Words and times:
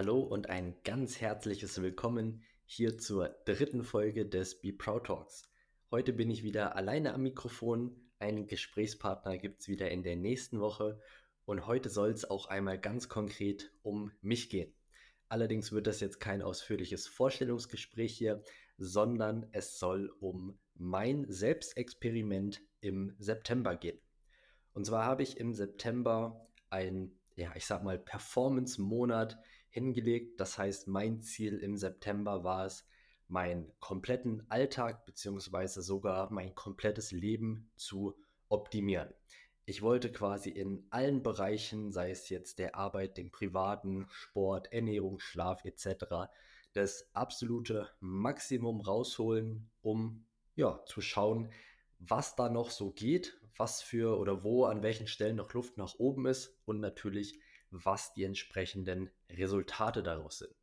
Hallo 0.00 0.20
und 0.20 0.48
ein 0.48 0.76
ganz 0.82 1.20
herzliches 1.20 1.82
Willkommen 1.82 2.42
hier 2.64 2.96
zur 2.96 3.36
dritten 3.44 3.84
Folge 3.84 4.24
des 4.24 4.58
Be 4.62 4.72
Proud 4.72 5.04
Talks. 5.04 5.52
Heute 5.90 6.14
bin 6.14 6.30
ich 6.30 6.42
wieder 6.42 6.74
alleine 6.74 7.12
am 7.12 7.22
Mikrofon. 7.22 7.94
Einen 8.18 8.46
Gesprächspartner 8.46 9.36
gibt 9.36 9.60
es 9.60 9.68
wieder 9.68 9.90
in 9.90 10.02
der 10.02 10.16
nächsten 10.16 10.58
Woche. 10.58 11.02
Und 11.44 11.66
heute 11.66 11.90
soll 11.90 12.12
es 12.12 12.24
auch 12.24 12.46
einmal 12.46 12.78
ganz 12.78 13.10
konkret 13.10 13.74
um 13.82 14.10
mich 14.22 14.48
gehen. 14.48 14.72
Allerdings 15.28 15.70
wird 15.70 15.86
das 15.86 16.00
jetzt 16.00 16.18
kein 16.18 16.40
ausführliches 16.40 17.06
Vorstellungsgespräch 17.06 18.16
hier, 18.16 18.42
sondern 18.78 19.50
es 19.52 19.78
soll 19.78 20.10
um 20.18 20.58
mein 20.76 21.26
Selbstexperiment 21.28 22.62
im 22.80 23.14
September 23.18 23.76
gehen. 23.76 24.00
Und 24.72 24.86
zwar 24.86 25.04
habe 25.04 25.22
ich 25.22 25.36
im 25.36 25.52
September 25.52 26.48
ein, 26.70 27.12
ja, 27.36 27.52
ich 27.54 27.66
sag 27.66 27.84
mal, 27.84 27.98
Performance-Monat 27.98 29.38
hingelegt. 29.70 30.40
Das 30.40 30.58
heißt, 30.58 30.88
mein 30.88 31.20
Ziel 31.20 31.58
im 31.58 31.76
September 31.76 32.44
war 32.44 32.66
es, 32.66 32.86
meinen 33.28 33.72
kompletten 33.78 34.44
Alltag 34.50 35.06
bzw. 35.06 35.80
sogar 35.80 36.32
mein 36.32 36.54
komplettes 36.54 37.12
Leben 37.12 37.70
zu 37.76 38.16
optimieren. 38.48 39.14
Ich 39.64 39.82
wollte 39.82 40.10
quasi 40.10 40.50
in 40.50 40.84
allen 40.90 41.22
Bereichen, 41.22 41.92
sei 41.92 42.10
es 42.10 42.28
jetzt 42.28 42.58
der 42.58 42.74
Arbeit, 42.74 43.16
dem 43.16 43.30
privaten, 43.30 44.08
Sport, 44.10 44.72
Ernährung, 44.72 45.20
Schlaf 45.20 45.64
etc., 45.64 46.28
das 46.72 47.08
absolute 47.14 47.88
Maximum 48.00 48.80
rausholen, 48.80 49.70
um 49.80 50.24
ja 50.56 50.82
zu 50.86 51.00
schauen, 51.00 51.52
was 51.98 52.34
da 52.34 52.48
noch 52.48 52.70
so 52.70 52.90
geht, 52.90 53.38
was 53.56 53.82
für 53.82 54.18
oder 54.18 54.42
wo 54.42 54.64
an 54.64 54.82
welchen 54.82 55.06
Stellen 55.06 55.36
noch 55.36 55.52
Luft 55.52 55.76
nach 55.76 55.94
oben 55.98 56.26
ist 56.26 56.56
und 56.64 56.80
natürlich, 56.80 57.38
was 57.70 58.12
die 58.14 58.24
entsprechenden 58.24 59.10
Resultate 59.30 60.02
daraus 60.02 60.38
sind. 60.38 60.54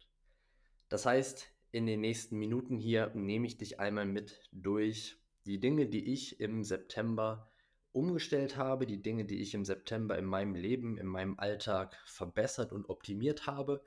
Das 0.90 1.06
heißt, 1.06 1.48
in 1.72 1.86
den 1.86 2.02
nächsten 2.02 2.38
Minuten 2.38 2.78
hier 2.78 3.12
nehme 3.14 3.48
ich 3.48 3.58
dich 3.58 3.80
einmal 3.80 4.05
mit 4.05 4.49
durch 4.52 5.18
die 5.46 5.60
Dinge, 5.60 5.88
die 5.88 6.14
ich 6.14 6.40
im 6.40 6.64
September 6.64 7.52
umgestellt 7.91 8.58
habe, 8.58 8.86
die 8.86 9.02
Dinge, 9.02 9.26
die 9.26 9.41
ich 9.41 9.54
im 9.54 9.66
September 9.66 10.18
in 10.18 10.26
meinem 10.26 10.55
Leben, 10.55 10.98
in 10.98 11.08
meinem 11.08 11.40
Alltag 11.40 11.98
verbessert 12.05 12.72
und 12.72 12.90
optimiert 12.90 13.48
habe 13.48 13.84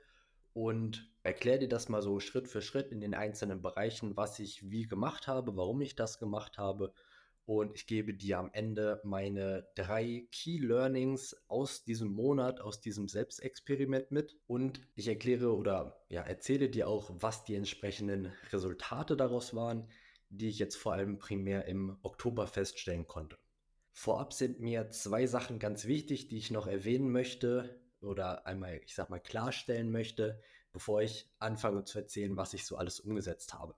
und 0.53 1.09
erkläre 1.23 1.59
dir 1.59 1.69
das 1.69 1.87
mal 1.87 2.01
so 2.01 2.19
Schritt 2.19 2.47
für 2.47 2.61
Schritt 2.61 2.91
in 2.91 2.99
den 2.99 3.13
einzelnen 3.13 3.61
Bereichen, 3.61 4.17
was 4.17 4.39
ich 4.39 4.69
wie 4.69 4.83
gemacht 4.83 5.27
habe, 5.27 5.55
warum 5.55 5.81
ich 5.81 5.95
das 5.95 6.19
gemacht 6.19 6.57
habe 6.57 6.93
und 7.45 7.75
ich 7.75 7.87
gebe 7.87 8.13
dir 8.13 8.39
am 8.39 8.49
Ende 8.53 9.01
meine 9.03 9.67
drei 9.75 10.27
Key 10.31 10.59
Learnings 10.59 11.35
aus 11.47 11.83
diesem 11.83 12.09
Monat, 12.09 12.61
aus 12.61 12.81
diesem 12.81 13.07
Selbstexperiment 13.07 14.11
mit. 14.11 14.37
Und 14.47 14.79
ich 14.95 15.07
erkläre 15.07 15.55
oder 15.55 16.03
ja, 16.09 16.21
erzähle 16.21 16.69
dir 16.69 16.87
auch, 16.87 17.11
was 17.19 17.43
die 17.43 17.55
entsprechenden 17.55 18.31
Resultate 18.51 19.17
daraus 19.17 19.55
waren, 19.55 19.89
die 20.29 20.49
ich 20.49 20.59
jetzt 20.59 20.75
vor 20.75 20.93
allem 20.93 21.19
primär 21.19 21.65
im 21.65 21.97
Oktober 22.03 22.47
feststellen 22.47 23.07
konnte. 23.07 23.37
Vorab 23.91 24.33
sind 24.33 24.61
mir 24.61 24.89
zwei 24.89 25.27
Sachen 25.27 25.59
ganz 25.59 25.85
wichtig, 25.85 26.29
die 26.29 26.37
ich 26.37 26.51
noch 26.51 26.67
erwähnen 26.67 27.11
möchte 27.11 27.81
oder 28.01 28.45
einmal, 28.45 28.79
ich 28.85 28.95
sag 28.95 29.09
mal, 29.09 29.19
klarstellen 29.19 29.91
möchte, 29.91 30.39
bevor 30.71 31.01
ich 31.01 31.29
anfange 31.39 31.83
zu 31.83 31.99
erzählen, 31.99 32.37
was 32.37 32.53
ich 32.53 32.65
so 32.65 32.77
alles 32.77 32.99
umgesetzt 32.99 33.53
habe. 33.53 33.75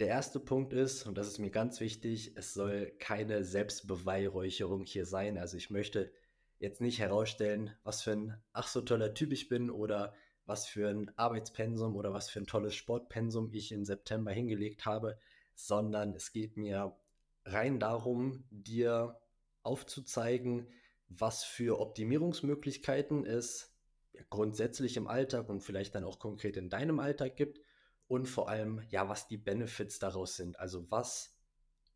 Der 0.00 0.06
erste 0.06 0.38
Punkt 0.38 0.72
ist, 0.72 1.06
und 1.06 1.18
das 1.18 1.26
ist 1.26 1.40
mir 1.40 1.50
ganz 1.50 1.80
wichtig, 1.80 2.36
es 2.36 2.54
soll 2.54 2.92
keine 3.00 3.42
Selbstbeweihräucherung 3.42 4.84
hier 4.84 5.06
sein. 5.06 5.36
Also 5.36 5.56
ich 5.56 5.70
möchte 5.70 6.12
jetzt 6.60 6.80
nicht 6.80 7.00
herausstellen, 7.00 7.74
was 7.82 8.02
für 8.02 8.12
ein 8.12 8.40
ach 8.52 8.68
so 8.68 8.80
toller 8.80 9.12
Typ 9.14 9.32
ich 9.32 9.48
bin 9.48 9.70
oder 9.70 10.14
was 10.46 10.68
für 10.68 10.88
ein 10.88 11.10
Arbeitspensum 11.16 11.96
oder 11.96 12.12
was 12.12 12.30
für 12.30 12.38
ein 12.38 12.46
tolles 12.46 12.76
Sportpensum 12.76 13.50
ich 13.52 13.72
im 13.72 13.84
September 13.84 14.30
hingelegt 14.30 14.86
habe, 14.86 15.18
sondern 15.56 16.14
es 16.14 16.32
geht 16.32 16.56
mir 16.56 16.96
rein 17.44 17.80
darum, 17.80 18.44
dir 18.50 19.20
aufzuzeigen, 19.64 20.68
was 21.08 21.42
für 21.42 21.80
Optimierungsmöglichkeiten 21.80 23.26
es 23.26 23.74
grundsätzlich 24.30 24.96
im 24.96 25.08
Alltag 25.08 25.48
und 25.48 25.60
vielleicht 25.60 25.96
dann 25.96 26.04
auch 26.04 26.20
konkret 26.20 26.56
in 26.56 26.70
deinem 26.70 27.00
Alltag 27.00 27.36
gibt 27.36 27.60
und 28.08 28.26
vor 28.26 28.48
allem, 28.48 28.82
ja, 28.88 29.08
was 29.08 29.28
die 29.28 29.36
Benefits 29.36 29.98
daraus 29.98 30.36
sind. 30.36 30.58
Also 30.58 30.90
was 30.90 31.38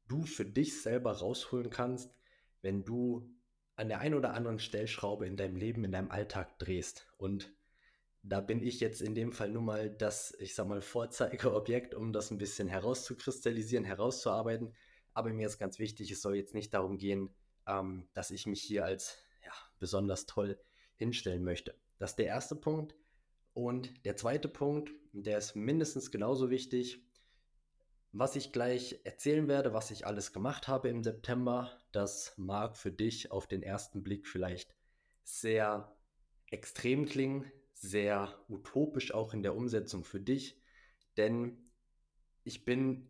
du 0.06 0.24
für 0.24 0.44
dich 0.44 0.82
selber 0.82 1.12
rausholen 1.12 1.70
kannst, 1.70 2.14
wenn 2.60 2.84
du 2.84 3.28
an 3.76 3.88
der 3.88 4.00
einen 4.00 4.14
oder 4.14 4.34
anderen 4.34 4.58
Stellschraube 4.58 5.26
in 5.26 5.36
deinem 5.36 5.56
Leben, 5.56 5.84
in 5.84 5.92
deinem 5.92 6.10
Alltag 6.10 6.58
drehst. 6.58 7.08
Und 7.16 7.52
da 8.22 8.40
bin 8.40 8.62
ich 8.62 8.78
jetzt 8.80 9.00
in 9.00 9.14
dem 9.14 9.32
Fall 9.32 9.50
nun 9.50 9.64
mal 9.64 9.90
das, 9.90 10.36
ich 10.38 10.54
sag 10.54 10.68
mal, 10.68 10.82
Vorzeigeobjekt, 10.82 11.94
um 11.94 12.12
das 12.12 12.30
ein 12.30 12.38
bisschen 12.38 12.68
herauszukristallisieren, 12.68 13.84
herauszuarbeiten. 13.84 14.74
Aber 15.14 15.30
mir 15.30 15.46
ist 15.46 15.58
ganz 15.58 15.78
wichtig, 15.78 16.10
es 16.10 16.22
soll 16.22 16.36
jetzt 16.36 16.54
nicht 16.54 16.74
darum 16.74 16.98
gehen, 16.98 17.34
ähm, 17.66 18.08
dass 18.12 18.30
ich 18.30 18.46
mich 18.46 18.62
hier 18.62 18.84
als 18.84 19.18
ja, 19.44 19.52
besonders 19.78 20.26
toll 20.26 20.60
hinstellen 20.96 21.42
möchte. 21.42 21.74
Das 21.98 22.10
ist 22.10 22.18
der 22.18 22.26
erste 22.26 22.54
Punkt. 22.54 22.94
Und 23.54 24.04
der 24.04 24.16
zweite 24.16 24.48
Punkt, 24.48 24.90
der 25.12 25.38
ist 25.38 25.56
mindestens 25.56 26.10
genauso 26.10 26.50
wichtig. 26.50 27.04
Was 28.12 28.36
ich 28.36 28.52
gleich 28.52 29.00
erzählen 29.04 29.48
werde, 29.48 29.72
was 29.72 29.90
ich 29.90 30.06
alles 30.06 30.32
gemacht 30.32 30.68
habe 30.68 30.88
im 30.88 31.02
September, 31.02 31.78
das 31.92 32.34
mag 32.36 32.76
für 32.76 32.92
dich 32.92 33.30
auf 33.30 33.46
den 33.46 33.62
ersten 33.62 34.02
Blick 34.02 34.26
vielleicht 34.26 34.74
sehr 35.22 35.96
extrem 36.50 37.06
klingen, 37.06 37.50
sehr 37.72 38.38
utopisch 38.48 39.14
auch 39.14 39.32
in 39.32 39.42
der 39.42 39.56
Umsetzung 39.56 40.04
für 40.04 40.20
dich, 40.20 40.60
denn 41.16 41.70
ich 42.44 42.64
bin 42.64 43.08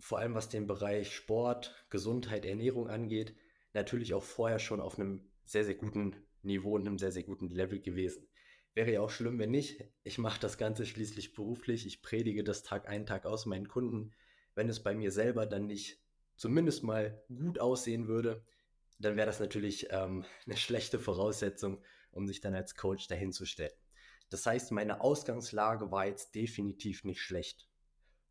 vor 0.00 0.18
allem 0.18 0.34
was 0.34 0.48
den 0.48 0.66
Bereich 0.66 1.14
Sport, 1.14 1.86
Gesundheit, 1.90 2.44
Ernährung 2.46 2.88
angeht, 2.88 3.34
natürlich 3.74 4.14
auch 4.14 4.22
vorher 4.22 4.58
schon 4.58 4.80
auf 4.80 4.98
einem 4.98 5.28
sehr, 5.44 5.64
sehr 5.64 5.74
guten 5.74 6.16
Niveau 6.42 6.74
und 6.74 6.86
einem 6.86 6.98
sehr, 6.98 7.12
sehr 7.12 7.24
guten 7.24 7.48
Level 7.48 7.80
gewesen. 7.80 8.26
Wäre 8.78 8.92
ja 8.92 9.00
auch 9.00 9.10
schlimm, 9.10 9.40
wenn 9.40 9.50
nicht. 9.50 9.82
Ich 10.04 10.18
mache 10.18 10.38
das 10.38 10.56
Ganze 10.56 10.86
schließlich 10.86 11.34
beruflich. 11.34 11.84
Ich 11.84 12.00
predige 12.00 12.44
das 12.44 12.62
Tag 12.62 12.88
ein, 12.88 13.06
Tag 13.06 13.26
aus 13.26 13.44
meinen 13.44 13.66
Kunden. 13.66 14.12
Wenn 14.54 14.68
es 14.68 14.84
bei 14.84 14.94
mir 14.94 15.10
selber 15.10 15.46
dann 15.46 15.66
nicht 15.66 16.00
zumindest 16.36 16.84
mal 16.84 17.20
gut 17.26 17.58
aussehen 17.58 18.06
würde, 18.06 18.44
dann 19.00 19.16
wäre 19.16 19.26
das 19.26 19.40
natürlich 19.40 19.88
ähm, 19.90 20.24
eine 20.46 20.56
schlechte 20.56 21.00
Voraussetzung, 21.00 21.82
um 22.12 22.28
sich 22.28 22.40
dann 22.40 22.54
als 22.54 22.76
Coach 22.76 23.08
dahinzustellen. 23.08 23.72
Das 24.30 24.46
heißt, 24.46 24.70
meine 24.70 25.00
Ausgangslage 25.00 25.90
war 25.90 26.06
jetzt 26.06 26.36
definitiv 26.36 27.02
nicht 27.02 27.20
schlecht. 27.20 27.66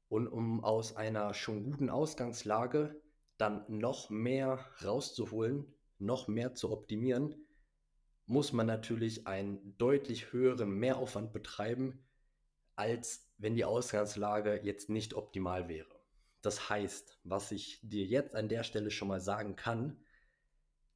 Und 0.08 0.30
um 0.30 0.64
aus 0.64 0.96
einer 0.96 1.34
schon 1.34 1.66
guten 1.66 1.90
Ausgangslage 1.90 3.02
dann 3.38 3.66
noch 3.68 4.10
mehr 4.10 4.66
rauszuholen, 4.82 5.76
noch 6.00 6.30
mehr 6.30 6.56
zu 6.56 6.72
optimieren, 6.72 7.36
muss 8.28 8.54
man 8.54 8.68
natürlich 8.68 9.26
einen 9.26 9.78
deutlich 9.78 10.32
höheren 10.34 10.70
Mehraufwand 10.70 11.32
betreiben, 11.32 12.06
als 12.76 13.26
wenn 13.38 13.56
die 13.56 13.66
Ausgangslage 13.66 14.60
jetzt 14.64 14.90
nicht 14.90 15.14
optimal 15.14 15.68
wäre. 15.70 15.88
Das 16.42 16.70
heißt, 16.70 17.20
was 17.24 17.52
ich 17.52 17.80
dir 17.82 18.06
jetzt 18.06 18.36
an 18.36 18.50
der 18.50 18.64
Stelle 18.64 18.92
schon 18.92 19.08
mal 19.08 19.22
sagen 19.22 19.56
kann, 19.56 19.98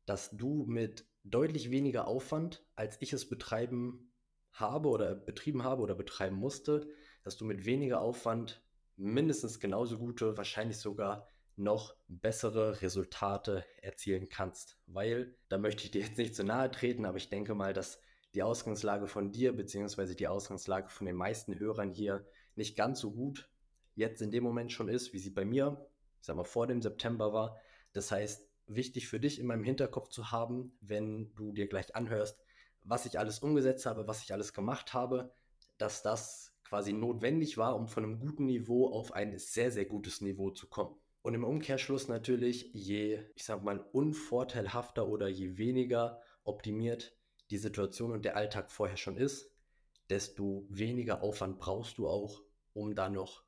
dass 0.06 0.30
du 0.32 0.66
mit 0.66 1.06
deutlich 1.24 1.72
weniger 1.72 2.08
Aufwand, 2.08 2.66
als 2.76 2.98
ich 3.02 3.14
es 3.14 3.28
betreiben 3.28 4.12
habe 4.52 4.90
oder 4.90 5.16
betrieben 5.16 5.64
habe 5.64 5.82
oder 5.82 5.96
betreiben 5.96 6.36
musste, 6.36 6.88
dass 7.24 7.38
du 7.38 7.46
mit 7.46 7.66
weniger 7.66 8.02
Aufwand 8.02 8.62
mindestens 8.98 9.60
genauso 9.60 9.98
gute, 9.98 10.38
wahrscheinlich 10.38 10.78
sogar 10.78 11.31
noch 11.56 11.96
bessere 12.08 12.82
Resultate 12.82 13.66
erzielen 13.82 14.30
kannst. 14.30 14.78
Weil, 14.88 15.36
da 15.50 15.58
möchte 15.58 15.84
ich 15.84 15.92
dir 15.92 16.02
jetzt 16.02 16.18
nicht 16.18 16.36
zu 16.36 16.44
nahe 16.44 16.72
treten, 16.72 17.06
aber 17.06 17.18
ich 17.18 17.30
denke 17.30 17.56
mal, 17.56 17.74
dass 17.74 18.00
die 18.34 18.44
Ausgangslage 18.44 19.08
von 19.08 19.32
dir 19.32 19.56
beziehungsweise 19.56 20.16
die 20.16 20.28
Ausgangslage 20.28 20.90
von 20.90 21.06
den 21.06 21.16
meisten 21.16 21.60
Hörern 21.60 21.92
hier 21.92 22.26
nicht 22.56 22.78
ganz 22.78 23.00
so 23.00 23.12
gut 23.12 23.50
jetzt 23.96 24.22
in 24.22 24.32
dem 24.32 24.44
Moment 24.44 24.72
schon 24.72 24.88
ist, 24.88 25.14
wie 25.14 25.20
sie 25.20 25.30
bei 25.30 25.46
mir, 25.46 25.86
ich 26.20 26.28
sag 26.28 26.36
mal, 26.36 26.44
vor 26.44 26.68
dem 26.68 26.82
September 26.82 27.34
war. 27.34 27.58
Das 27.94 28.12
heißt, 28.12 28.48
wichtig 28.68 29.08
für 29.08 29.20
dich 29.20 29.40
in 29.40 29.48
meinem 29.48 29.64
Hinterkopf 29.64 30.10
zu 30.10 30.32
haben, 30.32 30.78
wenn 30.80 31.34
du 31.36 31.52
dir 31.52 31.68
gleich 31.68 31.96
anhörst, 31.96 32.40
was 32.84 33.06
ich 33.06 33.20
alles 33.20 33.40
umgesetzt 33.40 33.86
habe, 33.86 34.08
was 34.08 34.24
ich 34.24 34.34
alles 34.34 34.54
gemacht 34.54 34.94
habe, 34.94 35.34
dass 35.78 36.02
das 36.02 36.54
quasi 36.64 36.94
notwendig 36.94 37.58
war, 37.58 37.76
um 37.76 37.88
von 37.88 38.04
einem 38.04 38.20
guten 38.20 38.46
Niveau 38.46 38.88
auf 38.88 39.12
ein 39.12 39.38
sehr, 39.38 39.72
sehr 39.72 39.86
gutes 39.86 40.22
Niveau 40.22 40.52
zu 40.52 40.68
kommen. 40.68 40.96
Und 41.22 41.36
im 41.36 41.44
Umkehrschluss 41.44 42.08
natürlich, 42.08 42.74
je, 42.74 43.20
ich 43.36 43.44
sag 43.44 43.64
mal, 43.64 43.80
unvorteilhafter 43.92 45.08
oder 45.08 45.28
je 45.28 45.58
weniger 45.58 46.22
optimiert 46.44 47.16
die 47.52 47.58
Situation 47.58 48.12
und 48.12 48.26
der 48.26 48.36
Alltag 48.36 48.72
vorher 48.72 48.98
schon 48.98 49.18
ist, 49.18 49.52
desto 50.10 50.66
weniger 50.70 51.22
Aufwand 51.22 51.60
brauchst 51.60 51.98
du 51.98 52.08
auch, 52.08 52.42
um 52.74 52.96
da 52.96 53.10
noch 53.10 53.44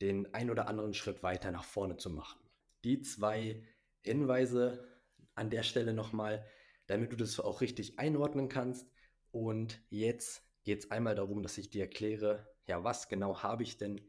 den 0.00 0.32
ein 0.34 0.50
oder 0.50 0.66
anderen 0.66 0.94
Schritt 0.94 1.22
weiter 1.22 1.50
nach 1.50 1.64
vorne 1.64 1.96
zu 1.96 2.10
machen. 2.10 2.40
Die 2.84 3.02
zwei 3.02 3.62
Hinweise 4.02 4.88
an 5.34 5.50
der 5.50 5.62
Stelle 5.62 5.92
nochmal, 5.92 6.46
damit 6.86 7.12
du 7.12 7.16
das 7.16 7.38
auch 7.38 7.60
richtig 7.60 7.98
einordnen 7.98 8.48
kannst. 8.48 8.90
Und 9.30 9.80
jetzt 9.90 10.42
geht 10.64 10.80
es 10.84 10.90
einmal 10.90 11.14
darum, 11.14 11.42
dass 11.42 11.58
ich 11.58 11.70
dir 11.70 11.82
erkläre, 11.82 12.48
ja, 12.66 12.82
was 12.82 13.08
genau 13.08 13.42
habe 13.42 13.62
ich 13.62 13.76
denn 13.76 14.00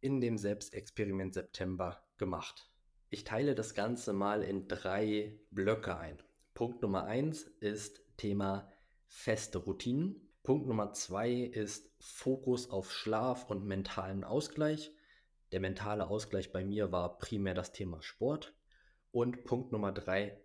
in 0.00 0.20
dem 0.20 0.38
Selbstexperiment 0.38 1.34
September 1.34 2.02
gemacht. 2.20 2.70
Ich 3.08 3.24
teile 3.24 3.56
das 3.56 3.74
Ganze 3.74 4.12
mal 4.12 4.44
in 4.44 4.68
drei 4.68 5.40
Blöcke 5.50 5.98
ein. 5.98 6.22
Punkt 6.54 6.82
Nummer 6.82 7.04
eins 7.06 7.42
ist 7.42 8.00
Thema 8.16 8.70
feste 9.08 9.58
Routinen. 9.58 10.28
Punkt 10.44 10.68
Nummer 10.68 10.92
zwei 10.92 11.32
ist 11.32 11.90
Fokus 11.98 12.70
auf 12.70 12.92
Schlaf 12.92 13.50
und 13.50 13.64
mentalen 13.64 14.22
Ausgleich. 14.22 14.92
Der 15.50 15.58
mentale 15.58 16.06
Ausgleich 16.06 16.52
bei 16.52 16.64
mir 16.64 16.92
war 16.92 17.18
primär 17.18 17.54
das 17.54 17.72
Thema 17.72 18.00
Sport. 18.00 18.54
Und 19.10 19.42
Punkt 19.44 19.72
Nummer 19.72 19.90
drei, 19.90 20.40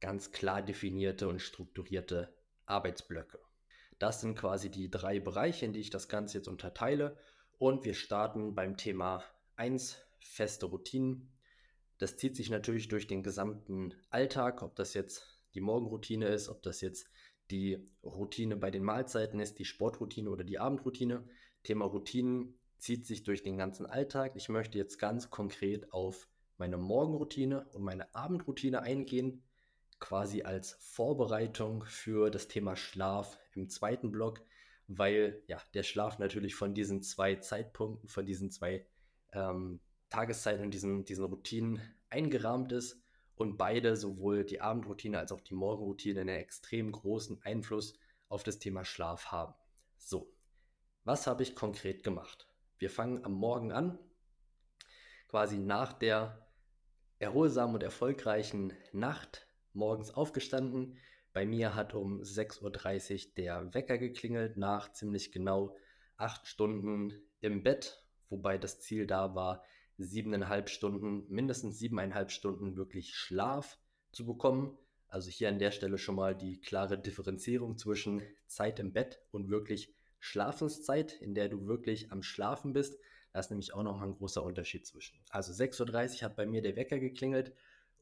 ganz 0.00 0.32
klar 0.32 0.62
definierte 0.62 1.28
und 1.28 1.42
strukturierte 1.42 2.32
Arbeitsblöcke. 2.64 3.38
Das 3.98 4.22
sind 4.22 4.36
quasi 4.36 4.70
die 4.70 4.90
drei 4.90 5.20
Bereiche, 5.20 5.66
in 5.66 5.74
die 5.74 5.80
ich 5.80 5.90
das 5.90 6.08
Ganze 6.08 6.38
jetzt 6.38 6.48
unterteile. 6.48 7.18
Und 7.58 7.84
wir 7.84 7.94
starten 7.94 8.54
beim 8.54 8.76
Thema 8.78 9.22
1, 9.56 10.05
feste 10.28 10.66
Routinen. 10.66 11.32
Das 11.98 12.16
zieht 12.16 12.36
sich 12.36 12.50
natürlich 12.50 12.88
durch 12.88 13.06
den 13.06 13.22
gesamten 13.22 13.94
Alltag, 14.10 14.62
ob 14.62 14.76
das 14.76 14.94
jetzt 14.94 15.40
die 15.54 15.60
Morgenroutine 15.60 16.26
ist, 16.26 16.48
ob 16.48 16.62
das 16.62 16.80
jetzt 16.80 17.08
die 17.50 17.78
Routine 18.02 18.56
bei 18.56 18.70
den 18.70 18.82
Mahlzeiten 18.82 19.40
ist, 19.40 19.58
die 19.58 19.64
Sportroutine 19.64 20.30
oder 20.30 20.44
die 20.44 20.58
Abendroutine. 20.58 21.26
Thema 21.62 21.86
Routinen 21.86 22.58
zieht 22.78 23.06
sich 23.06 23.22
durch 23.22 23.42
den 23.42 23.56
ganzen 23.56 23.86
Alltag. 23.86 24.32
Ich 24.36 24.48
möchte 24.48 24.78
jetzt 24.78 24.98
ganz 24.98 25.30
konkret 25.30 25.92
auf 25.92 26.28
meine 26.58 26.76
Morgenroutine 26.76 27.66
und 27.72 27.82
meine 27.82 28.14
Abendroutine 28.14 28.82
eingehen, 28.82 29.42
quasi 29.98 30.42
als 30.42 30.76
Vorbereitung 30.80 31.84
für 31.84 32.30
das 32.30 32.48
Thema 32.48 32.76
Schlaf 32.76 33.38
im 33.54 33.68
zweiten 33.68 34.10
Block, 34.10 34.42
weil 34.88 35.42
ja 35.46 35.60
der 35.74 35.82
Schlaf 35.82 36.18
natürlich 36.18 36.54
von 36.54 36.74
diesen 36.74 37.02
zwei 37.02 37.36
Zeitpunkten, 37.36 38.08
von 38.08 38.26
diesen 38.26 38.50
zwei 38.50 38.86
ähm, 39.32 39.80
Tageszeiten 40.10 40.64
und 40.64 40.72
diesen, 40.72 41.04
diesen 41.04 41.24
Routinen 41.24 41.80
eingerahmt 42.10 42.72
ist 42.72 43.02
und 43.34 43.56
beide, 43.56 43.96
sowohl 43.96 44.44
die 44.44 44.60
Abendroutine 44.60 45.18
als 45.18 45.32
auch 45.32 45.40
die 45.40 45.54
Morgenroutine, 45.54 46.20
einen 46.22 46.36
extrem 46.36 46.92
großen 46.92 47.42
Einfluss 47.42 47.94
auf 48.28 48.42
das 48.42 48.58
Thema 48.58 48.84
Schlaf 48.84 49.26
haben. 49.26 49.54
So, 49.98 50.32
was 51.04 51.26
habe 51.26 51.42
ich 51.42 51.54
konkret 51.54 52.02
gemacht? 52.02 52.48
Wir 52.78 52.90
fangen 52.90 53.24
am 53.24 53.32
Morgen 53.32 53.72
an, 53.72 53.98
quasi 55.28 55.58
nach 55.58 55.92
der 55.92 56.46
erholsamen 57.18 57.74
und 57.74 57.82
erfolgreichen 57.82 58.72
Nacht, 58.92 59.48
morgens 59.72 60.10
aufgestanden. 60.10 60.98
Bei 61.32 61.46
mir 61.46 61.74
hat 61.74 61.94
um 61.94 62.20
6.30 62.22 62.62
Uhr 63.28 63.34
der 63.36 63.74
Wecker 63.74 63.98
geklingelt, 63.98 64.56
nach 64.56 64.92
ziemlich 64.92 65.32
genau 65.32 65.76
acht 66.16 66.46
Stunden 66.46 67.12
im 67.40 67.62
Bett, 67.62 68.02
wobei 68.28 68.58
das 68.58 68.80
Ziel 68.80 69.06
da 69.06 69.34
war, 69.34 69.62
siebeneinhalb 69.98 70.68
Stunden, 70.68 71.24
mindestens 71.28 71.78
siebeneinhalb 71.78 72.30
Stunden 72.30 72.76
wirklich 72.76 73.14
Schlaf 73.14 73.78
zu 74.12 74.26
bekommen. 74.26 74.76
Also 75.08 75.30
hier 75.30 75.48
an 75.48 75.58
der 75.58 75.70
Stelle 75.70 75.98
schon 75.98 76.16
mal 76.16 76.34
die 76.34 76.60
klare 76.60 76.98
Differenzierung 76.98 77.78
zwischen 77.78 78.22
Zeit 78.46 78.80
im 78.80 78.92
Bett 78.92 79.20
und 79.30 79.48
wirklich 79.48 79.94
Schlafenszeit, 80.18 81.12
in 81.12 81.34
der 81.34 81.48
du 81.48 81.66
wirklich 81.66 82.10
am 82.12 82.22
Schlafen 82.22 82.72
bist. 82.72 82.98
Da 83.32 83.40
ist 83.40 83.50
nämlich 83.50 83.74
auch 83.74 83.82
noch 83.82 83.98
mal 83.98 84.06
ein 84.06 84.16
großer 84.16 84.42
Unterschied 84.42 84.86
zwischen. 84.86 85.18
Also 85.30 85.52
6.30 85.52 86.16
Uhr 86.16 86.22
hat 86.22 86.36
bei 86.36 86.46
mir 86.46 86.62
der 86.62 86.76
Wecker 86.76 86.98
geklingelt 86.98 87.54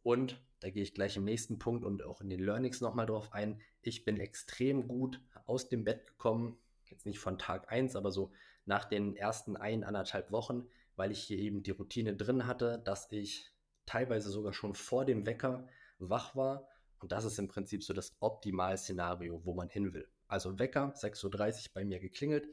und 0.02 0.40
da 0.60 0.70
gehe 0.70 0.82
ich 0.82 0.94
gleich 0.94 1.16
im 1.16 1.24
nächsten 1.24 1.58
Punkt 1.58 1.84
und 1.84 2.02
auch 2.02 2.20
in 2.20 2.30
den 2.30 2.40
Learnings 2.40 2.80
nochmal 2.80 3.06
drauf 3.06 3.32
ein. 3.32 3.60
Ich 3.82 4.04
bin 4.04 4.18
extrem 4.18 4.88
gut 4.88 5.20
aus 5.46 5.68
dem 5.68 5.84
Bett 5.84 6.06
gekommen, 6.06 6.56
jetzt 6.84 7.04
nicht 7.04 7.18
von 7.18 7.38
Tag 7.38 7.70
1, 7.70 7.96
aber 7.96 8.10
so 8.10 8.32
nach 8.64 8.84
den 8.84 9.16
ersten 9.16 9.56
ein, 9.56 9.84
anderthalb 9.84 10.30
Wochen 10.30 10.66
weil 10.96 11.10
ich 11.10 11.20
hier 11.22 11.38
eben 11.38 11.62
die 11.62 11.72
Routine 11.72 12.16
drin 12.16 12.46
hatte, 12.46 12.80
dass 12.84 13.10
ich 13.10 13.52
teilweise 13.86 14.30
sogar 14.30 14.52
schon 14.52 14.74
vor 14.74 15.04
dem 15.04 15.26
Wecker 15.26 15.66
wach 15.98 16.34
war. 16.36 16.68
Und 17.00 17.12
das 17.12 17.24
ist 17.24 17.38
im 17.38 17.48
Prinzip 17.48 17.82
so 17.82 17.92
das 17.92 18.16
Optimalszenario, 18.20 19.44
wo 19.44 19.54
man 19.54 19.68
hin 19.68 19.92
will. 19.92 20.08
Also 20.26 20.58
Wecker, 20.58 20.94
6.30 20.96 21.24
Uhr 21.66 21.70
bei 21.74 21.84
mir 21.84 22.00
geklingelt, 22.00 22.48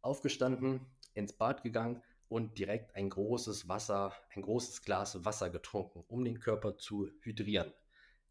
aufgestanden, 0.00 0.86
ins 1.14 1.32
Bad 1.32 1.62
gegangen 1.62 2.02
und 2.28 2.58
direkt 2.58 2.94
ein 2.94 3.10
großes 3.10 3.68
Wasser, 3.68 4.12
ein 4.34 4.42
großes 4.42 4.82
Glas 4.82 5.24
Wasser 5.24 5.50
getrunken, 5.50 6.04
um 6.08 6.24
den 6.24 6.40
Körper 6.40 6.76
zu 6.76 7.08
hydrieren. 7.20 7.72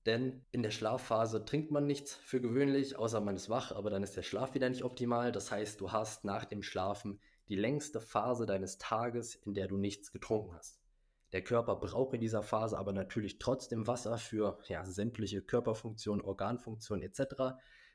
Denn 0.05 0.45
in 0.51 0.61
der 0.61 0.71
Schlafphase 0.71 1.45
trinkt 1.45 1.71
man 1.71 1.87
nichts 1.87 2.13
für 2.13 2.39
gewöhnlich, 2.39 2.95
außer 2.95 3.21
man 3.21 3.35
ist 3.35 3.49
wach, 3.49 3.71
aber 3.71 3.89
dann 3.89 4.03
ist 4.03 4.15
der 4.15 4.21
Schlaf 4.21 4.53
wieder 4.53 4.69
nicht 4.69 4.83
optimal. 4.83 5.31
Das 5.31 5.51
heißt, 5.51 5.81
du 5.81 5.91
hast 5.91 6.23
nach 6.25 6.45
dem 6.45 6.61
Schlafen 6.61 7.19
die 7.49 7.55
längste 7.55 7.99
Phase 7.99 8.45
deines 8.45 8.77
Tages, 8.77 9.35
in 9.35 9.53
der 9.53 9.67
du 9.67 9.77
nichts 9.77 10.11
getrunken 10.11 10.55
hast. 10.55 10.79
Der 11.31 11.43
Körper 11.43 11.75
braucht 11.75 12.13
in 12.13 12.21
dieser 12.21 12.43
Phase 12.43 12.77
aber 12.77 12.93
natürlich 12.93 13.39
trotzdem 13.39 13.87
Wasser 13.87 14.17
für 14.17 14.57
ja, 14.67 14.85
sämtliche 14.85 15.41
Körperfunktionen, 15.41 16.23
Organfunktionen 16.23 17.03
etc. 17.03 17.19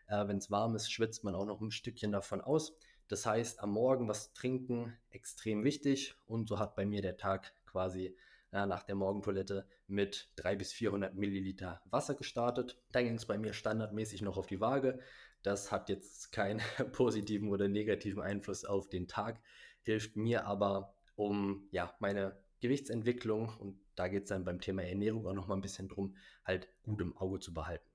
Äh, 0.06 0.28
Wenn 0.28 0.38
es 0.38 0.50
warm 0.50 0.76
ist, 0.76 0.92
schwitzt 0.92 1.24
man 1.24 1.34
auch 1.34 1.46
noch 1.46 1.60
ein 1.60 1.70
Stückchen 1.70 2.12
davon 2.12 2.40
aus. 2.40 2.76
Das 3.08 3.26
heißt, 3.26 3.60
am 3.60 3.70
Morgen 3.70 4.08
was 4.08 4.32
trinken, 4.34 4.96
extrem 5.10 5.64
wichtig. 5.64 6.14
Und 6.26 6.48
so 6.48 6.58
hat 6.58 6.76
bei 6.76 6.84
mir 6.84 7.02
der 7.02 7.16
Tag 7.16 7.54
quasi 7.66 8.16
ja, 8.52 8.66
nach 8.66 8.82
der 8.82 8.94
Morgentoilette 8.94 9.66
mit 9.86 10.30
300 10.36 10.58
bis 10.58 10.72
400 10.72 11.14
Milliliter 11.14 11.80
Wasser 11.86 12.14
gestartet. 12.14 12.78
Dann 12.92 13.04
ging 13.04 13.14
es 13.14 13.26
bei 13.26 13.38
mir 13.38 13.52
standardmäßig 13.52 14.22
noch 14.22 14.36
auf 14.36 14.46
die 14.46 14.60
Waage. 14.60 15.00
Das 15.42 15.72
hat 15.72 15.88
jetzt 15.88 16.32
keinen 16.32 16.60
positiven 16.92 17.48
oder 17.48 17.68
negativen 17.68 18.22
Einfluss 18.22 18.64
auf 18.64 18.88
den 18.88 19.08
Tag, 19.08 19.40
hilft 19.82 20.16
mir 20.16 20.46
aber, 20.46 20.94
um 21.16 21.68
ja, 21.70 21.94
meine 21.98 22.36
Gewichtsentwicklung, 22.60 23.56
und 23.58 23.80
da 23.94 24.08
geht 24.08 24.24
es 24.24 24.28
dann 24.28 24.44
beim 24.44 24.60
Thema 24.60 24.82
Ernährung 24.82 25.26
auch 25.26 25.34
nochmal 25.34 25.58
ein 25.58 25.62
bisschen 25.62 25.88
drum, 25.88 26.16
halt 26.44 26.68
gut 26.82 27.00
im 27.00 27.16
Auge 27.16 27.40
zu 27.40 27.54
behalten. 27.54 27.88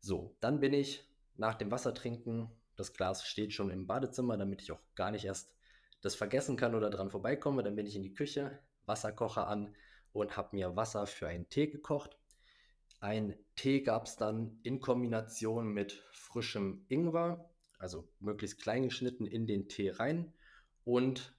So, 0.00 0.36
dann 0.40 0.60
bin 0.60 0.74
ich 0.74 1.08
nach 1.36 1.54
dem 1.54 1.70
Wassertrinken, 1.70 2.50
das 2.76 2.92
Glas 2.92 3.24
steht 3.26 3.52
schon 3.52 3.70
im 3.70 3.86
Badezimmer, 3.86 4.36
damit 4.36 4.62
ich 4.62 4.72
auch 4.72 4.80
gar 4.94 5.10
nicht 5.10 5.24
erst 5.24 5.54
das 6.02 6.14
vergessen 6.14 6.56
kann 6.56 6.74
oder 6.74 6.90
dran 6.90 7.10
vorbeikomme. 7.10 7.62
Dann 7.62 7.76
bin 7.76 7.86
ich 7.86 7.96
in 7.96 8.02
die 8.02 8.12
Küche, 8.12 8.58
Wasserkocher 8.84 9.46
an 9.48 9.74
und 10.12 10.36
habe 10.36 10.54
mir 10.56 10.76
Wasser 10.76 11.06
für 11.06 11.26
einen 11.26 11.48
Tee 11.48 11.68
gekocht. 11.68 12.18
Ein 13.04 13.34
Tee 13.54 13.82
gab 13.82 14.06
es 14.06 14.16
dann 14.16 14.58
in 14.62 14.80
Kombination 14.80 15.74
mit 15.74 15.92
frischem 16.10 16.86
Ingwer, 16.88 17.50
also 17.76 18.08
möglichst 18.18 18.62
klein 18.62 18.84
geschnitten 18.84 19.26
in 19.26 19.46
den 19.46 19.68
Tee 19.68 19.90
rein 19.90 20.32
und 20.84 21.36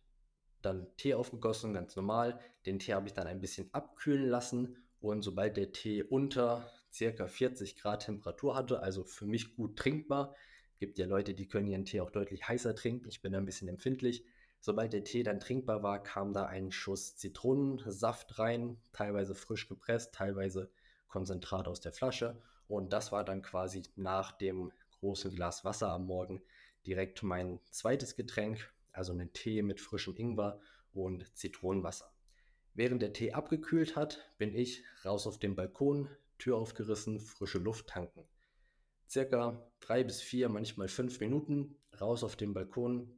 dann 0.62 0.86
Tee 0.98 1.16
aufgegossen, 1.16 1.74
ganz 1.74 1.96
normal. 1.96 2.40
Den 2.68 2.78
Tee 2.78 2.94
habe 2.94 3.08
ich 3.08 3.16
dann 3.16 3.26
ein 3.26 3.42
bisschen 3.42 3.74
abkühlen 3.74 4.30
lassen 4.30 4.78
und 5.00 5.24
sobald 5.24 5.58
der 5.58 5.72
Tee 5.72 6.04
unter 6.04 6.72
ca. 6.96 7.28
40 7.28 7.78
Grad 7.78 8.06
Temperatur 8.06 8.56
hatte, 8.56 8.82
also 8.82 9.04
für 9.04 9.26
mich 9.26 9.56
gut 9.56 9.76
trinkbar, 9.76 10.36
gibt 10.78 11.00
ja 11.00 11.08
Leute, 11.08 11.34
die 11.34 11.48
können 11.48 11.68
ihren 11.68 11.86
Tee 11.86 12.02
auch 12.02 12.12
deutlich 12.12 12.48
heißer 12.48 12.76
trinken, 12.76 13.10
ich 13.10 13.24
bin 13.24 13.32
da 13.32 13.40
ein 13.40 13.46
bisschen 13.46 13.70
empfindlich. 13.70 14.24
Sobald 14.60 14.94
der 14.94 15.04
Tee 15.04 15.24
dann 15.24 15.40
trinkbar 15.40 15.82
war, 15.82 16.04
kam 16.04 16.32
da 16.32 16.46
ein 16.46 16.72
Schuss 16.72 17.18
Zitronensaft 17.18 18.38
rein, 18.38 18.78
teilweise 18.94 19.34
frisch 19.34 19.68
gepresst, 19.68 20.14
teilweise 20.14 20.70
Konzentrat 21.16 21.70
aus 21.70 21.80
der 21.80 21.94
Flasche. 21.94 22.42
Und 22.68 22.92
das 22.92 23.14
war 23.14 23.24
dann 23.24 23.42
quasi 23.42 23.84
nach 23.96 24.34
dem 24.34 24.74
großen 25.00 25.34
Glas 25.34 25.64
Wasser 25.64 25.90
am 25.94 26.08
Morgen 26.08 26.42
direkt 26.86 27.24
mein 27.24 27.62
zweites 27.72 28.18
Getränk, 28.18 28.70
also 28.92 29.14
einen 29.14 29.32
Tee 29.32 29.62
mit 29.62 29.80
frischem 29.80 30.18
Ingwer 30.18 30.60
und 30.94 31.34
Zitronenwasser. 31.38 32.12
Während 32.74 33.02
der 33.02 33.14
Tee 33.14 33.32
abgekühlt 33.32 33.96
hat, 33.96 34.30
bin 34.38 34.54
ich 34.54 34.84
raus 35.06 35.26
auf 35.26 35.40
den 35.40 35.56
Balkon, 35.56 36.10
Tür 36.38 36.58
aufgerissen, 36.58 37.22
frische 37.22 37.60
Luft 37.60 37.88
tanken. 37.88 38.28
Circa 39.08 39.66
drei 39.80 40.04
bis 40.04 40.22
vier, 40.22 40.50
manchmal 40.50 40.90
fünf 40.90 41.22
Minuten 41.22 41.78
raus 42.02 42.26
auf 42.26 42.36
den 42.36 42.54
Balkon, 42.54 43.10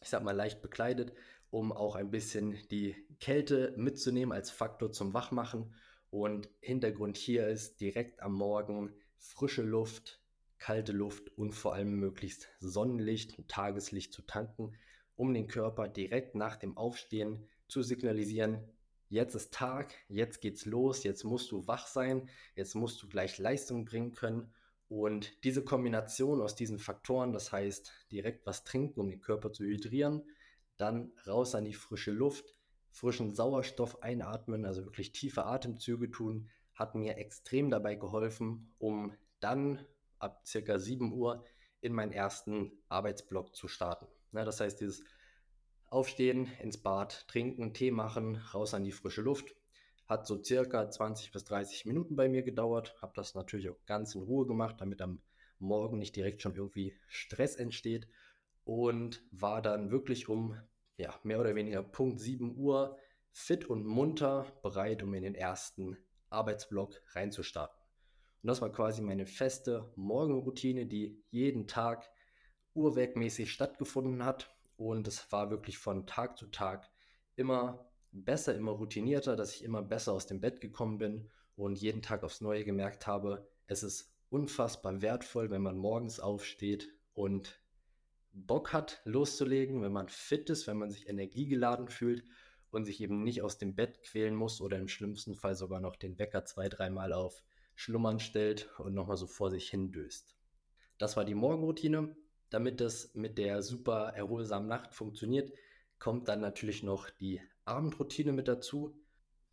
ich 0.00 0.08
sag 0.08 0.24
mal 0.24 0.34
leicht 0.34 0.62
bekleidet, 0.62 1.12
um 1.50 1.70
auch 1.70 1.94
ein 1.94 2.10
bisschen 2.10 2.58
die 2.72 2.96
Kälte 3.20 3.72
mitzunehmen 3.76 4.32
als 4.32 4.50
Faktor 4.50 4.90
zum 4.90 5.14
Wachmachen 5.14 5.72
und 6.10 6.48
Hintergrund 6.60 7.16
hier 7.16 7.48
ist 7.48 7.80
direkt 7.80 8.20
am 8.20 8.34
Morgen 8.34 8.92
frische 9.16 9.62
Luft, 9.62 10.20
kalte 10.58 10.92
Luft 10.92 11.36
und 11.38 11.52
vor 11.52 11.74
allem 11.74 11.94
möglichst 11.94 12.48
Sonnenlicht 12.58 13.38
und 13.38 13.48
Tageslicht 13.48 14.12
zu 14.12 14.22
tanken, 14.22 14.74
um 15.16 15.32
den 15.32 15.46
Körper 15.46 15.88
direkt 15.88 16.34
nach 16.34 16.56
dem 16.56 16.76
Aufstehen 16.76 17.46
zu 17.68 17.82
signalisieren, 17.82 18.58
jetzt 19.08 19.34
ist 19.34 19.52
Tag, 19.52 19.94
jetzt 20.08 20.40
geht's 20.40 20.64
los, 20.64 21.04
jetzt 21.04 21.24
musst 21.24 21.50
du 21.50 21.66
wach 21.66 21.86
sein, 21.86 22.28
jetzt 22.54 22.74
musst 22.74 23.02
du 23.02 23.08
gleich 23.08 23.38
Leistung 23.38 23.84
bringen 23.84 24.12
können. 24.12 24.52
Und 24.88 25.44
diese 25.44 25.62
Kombination 25.62 26.40
aus 26.40 26.56
diesen 26.56 26.78
Faktoren, 26.78 27.32
das 27.32 27.52
heißt 27.52 27.92
direkt 28.10 28.44
was 28.46 28.64
trinken, 28.64 29.00
um 29.00 29.08
den 29.08 29.20
Körper 29.20 29.52
zu 29.52 29.64
hydrieren, 29.64 30.24
dann 30.76 31.12
raus 31.26 31.54
an 31.54 31.64
die 31.64 31.74
frische 31.74 32.10
Luft, 32.10 32.56
frischen 32.90 33.34
Sauerstoff 33.34 34.02
einatmen, 34.02 34.64
also 34.64 34.84
wirklich 34.84 35.12
tiefe 35.12 35.46
Atemzüge 35.46 36.10
tun, 36.10 36.48
hat 36.74 36.94
mir 36.94 37.16
extrem 37.18 37.70
dabei 37.70 37.94
geholfen, 37.94 38.74
um 38.78 39.12
dann 39.40 39.84
ab 40.18 40.42
circa 40.46 40.78
7 40.78 41.12
Uhr 41.12 41.44
in 41.80 41.92
meinen 41.92 42.12
ersten 42.12 42.72
Arbeitsblock 42.88 43.54
zu 43.54 43.68
starten. 43.68 44.06
Ja, 44.32 44.44
das 44.44 44.60
heißt, 44.60 44.80
dieses 44.80 45.04
Aufstehen, 45.86 46.46
ins 46.62 46.78
Bad, 46.78 47.26
trinken, 47.26 47.74
Tee 47.74 47.90
machen, 47.90 48.36
raus 48.54 48.74
an 48.74 48.84
die 48.84 48.92
frische 48.92 49.22
Luft. 49.22 49.54
Hat 50.06 50.26
so 50.26 50.42
circa 50.42 50.88
20 50.88 51.32
bis 51.32 51.44
30 51.44 51.84
Minuten 51.86 52.16
bei 52.16 52.28
mir 52.28 52.42
gedauert. 52.42 52.96
Habe 53.00 53.12
das 53.16 53.34
natürlich 53.34 53.70
auch 53.70 53.86
ganz 53.86 54.14
in 54.14 54.22
Ruhe 54.22 54.46
gemacht, 54.46 54.76
damit 54.78 55.02
am 55.02 55.20
Morgen 55.58 55.98
nicht 55.98 56.16
direkt 56.16 56.42
schon 56.42 56.54
irgendwie 56.54 56.96
Stress 57.08 57.56
entsteht. 57.56 58.08
Und 58.64 59.24
war 59.32 59.62
dann 59.62 59.90
wirklich 59.90 60.28
um 60.28 60.56
ja, 61.00 61.18
mehr 61.22 61.40
oder 61.40 61.54
weniger 61.54 61.82
Punkt 61.82 62.20
7 62.20 62.56
Uhr 62.56 62.98
fit 63.32 63.64
und 63.64 63.84
munter 63.84 64.46
bereit, 64.62 65.02
um 65.02 65.14
in 65.14 65.22
den 65.22 65.34
ersten 65.34 65.96
Arbeitsblock 66.28 67.00
reinzustarten. 67.12 67.78
Und 68.42 68.48
das 68.48 68.60
war 68.60 68.70
quasi 68.70 69.02
meine 69.02 69.26
feste 69.26 69.92
Morgenroutine, 69.96 70.86
die 70.86 71.22
jeden 71.30 71.66
Tag 71.66 72.10
uhrwerkmäßig 72.74 73.52
stattgefunden 73.52 74.24
hat. 74.24 74.54
Und 74.76 75.08
es 75.08 75.30
war 75.32 75.50
wirklich 75.50 75.78
von 75.78 76.06
Tag 76.06 76.38
zu 76.38 76.46
Tag 76.46 76.90
immer 77.36 77.90
besser, 78.12 78.54
immer 78.54 78.72
routinierter, 78.72 79.36
dass 79.36 79.54
ich 79.54 79.64
immer 79.64 79.82
besser 79.82 80.12
aus 80.12 80.26
dem 80.26 80.40
Bett 80.40 80.60
gekommen 80.60 80.98
bin 80.98 81.30
und 81.56 81.80
jeden 81.80 82.02
Tag 82.02 82.24
aufs 82.24 82.40
Neue 82.40 82.64
gemerkt 82.64 83.06
habe, 83.06 83.48
es 83.66 83.82
ist 83.82 84.12
unfassbar 84.30 85.02
wertvoll, 85.02 85.50
wenn 85.50 85.62
man 85.62 85.76
morgens 85.76 86.20
aufsteht 86.20 86.88
und 87.12 87.60
Bock 88.32 88.72
hat, 88.72 89.00
loszulegen, 89.04 89.82
wenn 89.82 89.92
man 89.92 90.08
fit 90.08 90.50
ist, 90.50 90.66
wenn 90.66 90.78
man 90.78 90.90
sich 90.90 91.08
energiegeladen 91.08 91.88
fühlt 91.88 92.24
und 92.70 92.84
sich 92.84 93.00
eben 93.00 93.22
nicht 93.24 93.42
aus 93.42 93.58
dem 93.58 93.74
Bett 93.74 94.02
quälen 94.02 94.34
muss 94.34 94.60
oder 94.60 94.78
im 94.78 94.88
schlimmsten 94.88 95.34
Fall 95.34 95.54
sogar 95.54 95.80
noch 95.80 95.96
den 95.96 96.18
Wecker 96.18 96.44
zwei, 96.44 96.68
dreimal 96.68 97.12
auf 97.12 97.42
Schlummern 97.74 98.20
stellt 98.20 98.68
und 98.78 98.94
nochmal 98.94 99.16
so 99.16 99.26
vor 99.26 99.50
sich 99.50 99.68
hin 99.68 99.90
döst. 99.90 100.36
Das 100.98 101.16
war 101.16 101.24
die 101.24 101.34
Morgenroutine. 101.34 102.14
Damit 102.50 102.80
das 102.80 103.14
mit 103.14 103.38
der 103.38 103.62
super 103.62 104.12
erholsamen 104.16 104.68
Nacht 104.68 104.92
funktioniert, 104.92 105.52
kommt 106.00 106.28
dann 106.28 106.40
natürlich 106.40 106.82
noch 106.82 107.08
die 107.08 107.40
Abendroutine 107.64 108.32
mit 108.32 108.48
dazu. 108.48 109.00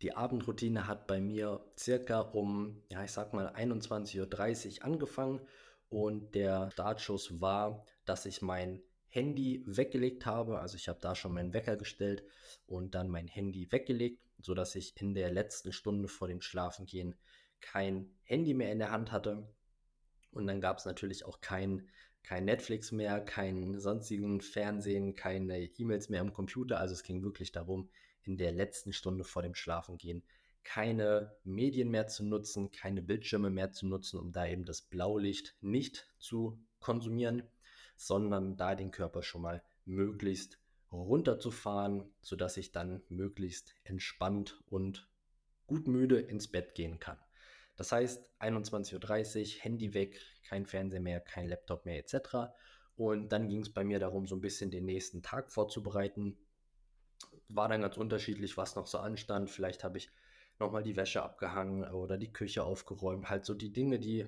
Die 0.02 0.16
Abendroutine 0.16 0.88
hat 0.88 1.06
bei 1.06 1.20
mir 1.20 1.64
circa 1.78 2.20
um, 2.20 2.82
ja, 2.90 3.04
ich 3.04 3.12
sag 3.12 3.34
mal 3.34 3.54
21.30 3.54 4.78
Uhr 4.78 4.84
angefangen 4.84 5.40
und 5.88 6.34
der 6.34 6.70
Startschuss 6.72 7.40
war, 7.40 7.86
dass 8.08 8.26
ich 8.26 8.42
mein 8.42 8.82
Handy 9.08 9.62
weggelegt 9.66 10.26
habe. 10.26 10.58
Also 10.60 10.76
ich 10.76 10.88
habe 10.88 11.00
da 11.00 11.14
schon 11.14 11.32
meinen 11.32 11.52
Wecker 11.52 11.76
gestellt 11.76 12.24
und 12.66 12.94
dann 12.94 13.08
mein 13.08 13.26
Handy 13.26 13.70
weggelegt, 13.72 14.22
sodass 14.38 14.74
ich 14.74 14.94
in 15.00 15.14
der 15.14 15.30
letzten 15.30 15.72
Stunde 15.72 16.08
vor 16.08 16.28
dem 16.28 16.40
Schlafengehen 16.40 17.14
kein 17.60 18.10
Handy 18.22 18.54
mehr 18.54 18.72
in 18.72 18.78
der 18.78 18.90
Hand 18.90 19.12
hatte. 19.12 19.48
Und 20.30 20.46
dann 20.46 20.60
gab 20.60 20.78
es 20.78 20.84
natürlich 20.84 21.24
auch 21.24 21.40
kein, 21.40 21.88
kein 22.22 22.44
Netflix 22.44 22.92
mehr, 22.92 23.20
kein 23.20 23.78
sonstigen 23.78 24.40
Fernsehen, 24.40 25.14
keine 25.14 25.64
E-Mails 25.64 26.08
mehr 26.10 26.20
am 26.20 26.32
Computer. 26.32 26.78
Also 26.78 26.92
es 26.92 27.02
ging 27.02 27.22
wirklich 27.22 27.52
darum, 27.52 27.90
in 28.22 28.36
der 28.36 28.52
letzten 28.52 28.92
Stunde 28.92 29.24
vor 29.24 29.42
dem 29.42 29.54
Schlafengehen 29.54 30.22
keine 30.64 31.34
Medien 31.44 31.88
mehr 31.88 32.08
zu 32.08 32.24
nutzen, 32.24 32.70
keine 32.70 33.00
Bildschirme 33.00 33.48
mehr 33.48 33.72
zu 33.72 33.86
nutzen, 33.86 34.20
um 34.20 34.32
da 34.32 34.46
eben 34.46 34.66
das 34.66 34.82
Blaulicht 34.82 35.56
nicht 35.62 36.06
zu 36.18 36.62
konsumieren, 36.78 37.42
sondern 37.98 38.56
da 38.56 38.74
den 38.74 38.92
Körper 38.92 39.22
schon 39.22 39.42
mal 39.42 39.62
möglichst 39.84 40.58
runterzufahren, 40.90 42.10
sodass 42.22 42.56
ich 42.56 42.72
dann 42.72 43.02
möglichst 43.08 43.74
entspannt 43.84 44.62
und 44.70 45.10
gut 45.66 45.86
müde 45.86 46.18
ins 46.18 46.48
Bett 46.48 46.74
gehen 46.74 46.98
kann. 46.98 47.18
Das 47.76 47.92
heißt, 47.92 48.24
21.30 48.40 49.56
Uhr, 49.56 49.62
Handy 49.62 49.94
weg, 49.94 50.20
kein 50.48 50.64
Fernseher 50.64 51.00
mehr, 51.00 51.20
kein 51.20 51.48
Laptop 51.48 51.84
mehr 51.84 51.98
etc. 51.98 52.52
Und 52.96 53.28
dann 53.30 53.48
ging 53.48 53.62
es 53.62 53.72
bei 53.72 53.84
mir 53.84 53.98
darum, 53.98 54.26
so 54.26 54.34
ein 54.34 54.40
bisschen 54.40 54.70
den 54.70 54.84
nächsten 54.84 55.22
Tag 55.22 55.50
vorzubereiten. 55.52 56.38
War 57.48 57.68
dann 57.68 57.82
ganz 57.82 57.96
unterschiedlich, 57.96 58.56
was 58.56 58.76
noch 58.76 58.86
so 58.86 58.98
anstand. 58.98 59.50
Vielleicht 59.50 59.84
habe 59.84 59.98
ich 59.98 60.10
nochmal 60.58 60.82
die 60.82 60.96
Wäsche 60.96 61.22
abgehangen 61.22 61.84
oder 61.92 62.16
die 62.16 62.32
Küche 62.32 62.64
aufgeräumt. 62.64 63.28
Halt 63.28 63.44
so 63.44 63.54
die 63.54 63.72
Dinge, 63.72 63.98
die 63.98 64.26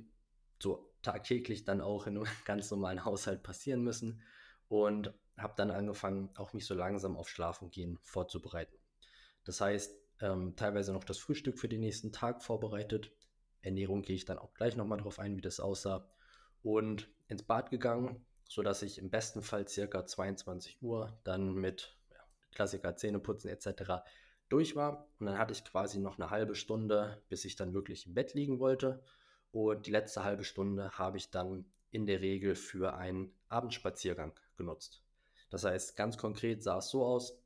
so 0.61 0.90
tagtäglich 1.03 1.65
dann 1.65 1.81
auch 1.81 2.07
in 2.07 2.17
einem 2.17 2.27
ganz 2.45 2.71
normalen 2.71 3.05
Haushalt 3.05 3.43
passieren 3.43 3.83
müssen. 3.83 4.23
Und 4.69 5.13
habe 5.37 5.55
dann 5.57 5.71
angefangen, 5.71 6.31
auch 6.37 6.53
mich 6.53 6.67
so 6.67 6.75
langsam 6.75 7.17
auf 7.17 7.29
Schlafen 7.29 7.71
gehen 7.71 7.99
vorzubereiten. 8.03 8.77
Das 9.45 9.61
heißt, 9.61 9.97
ähm, 10.21 10.55
teilweise 10.55 10.93
noch 10.93 11.05
das 11.05 11.19
Frühstück 11.19 11.59
für 11.59 11.69
den 11.69 11.81
nächsten 11.81 12.13
Tag 12.13 12.43
vorbereitet, 12.43 13.11
Ernährung 13.63 14.03
gehe 14.03 14.17
ich 14.17 14.25
dann 14.25 14.39
auch 14.39 14.55
gleich 14.55 14.77
nochmal 14.77 14.99
drauf 14.99 15.19
ein, 15.19 15.37
wie 15.37 15.43
das 15.43 15.61
aussah. 15.61 16.09
Und 16.63 17.09
ins 17.29 17.43
Bad 17.43 17.71
gegangen, 17.71 18.25
sodass 18.49 18.83
ich 18.83 18.99
im 18.99 19.11
besten 19.11 19.43
Fall 19.43 19.69
circa 19.69 20.07
22 20.07 20.83
Uhr 20.83 21.19
dann 21.25 21.55
mit 21.55 21.97
ja, 22.11 22.19
Klassiker, 22.53 22.97
Zähneputzen 22.97 23.51
etc. 23.51 24.03
durch 24.49 24.77
war. 24.77 25.09
Und 25.19 25.27
dann 25.27 25.39
hatte 25.39 25.53
ich 25.53 25.65
quasi 25.65 25.99
noch 25.99 26.19
eine 26.19 26.31
halbe 26.31 26.55
Stunde, 26.55 27.23
bis 27.29 27.45
ich 27.45 27.57
dann 27.57 27.75
wirklich 27.75 28.07
im 28.07 28.15
Bett 28.15 28.35
liegen 28.35 28.59
wollte. 28.59 29.03
Und 29.53 29.87
die 29.87 29.91
letzte 29.91 30.25
halbe 30.25 30.45
Stunde 30.45 30.91
habe 30.93 31.17
ich 31.17 31.31
dann 31.31 31.65
in 31.91 32.07
der 32.07 32.21
Regel 32.21 32.55
für 32.55 32.95
einen 32.95 33.33
Abendspaziergang 33.49 34.33
genutzt. 34.57 35.03
Das 35.51 35.65
heißt, 35.65 35.97
ganz 35.97 36.17
konkret 36.17 36.63
sah 36.63 36.79
es 36.79 36.89
so 36.89 37.05
aus. 37.05 37.37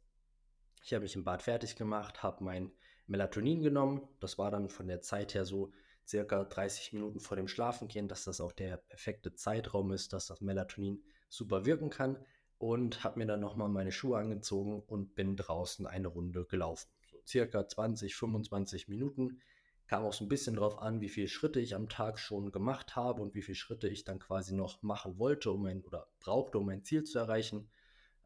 Ich 0.83 0.93
habe 0.93 1.03
mich 1.03 1.17
im 1.17 1.25
Bad 1.25 1.43
fertig 1.43 1.77
gemacht, 1.77 2.23
habe 2.23 2.45
mein 2.45 2.71
Melatonin 3.07 3.63
genommen. 3.63 4.07
Das 4.21 4.39
war 4.39 4.51
dann 4.51 4.69
von 4.69 4.87
der 4.87 5.01
Zeit 5.01 5.35
her 5.35 5.47
so 5.47 5.73
circa 6.07 6.45
30 6.45 6.93
Minuten 6.93 7.21
vor 7.21 7.37
dem 7.37 7.49
Schlafengehen, 7.49 8.09
dass 8.09 8.25
das 8.25 8.41
auch 8.41 8.53
der 8.53 8.77
perfekte 8.77 9.35
Zeitraum 9.35 9.93
ist, 9.93 10.13
dass 10.13 10.27
das 10.27 10.43
Melatonin 10.43 11.03
super 11.29 11.65
wirken 11.65 11.89
kann 11.89 12.19
und 12.59 13.03
habe 13.05 13.19
mir 13.19 13.27
dann 13.27 13.41
nochmal 13.41 13.69
meine 13.69 13.93
Schuhe 13.93 14.19
angezogen 14.19 14.83
und 14.87 15.15
bin 15.15 15.37
draußen 15.37 15.87
eine 15.87 16.09
Runde 16.09 16.45
gelaufen. 16.45 16.89
So 17.11 17.19
circa 17.27 17.67
20, 17.67 18.15
25 18.15 18.89
Minuten. 18.89 19.41
Kam 19.87 20.05
auch 20.05 20.13
so 20.13 20.25
ein 20.25 20.29
bisschen 20.29 20.57
drauf 20.57 20.79
an, 20.79 21.01
wie 21.01 21.09
viele 21.09 21.29
Schritte 21.29 21.61
ich 21.61 21.75
am 21.75 21.89
Tag 21.89 22.19
schon 22.19 22.53
gemacht 22.53 22.97
habe 22.97 23.21
und 23.21 23.35
wie 23.35 23.43
viele 23.43 23.57
Schritte 23.57 23.89
ich 23.89 24.05
dann 24.05 24.19
quasi 24.19 24.55
noch 24.55 24.83
machen 24.83 25.19
wollte, 25.19 25.51
um 25.51 25.67
ein, 25.67 25.83
oder 25.83 26.09
brauchte, 26.21 26.59
um 26.59 26.67
mein 26.67 26.85
Ziel 26.85 27.05
zu 27.05 27.19
erreichen. 27.19 27.71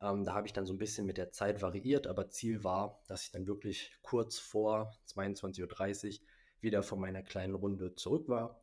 Ähm, 0.00 0.25
da 0.25 0.35
habe 0.35 0.47
ich 0.47 0.53
dann 0.53 0.67
so 0.67 0.73
ein 0.73 0.79
bisschen 0.79 1.07
mit 1.07 1.19
der 1.19 1.33
Zeit 1.33 1.61
variiert, 1.61 2.07
aber 2.07 2.31
Ziel 2.31 2.62
war, 2.62 3.03
dass 3.09 3.25
ich 3.25 3.33
dann 3.33 3.47
wirklich 3.47 3.93
kurz 4.03 4.38
vor 4.38 4.93
22.30 5.09 6.21
Uhr 6.21 6.27
wieder 6.61 6.83
von 6.83 7.00
meiner 7.00 7.23
kleinen 7.23 7.55
Runde 7.55 7.95
zurück 7.95 8.29
war. 8.29 8.62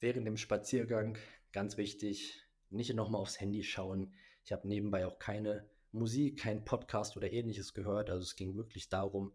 Während 0.00 0.26
dem 0.26 0.36
Spaziergang, 0.36 1.16
ganz 1.52 1.78
wichtig, 1.78 2.42
nicht 2.70 2.94
nochmal 2.94 3.22
aufs 3.22 3.40
Handy 3.40 3.62
schauen. 3.62 4.12
Ich 4.44 4.52
habe 4.52 4.68
nebenbei 4.68 5.06
auch 5.06 5.18
keine 5.18 5.66
Musik, 5.92 6.40
kein 6.40 6.64
Podcast 6.64 7.16
oder 7.16 7.32
ähnliches 7.32 7.72
gehört. 7.72 8.10
Also 8.10 8.22
es 8.22 8.36
ging 8.36 8.56
wirklich 8.56 8.88
darum, 8.88 9.32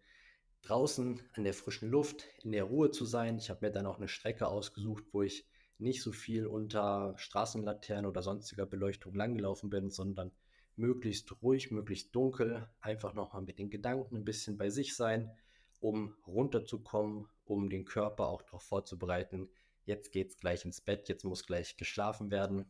draußen 0.61 1.21
an 1.33 1.43
der 1.43 1.53
frischen 1.53 1.89
Luft, 1.89 2.25
in 2.43 2.51
der 2.51 2.65
Ruhe 2.65 2.91
zu 2.91 3.05
sein. 3.05 3.37
Ich 3.37 3.49
habe 3.49 3.65
mir 3.65 3.71
dann 3.71 3.85
auch 3.85 3.97
eine 3.97 4.07
Strecke 4.07 4.47
ausgesucht, 4.47 5.05
wo 5.11 5.21
ich 5.21 5.47
nicht 5.77 6.01
so 6.01 6.11
viel 6.11 6.45
unter 6.45 7.13
Straßenlaternen 7.17 8.05
oder 8.05 8.21
sonstiger 8.21 8.65
Beleuchtung 8.65 9.15
langgelaufen 9.15 9.69
bin, 9.69 9.89
sondern 9.89 10.31
möglichst 10.75 11.41
ruhig, 11.41 11.71
möglichst 11.71 12.15
dunkel, 12.15 12.69
einfach 12.81 13.13
nochmal 13.13 13.41
mit 13.41 13.59
den 13.59 13.69
Gedanken 13.69 14.17
ein 14.17 14.25
bisschen 14.25 14.57
bei 14.57 14.69
sich 14.69 14.95
sein, 14.95 15.31
um 15.79 16.15
runterzukommen, 16.27 17.27
um 17.45 17.69
den 17.69 17.85
Körper 17.85 18.27
auch 18.27 18.41
darauf 18.41 18.63
vorzubereiten, 18.63 19.49
jetzt 19.85 20.11
geht 20.11 20.29
es 20.29 20.37
gleich 20.37 20.65
ins 20.65 20.81
Bett, 20.81 21.09
jetzt 21.09 21.23
muss 21.23 21.45
gleich 21.45 21.77
geschlafen 21.77 22.31
werden, 22.31 22.65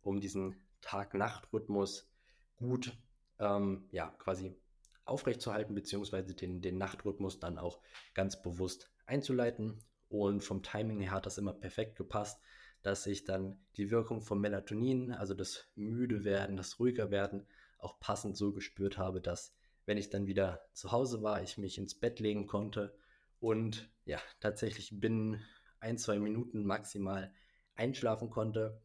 um 0.00 0.20
diesen 0.20 0.56
Tag-Nacht-Rhythmus 0.80 2.08
gut 2.56 2.96
ähm, 3.38 3.88
ja, 3.90 4.08
quasi 4.18 4.54
aufrechtzuerhalten, 5.04 5.74
beziehungsweise 5.74 6.34
den, 6.34 6.60
den 6.60 6.78
Nachtrhythmus 6.78 7.38
dann 7.38 7.58
auch 7.58 7.80
ganz 8.14 8.40
bewusst 8.40 8.90
einzuleiten. 9.06 9.78
Und 10.08 10.42
vom 10.42 10.62
Timing 10.62 11.00
her 11.00 11.12
hat 11.12 11.26
das 11.26 11.38
immer 11.38 11.54
perfekt 11.54 11.96
gepasst, 11.96 12.40
dass 12.82 13.06
ich 13.06 13.24
dann 13.24 13.58
die 13.76 13.90
Wirkung 13.90 14.20
von 14.20 14.40
Melatonin, 14.40 15.12
also 15.12 15.34
das 15.34 15.68
müde 15.74 16.24
werden, 16.24 16.56
das 16.56 16.78
ruhiger 16.78 17.10
werden, 17.10 17.46
auch 17.78 17.98
passend 18.00 18.36
so 18.36 18.52
gespürt 18.52 18.98
habe, 18.98 19.20
dass 19.20 19.54
wenn 19.86 19.98
ich 19.98 20.10
dann 20.10 20.26
wieder 20.26 20.60
zu 20.72 20.92
Hause 20.92 21.22
war, 21.22 21.42
ich 21.42 21.58
mich 21.58 21.78
ins 21.78 21.94
Bett 21.94 22.20
legen 22.20 22.46
konnte 22.46 22.94
und 23.40 23.90
ja, 24.04 24.20
tatsächlich 24.40 25.00
binnen 25.00 25.42
ein, 25.80 25.98
zwei 25.98 26.18
Minuten 26.18 26.64
maximal 26.64 27.32
einschlafen 27.74 28.30
konnte. 28.30 28.80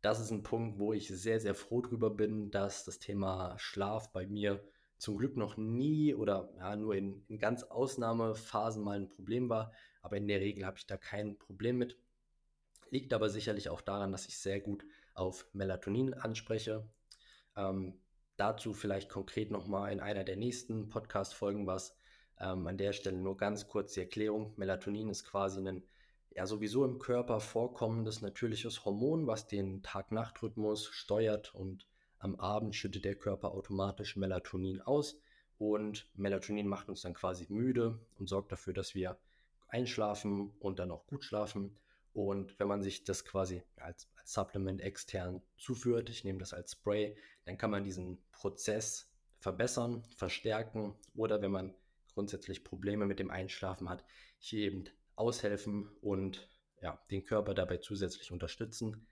Das 0.00 0.20
ist 0.20 0.30
ein 0.30 0.42
Punkt, 0.42 0.78
wo 0.78 0.94
ich 0.94 1.08
sehr, 1.08 1.40
sehr 1.40 1.54
froh 1.54 1.82
drüber 1.82 2.10
bin, 2.10 2.50
dass 2.50 2.84
das 2.84 2.98
Thema 2.98 3.58
Schlaf 3.58 4.12
bei 4.12 4.26
mir 4.26 4.64
zum 5.00 5.16
Glück 5.16 5.36
noch 5.36 5.56
nie 5.56 6.14
oder 6.14 6.52
ja, 6.58 6.76
nur 6.76 6.94
in, 6.94 7.24
in 7.28 7.38
ganz 7.38 7.62
Ausnahmephasen 7.62 8.82
mal 8.82 9.00
ein 9.00 9.08
Problem 9.08 9.48
war. 9.48 9.72
Aber 10.02 10.16
in 10.16 10.28
der 10.28 10.40
Regel 10.40 10.66
habe 10.66 10.78
ich 10.78 10.86
da 10.86 10.96
kein 10.96 11.38
Problem 11.38 11.78
mit. 11.78 11.98
Liegt 12.90 13.12
aber 13.12 13.28
sicherlich 13.30 13.68
auch 13.68 13.80
daran, 13.80 14.12
dass 14.12 14.26
ich 14.26 14.38
sehr 14.38 14.60
gut 14.60 14.84
auf 15.14 15.46
Melatonin 15.52 16.14
anspreche. 16.14 16.88
Ähm, 17.56 18.00
dazu 18.36 18.72
vielleicht 18.72 19.08
konkret 19.08 19.50
nochmal 19.50 19.92
in 19.92 20.00
einer 20.00 20.24
der 20.24 20.36
nächsten 20.36 20.88
Podcast-Folgen 20.88 21.66
was. 21.66 21.96
Ähm, 22.38 22.66
an 22.66 22.78
der 22.78 22.92
Stelle 22.92 23.18
nur 23.18 23.36
ganz 23.36 23.68
kurz 23.68 23.94
die 23.94 24.00
Erklärung. 24.00 24.52
Melatonin 24.56 25.08
ist 25.08 25.24
quasi 25.24 25.66
ein 25.66 25.82
ja 26.34 26.46
sowieso 26.46 26.84
im 26.84 26.98
Körper 26.98 27.40
vorkommendes 27.40 28.22
natürliches 28.22 28.84
Hormon, 28.84 29.26
was 29.26 29.46
den 29.46 29.82
Tag-Nacht-Rhythmus 29.82 30.86
steuert 30.86 31.54
und 31.54 31.86
am 32.20 32.36
Abend 32.36 32.76
schüttet 32.76 33.04
der 33.04 33.16
Körper 33.16 33.52
automatisch 33.52 34.16
Melatonin 34.16 34.80
aus 34.80 35.18
und 35.58 36.08
Melatonin 36.14 36.68
macht 36.68 36.88
uns 36.88 37.00
dann 37.02 37.14
quasi 37.14 37.46
müde 37.48 37.98
und 38.18 38.28
sorgt 38.28 38.52
dafür, 38.52 38.72
dass 38.72 38.94
wir 38.94 39.18
einschlafen 39.68 40.52
und 40.60 40.78
dann 40.78 40.90
auch 40.90 41.06
gut 41.06 41.24
schlafen. 41.24 41.76
Und 42.12 42.58
wenn 42.58 42.68
man 42.68 42.82
sich 42.82 43.04
das 43.04 43.24
quasi 43.24 43.62
als, 43.76 44.08
als 44.16 44.32
Supplement 44.32 44.80
extern 44.80 45.42
zuführt, 45.56 46.10
ich 46.10 46.24
nehme 46.24 46.38
das 46.38 46.52
als 46.52 46.72
Spray, 46.72 47.16
dann 47.44 47.56
kann 47.56 47.70
man 47.70 47.84
diesen 47.84 48.18
Prozess 48.32 49.10
verbessern, 49.38 50.02
verstärken 50.16 50.94
oder 51.14 51.40
wenn 51.40 51.52
man 51.52 51.74
grundsätzlich 52.14 52.64
Probleme 52.64 53.06
mit 53.06 53.18
dem 53.18 53.30
Einschlafen 53.30 53.88
hat, 53.88 54.04
hier 54.38 54.66
eben 54.66 54.84
aushelfen 55.14 55.88
und 56.00 56.48
ja, 56.82 57.00
den 57.10 57.24
Körper 57.24 57.54
dabei 57.54 57.78
zusätzlich 57.78 58.32
unterstützen. 58.32 59.06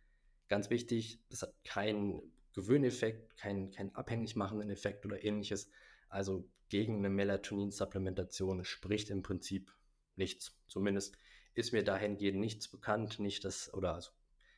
Ganz 0.49 0.71
wichtig, 0.71 1.21
das 1.29 1.43
hat 1.43 1.55
keinen 1.65 2.23
Gewöhneffekt, 2.59 3.37
keinen, 3.37 3.71
keinen 3.71 3.95
abhängig 3.95 4.35
machenden 4.35 4.69
Effekt 4.69 5.07
oder 5.07 5.23
ähnliches. 5.23 5.71
Also 6.09 6.51
gegen 6.69 6.97
eine 6.97 7.09
Melatonin-Supplementation 7.09 8.65
spricht 8.65 9.11
im 9.11 9.23
Prinzip 9.23 9.73
nichts. 10.17 10.59
Zumindest 10.67 11.17
ist 11.55 11.73
mir 11.73 11.85
dahingehend 11.85 12.41
nichts 12.41 12.67
bekannt, 12.67 13.21
nicht 13.21 13.45
dass, 13.45 13.73
oder 13.75 13.95
also 13.95 14.11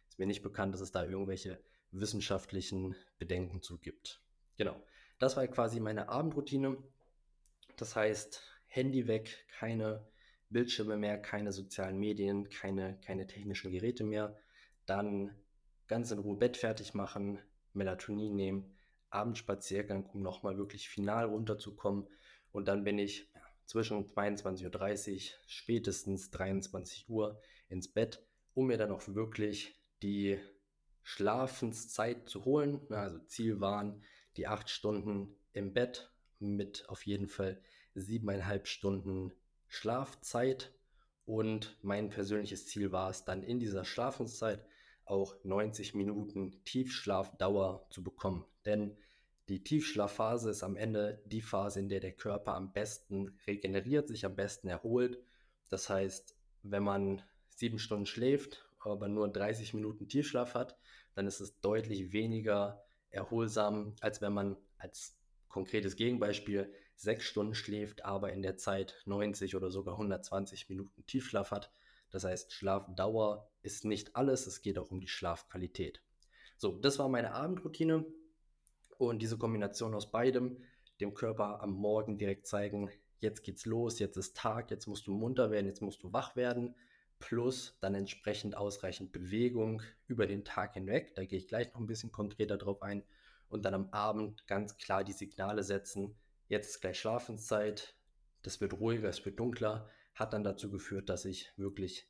ist 0.09 0.19
mir 0.19 0.27
nicht 0.27 0.43
bekannt, 0.43 0.73
dass 0.73 0.81
es 0.81 0.93
da 0.93 1.05
irgendwelche 1.05 1.63
wissenschaftlichen 1.91 2.97
Bedenken 3.19 3.61
zu 3.61 3.77
gibt. 3.77 4.23
Genau. 4.57 4.83
Das 5.19 5.37
war 5.37 5.47
quasi 5.49 5.79
meine 5.79 6.09
Abendroutine. 6.09 6.79
Das 7.77 7.97
heißt, 7.97 8.43
Handy 8.67 9.09
weg, 9.09 9.47
keine 9.59 10.09
Bildschirme 10.49 10.97
mehr, 10.97 11.21
keine 11.21 11.53
sozialen 11.53 11.99
Medien, 11.99 12.49
keine, 12.49 12.99
keine 13.05 13.27
technischen 13.27 13.71
Geräte 13.71 14.05
mehr. 14.05 14.39
Dann 14.87 15.37
ganz 15.87 16.11
in 16.13 16.19
Ruhe 16.19 16.39
Bett 16.39 16.57
fertig 16.57 16.95
machen, 16.95 17.39
Melatonin 17.75 18.35
nehmen, 18.37 18.75
Abendspaziergang, 19.11 20.07
um 20.07 20.23
nochmal 20.23 20.57
wirklich 20.57 20.89
final 20.89 21.27
runterzukommen. 21.27 22.07
Und 22.53 22.69
dann 22.69 22.85
bin 22.85 22.99
ich 22.99 23.29
zwischen 23.67 24.07
22.30 24.07 25.15
Uhr, 25.15 25.39
spätestens 25.47 26.31
23 26.31 27.09
Uhr 27.09 27.41
ins 27.69 27.89
Bett, 27.89 28.25
um 28.55 28.67
mir 28.67 28.79
dann 28.79 28.91
auch 28.91 29.03
wirklich 29.09 29.81
die 30.03 30.39
Schlafenszeit 31.03 32.29
zu 32.29 32.45
holen. 32.45 32.81
Also 32.91 33.19
Ziel 33.21 33.61
waren 33.61 34.03
die 34.37 34.47
acht 34.47 34.71
Stunden 34.71 35.37
im 35.53 35.73
Bett 35.73 36.11
mit 36.39 36.89
auf 36.89 37.07
jeden 37.07 37.29
Fall 37.29 37.61
siebeneinhalb 37.95 38.67
Stunden 38.67 39.33
Schlafzeit. 39.69 40.73
Und 41.27 41.77
mein 41.83 42.11
persönliches 42.11 42.67
Ziel 42.67 42.91
war 42.91 43.11
es 43.11 43.25
dann 43.25 43.43
in 43.43 43.61
dieser 43.61 43.85
Schlafenszeit 43.85 44.65
auch 45.11 45.35
90 45.45 45.95
Minuten 45.95 46.63
Tiefschlafdauer 46.65 47.87
zu 47.91 48.03
bekommen. 48.03 48.45
Denn 48.65 48.97
die 49.49 49.65
Tiefschlafphase 49.65 50.51
ist 50.51 50.63
am 50.63 50.77
Ende 50.77 51.21
die 51.27 51.43
Phase, 51.43 51.81
in 51.81 51.89
der 51.89 52.01
der 52.01 52.13
Körper 52.13 52.55
am 52.55 52.73
besten 52.73 53.37
regeneriert, 53.47 54.09
sich 54.09 54.25
am 54.25 54.37
besten 54.37 54.69
erholt. 54.69 55.19
Das 55.69 55.89
heißt, 55.89 56.37
wenn 56.63 56.85
man 56.85 57.23
sieben 57.49 57.79
Stunden 57.79 58.07
schläft, 58.07 58.65
aber 58.79 59.09
nur 59.09 59.29
30 59.29 59.75
Minuten 59.75 60.09
Tiefschlaf 60.09 60.55
hat, 60.55 60.79
dann 61.15 61.27
ist 61.27 61.41
es 61.41 61.61
deutlich 61.61 62.13
weniger 62.13 62.85
erholsam, 63.11 63.95
als 64.01 64.23
wenn 64.23 64.33
man 64.33 64.57
als 64.79 65.19
konkretes 65.49 65.97
Gegenbeispiel 65.97 66.73
sechs 66.95 67.25
Stunden 67.25 67.55
schläft, 67.55 68.05
aber 68.05 68.33
in 68.33 68.43
der 68.43 68.57
Zeit 68.57 69.03
90 69.07 69.57
oder 69.57 69.71
sogar 69.71 69.95
120 69.95 70.69
Minuten 70.69 71.05
Tiefschlaf 71.07 71.51
hat. 71.51 71.73
Das 72.11 72.25
heißt, 72.25 72.53
Schlafdauer 72.53 73.51
ist 73.63 73.85
nicht 73.85 74.17
alles, 74.17 74.47
es 74.47 74.63
geht 74.63 74.79
auch 74.79 74.91
um 74.91 75.01
die 75.01 75.09
Schlafqualität. 75.09 76.03
So, 76.57 76.77
das 76.79 76.99
war 76.99 77.09
meine 77.09 77.33
Abendroutine. 77.33 78.05
Und 78.99 79.23
diese 79.23 79.39
Kombination 79.39 79.95
aus 79.95 80.11
beidem, 80.11 80.63
dem 81.01 81.15
Körper 81.15 81.63
am 81.63 81.73
Morgen 81.73 82.19
direkt 82.19 82.47
zeigen, 82.47 82.91
jetzt 83.21 83.43
geht's 83.43 83.65
los, 83.65 83.99
jetzt 83.99 84.17
ist 84.17 84.37
Tag, 84.37 84.71
jetzt 84.71 84.87
musst 84.87 85.07
du 85.07 85.13
munter 85.13 85.51
werden, 85.51 85.67
jetzt 85.67 85.81
musst 85.81 86.03
du 86.03 86.13
wach 86.13 86.37
werden, 86.37 86.75
plus 87.19 87.79
dann 87.81 87.95
entsprechend 87.95 88.57
ausreichend 88.57 89.13
Bewegung 89.13 89.83
über 90.07 90.27
den 90.27 90.45
Tag 90.45 90.75
hinweg, 90.75 91.15
da 91.15 91.25
gehe 91.25 91.39
ich 91.39 91.49
gleich 91.49 91.73
noch 91.73 91.81
ein 91.81 91.87
bisschen 91.87 92.13
konkreter 92.13 92.59
drauf 92.59 92.83
ein. 92.83 93.03
Und 93.49 93.65
dann 93.65 93.75
am 93.75 93.89
Abend 93.91 94.47
ganz 94.47 94.77
klar 94.77 95.03
die 95.03 95.13
Signale 95.13 95.63
setzen, 95.63 96.15
jetzt 96.49 96.71
ist 96.71 96.81
gleich 96.81 97.01
Schlafenszeit, 97.01 97.95
das 98.43 98.61
wird 98.61 98.75
ruhiger, 98.75 99.09
es 99.09 99.25
wird 99.25 99.39
dunkler, 99.39 99.89
hat 100.21 100.35
dann 100.35 100.45
dazu 100.45 100.71
geführt, 100.71 101.09
dass 101.09 101.25
ich 101.25 101.51
wirklich 101.57 102.07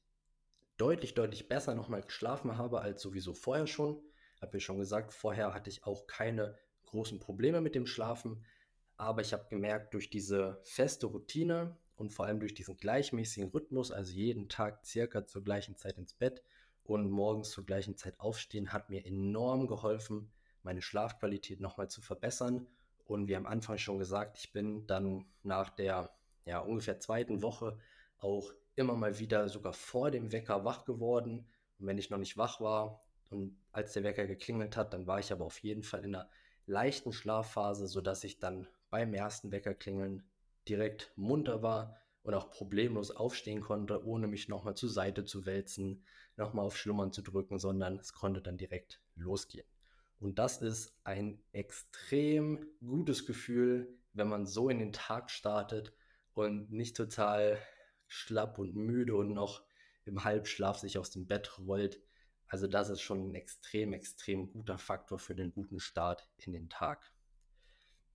deutlich, 0.76 1.14
deutlich 1.14 1.48
besser 1.48 1.74
nochmal 1.76 2.02
geschlafen 2.02 2.58
habe 2.58 2.80
als 2.80 3.00
sowieso 3.00 3.32
vorher 3.34 3.68
schon. 3.68 4.02
Habe 4.42 4.56
ja 4.56 4.60
schon 4.60 4.78
gesagt, 4.78 5.12
vorher 5.12 5.54
hatte 5.54 5.70
ich 5.70 5.84
auch 5.84 6.06
keine 6.08 6.58
großen 6.86 7.20
Probleme 7.20 7.60
mit 7.60 7.76
dem 7.76 7.86
Schlafen, 7.86 8.44
aber 8.96 9.20
ich 9.20 9.32
habe 9.32 9.46
gemerkt, 9.48 9.94
durch 9.94 10.10
diese 10.10 10.60
feste 10.64 11.06
Routine 11.06 11.78
und 11.94 12.12
vor 12.12 12.26
allem 12.26 12.40
durch 12.40 12.52
diesen 12.52 12.76
gleichmäßigen 12.76 13.50
Rhythmus, 13.50 13.92
also 13.92 14.12
jeden 14.12 14.48
Tag 14.48 14.84
circa 14.84 15.24
zur 15.24 15.44
gleichen 15.44 15.76
Zeit 15.76 15.96
ins 15.96 16.14
Bett 16.14 16.42
und 16.82 17.10
morgens 17.10 17.50
zur 17.50 17.64
gleichen 17.64 17.96
Zeit 17.96 18.18
aufstehen, 18.18 18.72
hat 18.72 18.90
mir 18.90 19.06
enorm 19.06 19.68
geholfen, 19.68 20.32
meine 20.64 20.82
Schlafqualität 20.82 21.60
nochmal 21.60 21.88
zu 21.88 22.00
verbessern. 22.00 22.66
Und 23.04 23.28
wie 23.28 23.36
am 23.36 23.46
Anfang 23.46 23.78
schon 23.78 23.98
gesagt, 23.98 24.36
ich 24.38 24.52
bin 24.52 24.86
dann 24.86 25.26
nach 25.42 25.70
der 25.70 26.10
ja, 26.44 26.58
ungefähr 26.58 26.98
zweiten 26.98 27.42
Woche 27.42 27.78
auch 28.20 28.52
immer 28.76 28.94
mal 28.94 29.18
wieder 29.18 29.48
sogar 29.48 29.72
vor 29.72 30.10
dem 30.10 30.32
Wecker 30.32 30.64
wach 30.64 30.84
geworden. 30.84 31.46
Und 31.78 31.86
wenn 31.86 31.98
ich 31.98 32.10
noch 32.10 32.18
nicht 32.18 32.36
wach 32.36 32.60
war 32.60 33.00
und 33.30 33.56
als 33.72 33.92
der 33.92 34.04
Wecker 34.04 34.26
geklingelt 34.26 34.76
hat, 34.76 34.92
dann 34.92 35.06
war 35.06 35.18
ich 35.18 35.32
aber 35.32 35.44
auf 35.44 35.58
jeden 35.58 35.82
Fall 35.82 36.04
in 36.04 36.14
einer 36.14 36.30
leichten 36.66 37.12
Schlafphase, 37.12 37.86
sodass 37.86 38.24
ich 38.24 38.38
dann 38.38 38.66
beim 38.90 39.14
ersten 39.14 39.50
Weckerklingeln 39.50 40.24
direkt 40.68 41.12
munter 41.16 41.62
war 41.62 41.96
und 42.22 42.34
auch 42.34 42.50
problemlos 42.50 43.10
aufstehen 43.10 43.60
konnte, 43.60 44.04
ohne 44.04 44.26
mich 44.26 44.48
nochmal 44.48 44.76
zur 44.76 44.90
Seite 44.90 45.24
zu 45.24 45.46
wälzen, 45.46 46.04
nochmal 46.36 46.66
auf 46.66 46.76
Schlummern 46.76 47.12
zu 47.12 47.22
drücken, 47.22 47.58
sondern 47.58 47.98
es 47.98 48.12
konnte 48.12 48.42
dann 48.42 48.58
direkt 48.58 49.00
losgehen. 49.14 49.66
Und 50.20 50.38
das 50.38 50.60
ist 50.60 50.94
ein 51.02 51.42
extrem 51.52 52.66
gutes 52.80 53.24
Gefühl, 53.26 53.98
wenn 54.12 54.28
man 54.28 54.46
so 54.46 54.68
in 54.68 54.78
den 54.78 54.92
Tag 54.92 55.30
startet 55.30 55.94
und 56.34 56.70
nicht 56.70 56.96
total 56.96 57.58
schlapp 58.10 58.58
und 58.58 58.74
müde 58.74 59.14
und 59.14 59.32
noch 59.32 59.64
im 60.04 60.24
Halbschlaf 60.24 60.78
sich 60.78 60.98
aus 60.98 61.10
dem 61.10 61.26
Bett 61.26 61.58
rollt. 61.58 62.02
Also 62.48 62.66
das 62.66 62.90
ist 62.90 63.00
schon 63.00 63.30
ein 63.30 63.34
extrem, 63.36 63.92
extrem 63.92 64.50
guter 64.50 64.76
Faktor 64.76 65.18
für 65.20 65.36
den 65.36 65.52
guten 65.52 65.78
Start 65.78 66.28
in 66.38 66.52
den 66.52 66.68
Tag. 66.68 67.12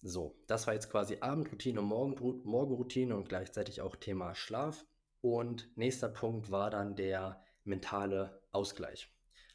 So, 0.01 0.37
das 0.47 0.67
war 0.67 0.73
jetzt 0.73 0.91
quasi 0.91 1.17
Abendroutine, 1.21 1.81
Morgenroutine 1.81 3.15
und 3.15 3.29
gleichzeitig 3.29 3.81
auch 3.81 3.95
Thema 3.95 4.35
Schlaf. 4.35 4.85
Und 5.21 5.75
nächster 5.77 6.09
Punkt 6.09 6.51
war 6.51 6.69
dann 6.69 6.95
der 6.95 7.41
mentale 7.63 8.43
Ausgleich. 8.51 9.09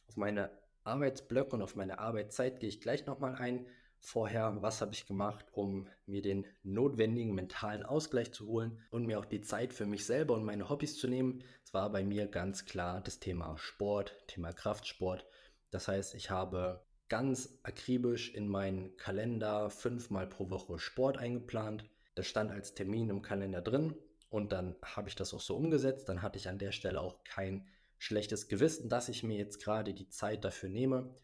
Auf 0.09 0.17
meine 0.17 0.51
Arbeitsblöcke 0.83 1.55
und 1.55 1.63
auf 1.63 1.77
meine 1.77 1.99
Arbeitszeit 1.99 2.59
gehe 2.59 2.71
ich 2.71 2.81
gleich 2.81 3.07
nochmal 3.07 3.37
ein. 3.37 3.67
Vorher, 4.03 4.57
was 4.63 4.81
habe 4.81 4.95
ich 4.95 5.07
gemacht, 5.07 5.47
um 5.53 5.87
mir 6.07 6.23
den 6.23 6.47
notwendigen 6.63 7.35
mentalen 7.35 7.83
Ausgleich 7.83 8.33
zu 8.33 8.47
holen 8.47 8.81
und 8.91 9.07
mir 9.07 9.19
auch 9.19 9.27
die 9.27 9.43
Zeit 9.43 9.75
für 9.75 9.87
mich 9.87 10.07
selber 10.07 10.35
und 10.35 10.45
meine 10.45 10.69
Hobbys 10.71 10.97
zu 10.97 11.07
nehmen? 11.07 11.45
Es 11.65 11.75
war 11.75 11.91
bei 11.93 12.03
mir 12.03 12.27
ganz 12.27 12.65
klar 12.65 13.03
das 13.03 13.21
Thema 13.21 13.57
Sport, 13.59 14.17
Thema 14.27 14.53
Kraftsport. 14.53 15.27
Das 15.71 15.87
heißt, 15.87 16.15
ich 16.15 16.31
habe 16.31 16.83
ganz 17.09 17.59
akribisch 17.63 18.33
in 18.35 18.49
meinen 18.49 18.97
Kalender 18.97 19.69
fünfmal 19.69 20.27
pro 20.27 20.49
Woche 20.49 20.79
Sport 20.79 21.19
eingeplant. 21.19 21.85
Das 22.15 22.27
stand 22.27 22.51
als 22.51 22.75
Termin 22.75 23.11
im 23.11 23.21
Kalender 23.21 23.61
drin 23.61 23.95
und 24.31 24.53
dann 24.53 24.77
habe 24.83 25.09
ich 25.09 25.15
das 25.15 25.35
auch 25.35 25.41
so 25.41 25.57
umgesetzt. 25.57 26.09
Dann 26.09 26.23
hatte 26.23 26.39
ich 26.39 26.49
an 26.49 26.59
der 26.59 26.73
Stelle 26.73 27.01
auch 27.01 27.23
kein 27.25 27.69
schlechtes 27.99 28.49
Gewissen, 28.49 28.89
dass 28.89 29.11
ich 29.11 29.23
mir 29.23 29.37
jetzt 29.37 29.63
gerade 29.63 29.93
die 29.93 30.09
Zeit 30.09 30.45
dafür 30.45 30.71
nehme, 30.71 31.15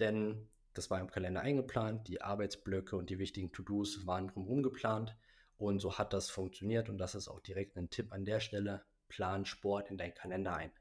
denn 0.00 0.48
das 0.74 0.90
war 0.90 1.00
im 1.00 1.10
Kalender 1.10 1.40
eingeplant, 1.40 2.08
die 2.08 2.20
Arbeitsblöcke 2.20 2.96
und 2.96 3.10
die 3.10 3.18
wichtigen 3.18 3.52
To-Dos 3.52 4.06
waren 4.06 4.28
drumherum 4.28 4.62
geplant 4.62 5.16
und 5.56 5.78
so 5.78 5.98
hat 5.98 6.12
das 6.12 6.30
funktioniert 6.30 6.88
und 6.88 6.98
das 6.98 7.14
ist 7.14 7.28
auch 7.28 7.40
direkt 7.40 7.76
ein 7.76 7.90
Tipp 7.90 8.12
an 8.12 8.24
der 8.24 8.40
Stelle, 8.40 8.84
plan 9.08 9.46
Sport 9.46 9.90
in 9.90 9.96
deinen 9.96 10.14
Kalender 10.14 10.54
ein. 10.56 10.72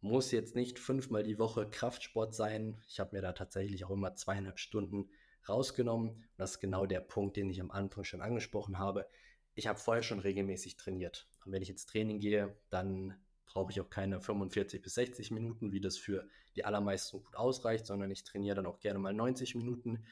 Muss 0.00 0.32
jetzt 0.32 0.56
nicht 0.56 0.78
fünfmal 0.78 1.22
die 1.22 1.38
Woche 1.38 1.68
Kraftsport 1.68 2.34
sein, 2.34 2.80
ich 2.88 3.00
habe 3.00 3.16
mir 3.16 3.22
da 3.22 3.32
tatsächlich 3.32 3.84
auch 3.84 3.90
immer 3.90 4.14
zweieinhalb 4.14 4.58
Stunden 4.58 5.10
rausgenommen. 5.48 6.24
Das 6.36 6.52
ist 6.52 6.60
genau 6.60 6.86
der 6.86 7.00
Punkt, 7.00 7.36
den 7.36 7.50
ich 7.50 7.60
am 7.60 7.70
Anfang 7.70 8.04
schon 8.04 8.22
angesprochen 8.22 8.78
habe. 8.78 9.06
Ich 9.54 9.66
habe 9.66 9.78
vorher 9.78 10.02
schon 10.02 10.20
regelmäßig 10.20 10.76
trainiert. 10.76 11.28
Und 11.44 11.52
wenn 11.52 11.62
ich 11.62 11.70
ins 11.70 11.86
Training 11.86 12.20
gehe, 12.20 12.56
dann 12.70 13.16
brauche 13.52 13.72
ich 13.72 13.80
auch 13.80 13.90
keine 13.90 14.20
45 14.20 14.80
bis 14.80 14.94
60 14.94 15.30
Minuten, 15.32 15.72
wie 15.72 15.80
das 15.80 15.98
für 15.98 16.26
die 16.54 16.64
allermeisten 16.64 17.22
gut 17.22 17.36
ausreicht, 17.36 17.86
sondern 17.86 18.10
ich 18.10 18.24
trainiere 18.24 18.56
dann 18.56 18.66
auch 18.66 18.80
gerne 18.80 18.98
mal 18.98 19.12
90 19.12 19.56
Minuten. 19.56 20.04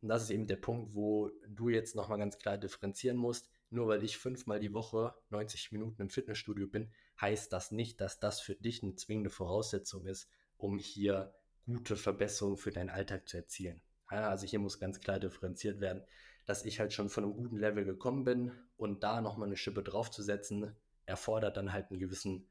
Und 0.00 0.08
das 0.08 0.22
ist 0.22 0.30
eben 0.30 0.46
der 0.46 0.56
Punkt, 0.56 0.94
wo 0.94 1.30
du 1.48 1.68
jetzt 1.68 1.94
nochmal 1.94 2.18
ganz 2.18 2.38
klar 2.38 2.58
differenzieren 2.58 3.16
musst. 3.16 3.50
nur 3.68 3.88
weil 3.88 4.04
ich 4.04 4.16
fünfmal 4.16 4.60
die 4.60 4.72
Woche 4.72 5.14
90 5.30 5.72
Minuten 5.72 6.00
im 6.00 6.10
Fitnessstudio 6.10 6.68
bin, 6.68 6.92
heißt 7.20 7.52
das 7.52 7.72
nicht, 7.72 8.00
dass 8.00 8.20
das 8.20 8.40
für 8.40 8.54
dich 8.54 8.82
eine 8.82 8.94
zwingende 8.94 9.30
Voraussetzung 9.30 10.06
ist, 10.06 10.28
um 10.56 10.78
hier 10.78 11.34
gute 11.66 11.96
Verbesserungen 11.96 12.56
für 12.56 12.70
deinen 12.70 12.90
Alltag 12.90 13.28
zu 13.28 13.36
erzielen. 13.36 13.82
Also 14.06 14.46
hier 14.46 14.60
muss 14.60 14.78
ganz 14.78 15.00
klar 15.00 15.18
differenziert 15.18 15.80
werden, 15.80 16.04
dass 16.46 16.64
ich 16.64 16.78
halt 16.78 16.92
schon 16.92 17.08
von 17.08 17.24
einem 17.24 17.34
guten 17.34 17.56
Level 17.56 17.84
gekommen 17.84 18.22
bin 18.22 18.52
und 18.76 19.02
da 19.02 19.20
nochmal 19.20 19.48
eine 19.48 19.56
Schippe 19.56 19.82
draufzusetzen, 19.82 20.76
erfordert 21.06 21.56
dann 21.56 21.72
halt 21.72 21.90
einen 21.90 21.98
gewissen 21.98 22.48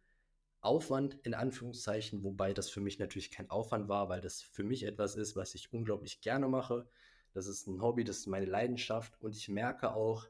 Aufwand 0.65 1.17
in 1.23 1.33
Anführungszeichen, 1.33 2.23
wobei 2.23 2.53
das 2.53 2.69
für 2.69 2.81
mich 2.81 2.99
natürlich 2.99 3.31
kein 3.31 3.49
Aufwand 3.49 3.87
war, 3.87 4.09
weil 4.09 4.21
das 4.21 4.41
für 4.41 4.63
mich 4.63 4.83
etwas 4.83 5.15
ist, 5.15 5.35
was 5.35 5.55
ich 5.55 5.71
unglaublich 5.71 6.21
gerne 6.21 6.47
mache. 6.47 6.87
Das 7.33 7.47
ist 7.47 7.67
ein 7.67 7.81
Hobby, 7.81 8.03
das 8.03 8.19
ist 8.19 8.27
meine 8.27 8.45
Leidenschaft 8.45 9.21
und 9.21 9.35
ich 9.35 9.49
merke 9.49 9.93
auch, 9.93 10.27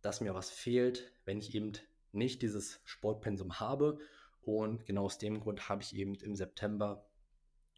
dass 0.00 0.20
mir 0.20 0.34
was 0.34 0.50
fehlt, 0.50 1.12
wenn 1.24 1.38
ich 1.38 1.54
eben 1.54 1.72
nicht 2.12 2.42
dieses 2.42 2.80
Sportpensum 2.84 3.60
habe. 3.60 3.98
Und 4.42 4.86
genau 4.86 5.04
aus 5.04 5.18
dem 5.18 5.40
Grund 5.40 5.68
habe 5.68 5.82
ich 5.82 5.94
eben 5.94 6.14
im 6.16 6.34
September 6.34 7.06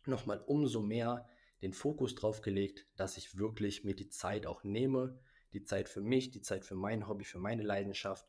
nochmal 0.06 0.40
umso 0.46 0.80
mehr 0.80 1.28
den 1.62 1.72
Fokus 1.72 2.14
drauf 2.14 2.40
gelegt, 2.40 2.86
dass 2.96 3.16
ich 3.16 3.38
wirklich 3.38 3.84
mir 3.84 3.94
die 3.94 4.08
Zeit 4.08 4.46
auch 4.46 4.64
nehme, 4.64 5.18
die 5.52 5.62
Zeit 5.62 5.88
für 5.88 6.00
mich, 6.00 6.30
die 6.30 6.42
Zeit 6.42 6.64
für 6.64 6.74
mein 6.74 7.08
Hobby, 7.08 7.24
für 7.24 7.38
meine 7.38 7.62
Leidenschaft, 7.62 8.26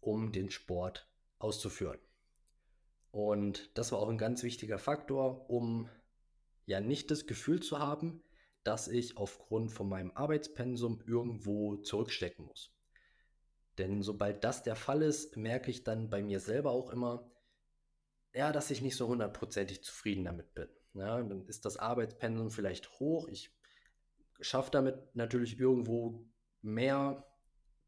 um 0.00 0.32
den 0.32 0.50
Sport 0.50 1.08
auszuführen. 1.38 1.98
Und 3.10 3.76
das 3.76 3.92
war 3.92 3.98
auch 3.98 4.08
ein 4.08 4.18
ganz 4.18 4.42
wichtiger 4.42 4.78
Faktor, 4.78 5.48
um 5.50 5.88
ja 6.66 6.80
nicht 6.80 7.10
das 7.10 7.26
Gefühl 7.26 7.60
zu 7.60 7.78
haben, 7.78 8.22
dass 8.64 8.88
ich 8.88 9.16
aufgrund 9.16 9.72
von 9.72 9.88
meinem 9.88 10.10
Arbeitspensum 10.14 11.02
irgendwo 11.06 11.76
zurückstecken 11.76 12.44
muss. 12.44 12.74
Denn 13.78 14.02
sobald 14.02 14.44
das 14.44 14.62
der 14.62 14.76
Fall 14.76 15.02
ist, 15.02 15.36
merke 15.36 15.70
ich 15.70 15.84
dann 15.84 16.10
bei 16.10 16.22
mir 16.22 16.40
selber 16.40 16.72
auch 16.72 16.90
immer, 16.90 17.30
ja, 18.34 18.52
dass 18.52 18.70
ich 18.70 18.82
nicht 18.82 18.96
so 18.96 19.08
hundertprozentig 19.08 19.82
zufrieden 19.82 20.24
damit 20.24 20.54
bin. 20.54 20.68
Ja, 20.94 21.22
dann 21.22 21.46
ist 21.46 21.64
das 21.64 21.76
Arbeitspensum 21.76 22.50
vielleicht 22.50 22.98
hoch. 22.98 23.28
Ich 23.28 23.56
schaffe 24.40 24.70
damit 24.70 25.14
natürlich 25.14 25.58
irgendwo 25.58 26.26
mehr, 26.60 27.24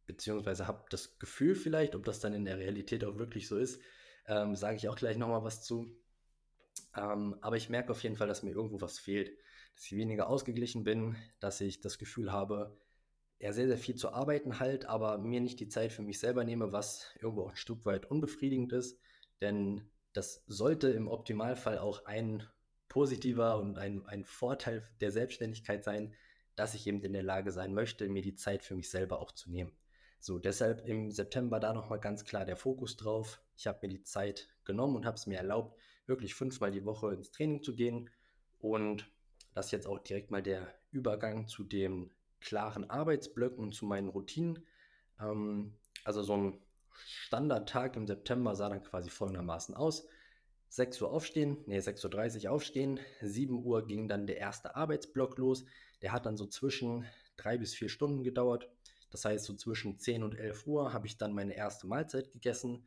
beziehungsweise 0.07 0.67
habe 0.67 0.85
das 0.91 1.19
Gefühl 1.19 1.55
vielleicht, 1.55 1.95
ob 1.95 2.05
das 2.05 2.21
dann 2.21 2.33
in 2.33 2.45
der 2.45 2.59
Realität 2.59 3.05
auch 3.05 3.19
wirklich 3.19 3.49
so 3.49 3.59
ist, 3.59 3.81
ähm, 4.31 4.55
sage 4.55 4.77
ich 4.77 4.89
auch 4.89 4.97
gleich 4.97 5.19
nochmal 5.19 5.43
was 5.45 5.63
zu. 5.63 5.91
Ähm, 6.97 7.37
aber 7.41 7.57
ich 7.57 7.69
merke 7.69 7.91
auf 7.91 8.03
jeden 8.03 8.17
Fall, 8.17 8.29
dass 8.29 8.43
mir 8.43 8.53
irgendwo 8.53 8.81
was 8.81 8.99
fehlt, 8.99 9.37
dass 9.75 9.85
ich 9.85 9.97
weniger 9.97 10.29
ausgeglichen 10.29 10.85
bin, 10.85 11.17
dass 11.41 11.61
ich 11.61 11.81
das 11.81 11.99
Gefühl 11.99 12.33
habe, 12.33 12.79
ja, 13.41 13.53
sehr, 13.53 13.67
sehr 13.67 13.79
viel 13.79 13.97
zu 13.97 14.13
arbeiten 14.13 14.61
halt, 14.61 14.87
aber 14.87 15.19
mir 15.19 15.41
nicht 15.41 15.61
die 15.61 15.69
Zeit 15.69 15.93
für 15.93 16.03
mich 16.03 16.21
selber 16.21 16.45
nehme, 16.45 16.73
was 16.73 17.07
irgendwo 17.21 17.45
auch 17.45 17.51
ein 17.51 17.57
Stück 17.57 17.85
weit 17.87 18.07
unbefriedigend 18.07 18.73
ist. 18.73 19.01
Denn 19.41 19.91
das 20.13 20.45
sollte 20.47 20.91
im 20.91 21.09
Optimalfall 21.09 21.79
auch 21.79 22.05
ein 22.05 22.47
positiver 22.89 23.59
und 23.59 23.79
ein, 23.79 24.05
ein 24.07 24.25
Vorteil 24.25 24.87
der 25.01 25.11
Selbstständigkeit 25.11 25.85
sein, 25.85 26.15
dass 26.55 26.75
ich 26.75 26.87
eben 26.87 27.03
in 27.03 27.15
der 27.15 27.23
Lage 27.23 27.51
sein 27.51 27.73
möchte, 27.73 28.09
mir 28.09 28.23
die 28.23 28.35
Zeit 28.35 28.63
für 28.63 28.75
mich 28.75 28.91
selber 28.91 29.21
auch 29.21 29.33
zu 29.33 29.51
nehmen. 29.51 29.73
So, 30.19 30.39
deshalb 30.39 30.87
im 30.87 31.11
September 31.11 31.61
da 31.61 31.73
nochmal 31.73 32.01
ganz 32.01 32.25
klar 32.25 32.45
der 32.45 32.57
Fokus 32.57 32.97
drauf. 32.97 33.41
Ich 33.61 33.67
habe 33.67 33.81
mir 33.83 33.89
die 33.89 34.03
Zeit 34.03 34.49
genommen 34.65 34.97
und 34.97 35.05
habe 35.05 35.17
es 35.17 35.27
mir 35.27 35.37
erlaubt, 35.37 35.79
wirklich 36.07 36.35
fünfmal 36.35 36.71
die 36.71 36.87
Woche 36.87 37.13
ins 37.13 37.31
Training 37.31 37.63
zu 37.63 37.75
gehen. 37.75 38.09
Und 38.59 39.13
das 39.53 39.67
ist 39.67 39.73
jetzt 39.73 39.87
auch 39.87 39.99
direkt 39.99 40.31
mal 40.31 40.43
der 40.43 40.67
Übergang 40.93 41.47
zu 41.47 41.63
den 41.63 42.11
klaren 42.41 42.89
Arbeitsblöcken 42.89 43.63
und 43.63 43.75
zu 43.75 43.85
meinen 43.85 44.09
Routinen. 44.09 44.65
Ähm, 45.21 45.75
also 46.05 46.23
so 46.23 46.39
ein 46.39 46.59
Standardtag 47.05 47.97
im 47.97 48.07
September 48.07 48.57
sah 48.57 48.71
dann 48.71 48.83
quasi 48.83 49.11
folgendermaßen 49.11 49.75
aus. 49.75 50.07
6 50.71 51.03
Uhr 51.03 51.13
aufstehen, 51.13 51.59
nee, 51.67 51.81
6.30 51.81 52.47
Uhr 52.47 52.53
aufstehen, 52.53 52.99
7 53.21 53.63
Uhr 53.63 53.87
ging 53.87 54.09
dann 54.09 54.27
der 54.27 54.39
erste 54.39 54.75
Arbeitsblock 54.75 55.37
los. 55.37 55.67
Der 56.01 56.13
hat 56.13 56.25
dann 56.25 56.39
so 56.39 56.47
zwischen 56.47 57.05
drei 57.37 57.59
bis 57.59 57.75
vier 57.75 57.91
Stunden 57.91 58.23
gedauert. 58.23 58.71
Das 59.11 59.27
heißt, 59.27 59.45
so 59.45 59.55
zwischen 59.55 59.99
10 59.99 60.23
und 60.23 60.35
11 60.35 60.67
Uhr 60.67 60.95
habe 60.95 61.07
ich 61.07 61.19
dann 61.19 61.35
meine 61.35 61.55
erste 61.55 61.87
Mahlzeit 61.87 62.33
gegessen. 62.33 62.87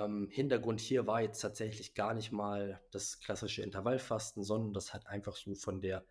Ähm, 0.00 0.28
Hintergrund 0.30 0.80
hier 0.80 1.06
war 1.06 1.20
jetzt 1.20 1.40
tatsächlich 1.40 1.94
gar 1.94 2.14
nicht 2.14 2.32
mal 2.32 2.80
das 2.90 3.20
klassische 3.20 3.62
Intervallfasten, 3.62 4.42
sondern 4.42 4.72
das 4.72 4.94
hat 4.94 5.06
einfach 5.06 5.36
so 5.36 5.54
von 5.54 5.80
der 5.80 6.04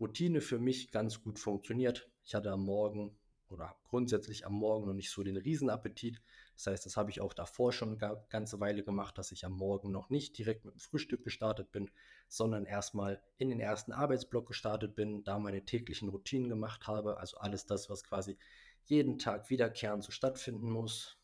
Routine 0.00 0.40
für 0.40 0.58
mich 0.58 0.90
ganz 0.90 1.22
gut 1.22 1.38
funktioniert. 1.38 2.08
Ich 2.24 2.34
hatte 2.34 2.50
am 2.50 2.64
Morgen 2.64 3.16
oder 3.50 3.76
grundsätzlich 3.84 4.46
am 4.46 4.54
Morgen 4.54 4.86
noch 4.86 4.94
nicht 4.94 5.10
so 5.10 5.22
den 5.22 5.36
Riesenappetit. 5.36 6.22
Das 6.56 6.66
heißt, 6.68 6.86
das 6.86 6.96
habe 6.96 7.10
ich 7.10 7.20
auch 7.20 7.34
davor 7.34 7.72
schon 7.72 8.00
eine 8.00 8.24
ganze 8.30 8.60
Weile 8.60 8.82
gemacht, 8.82 9.18
dass 9.18 9.30
ich 9.30 9.44
am 9.44 9.52
Morgen 9.52 9.90
noch 9.90 10.08
nicht 10.08 10.38
direkt 10.38 10.64
mit 10.64 10.74
dem 10.74 10.80
Frühstück 10.80 11.22
gestartet 11.22 11.70
bin, 11.70 11.90
sondern 12.28 12.64
erstmal 12.64 13.22
in 13.36 13.50
den 13.50 13.60
ersten 13.60 13.92
Arbeitsblock 13.92 14.46
gestartet 14.48 14.94
bin, 14.94 15.22
da 15.24 15.38
meine 15.38 15.64
täglichen 15.64 16.08
Routinen 16.08 16.48
gemacht 16.48 16.86
habe, 16.86 17.18
also 17.18 17.36
alles 17.36 17.66
das, 17.66 17.90
was 17.90 18.04
quasi 18.04 18.38
jeden 18.84 19.18
Tag 19.18 19.50
wiederkehrend 19.50 20.02
so 20.02 20.10
stattfinden 20.10 20.70
muss, 20.70 21.18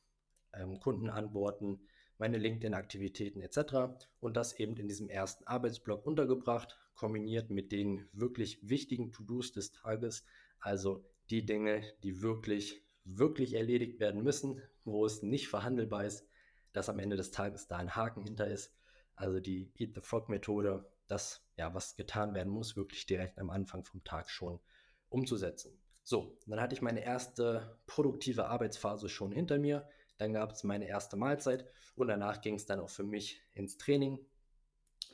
ähm, 0.53 0.79
Kunden 0.81 1.11
antworten, 1.11 1.81
meine 2.21 2.39
LinkedIn-Aktivitäten 2.39 3.41
etc. 3.41 3.97
Und 4.21 4.37
das 4.37 4.59
eben 4.59 4.77
in 4.77 4.89
diesem 4.89 5.09
ersten 5.09 5.47
Arbeitsblock 5.47 6.07
untergebracht, 6.07 6.79
kombiniert 6.95 7.51
mit 7.51 7.73
den 7.73 8.09
wirklich 8.13 8.59
wichtigen 8.63 9.11
To-Dos 9.11 9.53
des 9.53 9.73
Tages, 9.73 10.25
also 10.61 11.05
die 11.31 11.47
Dinge, 11.47 11.83
die 12.03 12.21
wirklich, 12.21 12.85
wirklich 13.05 13.55
erledigt 13.55 14.01
werden 14.01 14.23
müssen, 14.23 14.61
wo 14.85 15.07
es 15.07 15.23
nicht 15.23 15.49
verhandelbar 15.49 16.05
ist, 16.05 16.27
dass 16.73 16.91
am 16.91 16.99
Ende 16.99 17.17
des 17.17 17.31
Tages 17.31 17.67
da 17.69 17.79
ein 17.79 17.97
Haken 17.97 18.23
hinter 18.23 18.47
ist. 18.47 18.75
Also 19.17 19.41
die 19.41 19.73
Eat 19.77 19.95
the 19.95 20.01
Frog 20.01 20.29
Methode, 20.29 20.85
das, 21.09 21.43
ja, 21.57 21.75
was 21.75 21.97
getan 21.97 22.35
werden 22.35 22.53
muss, 22.53 22.77
wirklich 22.77 23.07
direkt 23.07 23.39
am 23.39 23.51
Anfang 23.51 23.83
vom 23.85 24.05
Tag 24.05 24.31
schon 24.31 24.61
umzusetzen. 25.09 25.73
So, 26.03 26.37
dann 26.47 26.61
hatte 26.61 26.75
ich 26.75 26.83
meine 26.83 27.05
erste 27.05 27.79
produktive 27.87 28.47
Arbeitsphase 28.47 29.09
schon 29.09 29.33
hinter 29.33 29.59
mir. 29.59 29.89
Dann 30.21 30.35
gab 30.35 30.53
es 30.53 30.65
meine 30.65 30.87
erste 30.87 31.17
Mahlzeit 31.17 31.65
und 31.97 32.09
danach 32.09 32.41
ging 32.41 32.55
es 32.55 32.67
dann 32.67 32.81
auch 32.81 32.91
für 32.91 33.05
mich 33.05 33.41
ins 33.55 33.79
Training. 33.79 34.19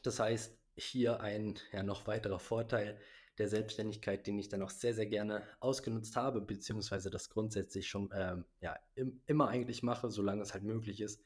Das 0.02 0.18
heißt, 0.18 0.58
hier 0.76 1.20
ein 1.20 1.54
ja, 1.72 1.82
noch 1.82 2.06
weiterer 2.06 2.38
Vorteil 2.38 2.98
der 3.38 3.48
Selbstständigkeit, 3.48 4.26
den 4.26 4.38
ich 4.38 4.48
dann 4.48 4.62
auch 4.62 4.70
sehr, 4.70 4.94
sehr 4.94 5.06
gerne 5.06 5.42
ausgenutzt 5.60 6.16
habe, 6.16 6.40
beziehungsweise 6.40 7.10
das 7.10 7.30
grundsätzlich 7.30 7.86
schon 7.86 8.10
ähm, 8.14 8.44
ja, 8.60 8.76
im, 8.94 9.20
immer 9.26 9.48
eigentlich 9.48 9.82
mache, 9.82 10.10
solange 10.10 10.42
es 10.42 10.54
halt 10.54 10.64
möglich 10.64 11.00
ist, 11.00 11.22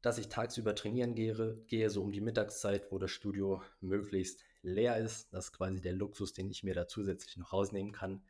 dass 0.00 0.18
ich 0.18 0.28
tagsüber 0.28 0.74
trainieren 0.74 1.14
gehe, 1.14 1.56
gehe, 1.66 1.90
so 1.90 2.02
um 2.02 2.12
die 2.12 2.20
Mittagszeit, 2.20 2.90
wo 2.92 2.98
das 2.98 3.10
Studio 3.10 3.62
möglichst 3.80 4.44
leer 4.62 4.96
ist. 4.98 5.32
Das 5.32 5.46
ist 5.46 5.52
quasi 5.52 5.80
der 5.80 5.92
Luxus, 5.92 6.32
den 6.32 6.50
ich 6.50 6.62
mir 6.62 6.74
da 6.74 6.86
zusätzlich 6.86 7.36
noch 7.36 7.52
rausnehmen 7.52 7.92
kann. 7.92 8.22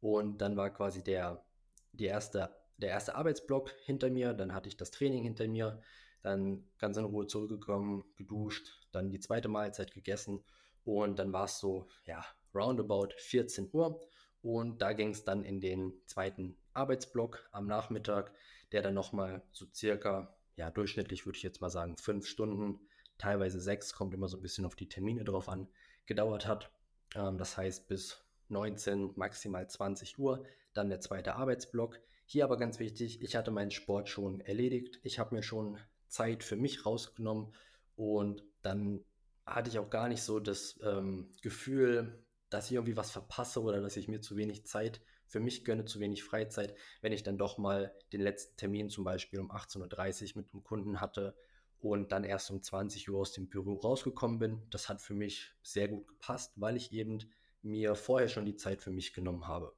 Und 0.00 0.38
dann 0.38 0.56
war 0.56 0.70
quasi 0.70 1.02
der, 1.02 1.44
die 1.92 2.06
erste, 2.06 2.50
der 2.78 2.90
erste 2.90 3.14
Arbeitsblock 3.14 3.70
hinter 3.84 4.10
mir, 4.10 4.34
dann 4.34 4.54
hatte 4.54 4.68
ich 4.68 4.76
das 4.76 4.90
Training 4.90 5.22
hinter 5.22 5.46
mir, 5.48 5.80
dann 6.22 6.64
ganz 6.78 6.96
in 6.96 7.04
Ruhe 7.04 7.26
zurückgekommen, 7.26 8.04
geduscht, 8.16 8.80
dann 8.92 9.10
die 9.10 9.20
zweite 9.20 9.48
Mahlzeit 9.48 9.92
gegessen 9.92 10.42
und 10.84 11.18
dann 11.18 11.32
war 11.32 11.44
es 11.44 11.58
so, 11.58 11.88
ja, 12.04 12.24
roundabout 12.54 13.08
14 13.16 13.70
Uhr 13.72 14.00
und 14.42 14.82
da 14.82 14.92
ging 14.92 15.10
es 15.10 15.24
dann 15.24 15.44
in 15.44 15.60
den 15.60 15.92
zweiten 16.06 16.56
Arbeitsblock 16.74 17.48
am 17.52 17.66
Nachmittag, 17.66 18.32
der 18.72 18.82
dann 18.82 18.94
nochmal 18.94 19.42
so 19.52 19.66
circa, 19.72 20.34
ja, 20.56 20.70
durchschnittlich 20.70 21.26
würde 21.26 21.36
ich 21.36 21.42
jetzt 21.42 21.60
mal 21.60 21.70
sagen, 21.70 21.96
fünf 21.96 22.26
Stunden, 22.26 22.80
teilweise 23.18 23.60
sechs, 23.60 23.94
kommt 23.94 24.14
immer 24.14 24.28
so 24.28 24.36
ein 24.36 24.42
bisschen 24.42 24.64
auf 24.64 24.74
die 24.74 24.88
Termine 24.88 25.24
drauf 25.24 25.48
an, 25.48 25.68
gedauert 26.06 26.46
hat. 26.46 26.70
Ähm, 27.14 27.38
das 27.38 27.56
heißt, 27.56 27.88
bis 27.88 28.24
19, 28.48 29.12
maximal 29.16 29.68
20 29.68 30.18
Uhr, 30.18 30.44
dann 30.74 30.88
der 30.88 31.00
zweite 31.00 31.36
Arbeitsblock. 31.36 32.00
Hier 32.32 32.44
aber 32.44 32.56
ganz 32.56 32.78
wichtig, 32.78 33.20
ich 33.20 33.36
hatte 33.36 33.50
meinen 33.50 33.70
Sport 33.70 34.08
schon 34.08 34.40
erledigt. 34.40 34.98
Ich 35.02 35.18
habe 35.18 35.34
mir 35.34 35.42
schon 35.42 35.76
Zeit 36.08 36.42
für 36.42 36.56
mich 36.56 36.86
rausgenommen 36.86 37.54
und 37.94 38.42
dann 38.62 39.04
hatte 39.44 39.68
ich 39.68 39.78
auch 39.78 39.90
gar 39.90 40.08
nicht 40.08 40.22
so 40.22 40.40
das 40.40 40.80
ähm, 40.82 41.28
Gefühl, 41.42 42.24
dass 42.48 42.68
ich 42.70 42.72
irgendwie 42.72 42.96
was 42.96 43.10
verpasse 43.10 43.60
oder 43.60 43.82
dass 43.82 43.98
ich 43.98 44.08
mir 44.08 44.22
zu 44.22 44.38
wenig 44.38 44.64
Zeit 44.64 45.02
für 45.26 45.40
mich 45.40 45.62
gönne, 45.62 45.84
zu 45.84 46.00
wenig 46.00 46.24
Freizeit, 46.24 46.74
wenn 47.02 47.12
ich 47.12 47.22
dann 47.22 47.36
doch 47.36 47.58
mal 47.58 47.94
den 48.14 48.22
letzten 48.22 48.56
Termin 48.56 48.88
zum 48.88 49.04
Beispiel 49.04 49.38
um 49.38 49.50
18.30 49.50 50.30
Uhr 50.30 50.42
mit 50.42 50.54
einem 50.54 50.64
Kunden 50.64 51.02
hatte 51.02 51.36
und 51.80 52.12
dann 52.12 52.24
erst 52.24 52.50
um 52.50 52.62
20 52.62 53.10
Uhr 53.10 53.20
aus 53.20 53.32
dem 53.32 53.50
Büro 53.50 53.74
rausgekommen 53.74 54.38
bin. 54.38 54.62
Das 54.70 54.88
hat 54.88 55.02
für 55.02 55.12
mich 55.12 55.52
sehr 55.62 55.88
gut 55.88 56.08
gepasst, 56.08 56.54
weil 56.56 56.78
ich 56.78 56.94
eben 56.94 57.18
mir 57.60 57.94
vorher 57.94 58.28
schon 58.28 58.46
die 58.46 58.56
Zeit 58.56 58.80
für 58.80 58.90
mich 58.90 59.12
genommen 59.12 59.46
habe. 59.46 59.74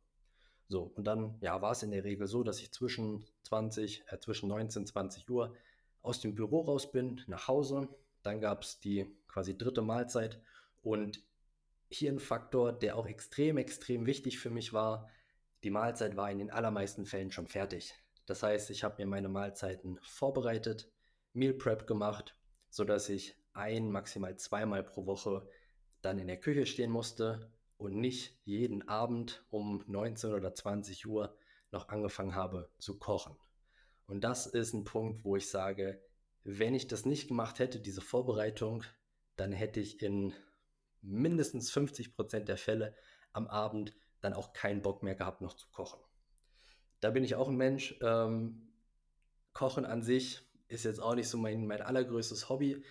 So, 0.68 0.90
und 0.94 1.05
dann 1.05 1.37
ja, 1.40 1.61
war 1.61 1.72
es 1.72 1.83
in 1.83 1.90
der 1.90 2.05
Regel 2.05 2.27
so, 2.27 2.42
dass 2.42 2.61
ich 2.61 2.72
zwischen 2.72 3.24
20, 3.42 4.05
äh, 4.09 4.18
zwischen 4.18 4.48
19 4.48 4.83
und 4.83 4.87
20 4.87 5.29
Uhr 5.31 5.55
aus 6.03 6.20
dem 6.20 6.35
Büro 6.35 6.62
raus 6.62 6.90
bin, 6.90 7.20
nach 7.27 7.48
Hause. 7.48 7.88
Dann 8.22 8.40
gab 8.40 8.62
es 8.62 8.81
die 8.81 9.07
quasi 9.29 9.57
dritte 9.57 9.83
Mahlzeit. 9.83 10.40
Und 10.83 11.22
hier 11.90 12.12
ein 12.12 12.18
Faktor, 12.18 12.72
der 12.72 12.96
auch 12.96 13.07
extrem, 13.07 13.59
extrem 13.59 14.07
wichtig 14.07 14.38
für 14.38 14.50
mich 14.50 14.72
war. 14.72 15.09
Die 15.62 15.70
Mahlzeit 15.70 16.16
war 16.16 16.31
in 16.31 16.38
den 16.38 16.50
allermeisten 16.50 17.07
Fällen 17.07 17.31
schon 17.31 17.46
fertig. 17.46 17.94
Das 18.27 18.42
heißt, 18.42 18.70
ich 18.70 18.85
habe 18.85 19.03
mir 19.03 19.09
meine 19.09 19.29
Mahlzeiten 19.29 19.98
vorbereitet, 20.03 20.90
Meal 21.35 21.55
Prep 21.55 21.87
gemacht, 21.87 22.37
sodass 22.70 23.09
ich 23.09 23.37
ein, 23.53 23.90
maximal 23.90 24.37
zweimal 24.37 24.83
pro 24.83 25.07
Woche 25.07 25.46
dann 26.00 26.18
in 26.18 26.27
der 26.27 26.40
Küche 26.40 26.66
stehen 26.66 26.90
musste 26.90 27.50
und 27.77 27.97
nicht 27.97 28.39
jeden 28.45 28.89
Abend 28.89 29.45
um 29.51 29.85
19 29.87 30.33
oder 30.33 30.55
20 30.55 31.07
Uhr 31.07 31.37
noch 31.71 31.89
angefangen 31.89 32.35
habe 32.35 32.71
zu 32.79 32.99
kochen. 32.99 33.37
Und 34.07 34.23
das 34.23 34.47
ist 34.47 34.75
ein 34.75 34.85
Punkt, 34.85 35.25
wo 35.25 35.37
ich 35.37 35.49
sage, 35.49 36.01
wenn 36.45 36.75
ich 36.75 36.87
das 36.87 37.07
nicht 37.07 37.29
gemacht 37.29 37.59
hätte, 37.59 37.81
diese 37.81 38.03
Vorbereitung, 38.03 38.85
dann 39.37 39.53
hätte 39.53 39.81
ich 39.81 40.03
in 40.03 40.35
mindestens 41.01 41.71
50 41.71 42.15
Prozent 42.15 42.49
der 42.49 42.57
Fälle 42.57 42.95
am 43.33 43.47
Abend 43.47 43.95
dann 44.21 44.35
auch 44.35 44.53
keinen 44.53 44.83
Bock 44.83 45.03
mehr 45.03 45.15
gehabt, 45.15 45.41
noch 45.41 45.55
zu 45.55 45.69
kochen. 45.71 46.01
Da 47.01 47.11
bin 47.11 47.25
ich 47.25 47.35
auch 47.35 47.49
ein 47.49 47.57
Mensch. 47.57 47.99
Ähm, 48.03 48.73
Kochen 49.53 49.85
an 49.85 50.03
sich 50.03 50.43
ist 50.69 50.85
jetzt 50.85 51.01
auch 51.01 51.15
nicht 51.15 51.29
so 51.29 51.39
mein, 51.39 51.67
mein 51.67 51.83
allergrößtes 51.83 52.49
Hobby. 52.49 52.83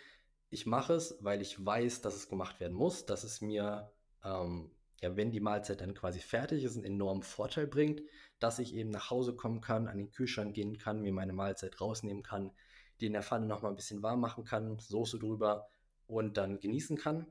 Ich 0.49 0.65
mache 0.65 0.93
es, 0.93 1.17
weil 1.21 1.41
ich 1.41 1.63
weiß, 1.63 2.01
dass 2.01 2.15
es 2.15 2.29
gemacht 2.29 2.59
werden 2.59 2.73
muss, 2.73 3.05
dass 3.05 3.23
es 3.23 3.41
mir, 3.41 3.91
ähm, 4.23 4.71
ja, 5.01 5.15
wenn 5.17 5.31
die 5.31 5.41
Mahlzeit 5.41 5.81
dann 5.81 5.93
quasi 5.93 6.19
fertig 6.19 6.63
ist, 6.63 6.75
einen 6.75 6.85
enormen 6.85 7.23
Vorteil 7.23 7.67
bringt, 7.67 8.01
dass 8.39 8.59
ich 8.59 8.73
eben 8.73 8.89
nach 8.89 9.09
Hause 9.09 9.35
kommen 9.35 9.59
kann, 9.59 9.87
an 9.87 9.97
den 9.97 10.11
Kühlschrank 10.11 10.53
gehen 10.53 10.77
kann, 10.77 11.01
mir 11.01 11.11
meine 11.11 11.33
Mahlzeit 11.33 11.79
rausnehmen 11.81 12.23
kann, 12.23 12.51
die 12.99 13.07
in 13.07 13.13
der 13.13 13.23
Pfanne 13.23 13.45
nochmal 13.45 13.71
ein 13.71 13.75
bisschen 13.75 14.01
warm 14.01 14.21
machen 14.21 14.45
kann, 14.45 14.79
Soße 14.79 15.19
drüber 15.19 15.67
und 16.07 16.37
dann 16.37 16.59
genießen 16.59 16.97
kann. 16.97 17.27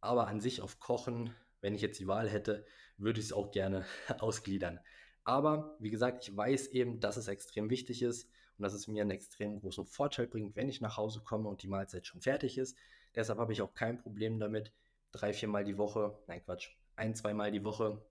Aber 0.00 0.28
an 0.28 0.40
sich 0.40 0.60
auf 0.60 0.78
Kochen, 0.78 1.34
wenn 1.60 1.74
ich 1.74 1.80
jetzt 1.80 1.98
die 2.00 2.06
Wahl 2.06 2.28
hätte, 2.28 2.66
würde 2.98 3.20
ich 3.20 3.26
es 3.26 3.32
auch 3.32 3.50
gerne 3.50 3.86
ausgliedern. 4.18 4.80
Aber 5.24 5.76
wie 5.78 5.90
gesagt, 5.90 6.26
ich 6.28 6.36
weiß 6.36 6.68
eben, 6.68 7.00
dass 7.00 7.16
es 7.16 7.28
extrem 7.28 7.70
wichtig 7.70 8.02
ist 8.02 8.30
und 8.56 8.62
dass 8.62 8.74
es 8.74 8.88
mir 8.88 9.02
einen 9.02 9.10
extrem 9.10 9.60
großen 9.60 9.86
Vorteil 9.86 10.26
bringt, 10.26 10.56
wenn 10.56 10.68
ich 10.68 10.80
nach 10.80 10.96
Hause 10.96 11.20
komme 11.20 11.48
und 11.48 11.62
die 11.62 11.68
Mahlzeit 11.68 12.06
schon 12.06 12.20
fertig 12.20 12.58
ist. 12.58 12.76
Deshalb 13.14 13.38
habe 13.38 13.52
ich 13.52 13.62
auch 13.62 13.74
kein 13.74 13.98
Problem 13.98 14.38
damit, 14.38 14.72
drei, 15.12 15.32
viermal 15.32 15.64
die 15.64 15.78
Woche, 15.78 16.18
nein 16.26 16.42
Quatsch, 16.44 16.70
ein, 16.96 17.14
zweimal 17.14 17.50
die 17.52 17.64
Woche 17.64 18.02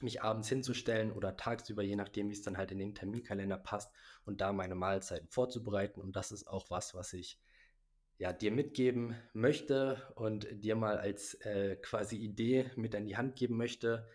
mich 0.00 0.22
abends 0.22 0.48
hinzustellen 0.48 1.12
oder 1.12 1.36
tagsüber, 1.36 1.82
je 1.82 1.96
nachdem, 1.96 2.28
wie 2.28 2.32
es 2.32 2.42
dann 2.42 2.56
halt 2.56 2.72
in 2.72 2.78
den 2.78 2.94
Terminkalender 2.94 3.56
passt 3.56 3.92
und 4.24 4.40
da 4.40 4.52
meine 4.52 4.74
Mahlzeiten 4.74 5.28
vorzubereiten. 5.28 6.00
Und 6.00 6.16
das 6.16 6.32
ist 6.32 6.46
auch 6.46 6.70
was, 6.70 6.94
was 6.94 7.12
ich 7.12 7.38
ja, 8.18 8.32
dir 8.32 8.52
mitgeben 8.52 9.16
möchte 9.32 10.12
und 10.14 10.46
dir 10.50 10.76
mal 10.76 10.98
als 10.98 11.34
äh, 11.40 11.76
quasi 11.76 12.16
Idee 12.16 12.70
mit 12.76 12.94
an 12.94 13.06
die 13.06 13.16
Hand 13.16 13.36
geben 13.36 13.56
möchte. 13.56 14.06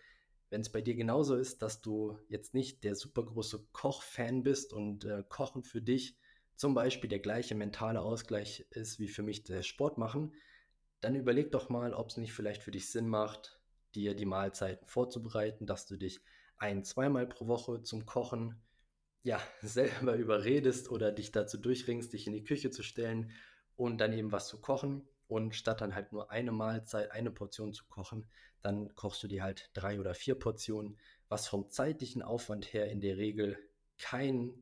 Wenn 0.48 0.62
es 0.62 0.72
bei 0.72 0.80
dir 0.80 0.94
genauso 0.94 1.36
ist, 1.36 1.62
dass 1.62 1.80
du 1.80 2.18
jetzt 2.28 2.54
nicht 2.54 2.82
der 2.82 2.94
super 2.94 3.24
große 3.24 3.66
Koch-Fan 3.72 4.42
bist 4.42 4.72
und 4.72 5.04
äh, 5.04 5.22
Kochen 5.28 5.62
für 5.62 5.82
dich 5.82 6.16
zum 6.56 6.74
Beispiel 6.74 7.08
der 7.08 7.20
gleiche 7.20 7.54
mentale 7.54 8.02
Ausgleich 8.02 8.66
ist 8.70 8.98
wie 8.98 9.08
für 9.08 9.22
mich 9.22 9.44
der 9.44 9.62
Sport 9.62 9.96
machen, 9.96 10.34
dann 11.00 11.14
überleg 11.14 11.50
doch 11.50 11.68
mal, 11.68 11.94
ob 11.94 12.10
es 12.10 12.16
nicht 12.16 12.32
vielleicht 12.32 12.62
für 12.62 12.70
dich 12.70 12.90
Sinn 12.90 13.08
macht, 13.08 13.60
dir 13.94 14.14
die 14.14 14.26
Mahlzeiten 14.26 14.86
vorzubereiten, 14.86 15.66
dass 15.66 15.86
du 15.86 15.96
dich 15.96 16.20
ein-, 16.58 16.84
zweimal 16.84 17.26
pro 17.26 17.46
Woche 17.46 17.82
zum 17.82 18.06
Kochen 18.06 18.60
ja, 19.22 19.40
selber 19.62 20.14
überredest 20.14 20.90
oder 20.90 21.12
dich 21.12 21.32
dazu 21.32 21.58
durchringst, 21.58 22.12
dich 22.12 22.26
in 22.26 22.32
die 22.32 22.44
Küche 22.44 22.70
zu 22.70 22.82
stellen 22.82 23.32
und 23.76 23.98
dann 23.98 24.12
eben 24.12 24.32
was 24.32 24.48
zu 24.48 24.60
kochen. 24.60 25.06
Und 25.26 25.54
statt 25.54 25.80
dann 25.80 25.94
halt 25.94 26.12
nur 26.12 26.32
eine 26.32 26.50
Mahlzeit, 26.50 27.12
eine 27.12 27.30
Portion 27.30 27.72
zu 27.72 27.84
kochen, 27.86 28.26
dann 28.62 28.94
kochst 28.96 29.22
du 29.22 29.28
dir 29.28 29.44
halt 29.44 29.70
drei 29.74 30.00
oder 30.00 30.12
vier 30.12 30.34
Portionen, 30.34 30.98
was 31.28 31.46
vom 31.46 31.68
zeitlichen 31.70 32.20
Aufwand 32.20 32.72
her 32.72 32.90
in 32.90 33.00
der 33.00 33.16
Regel 33.16 33.56
kein 33.96 34.52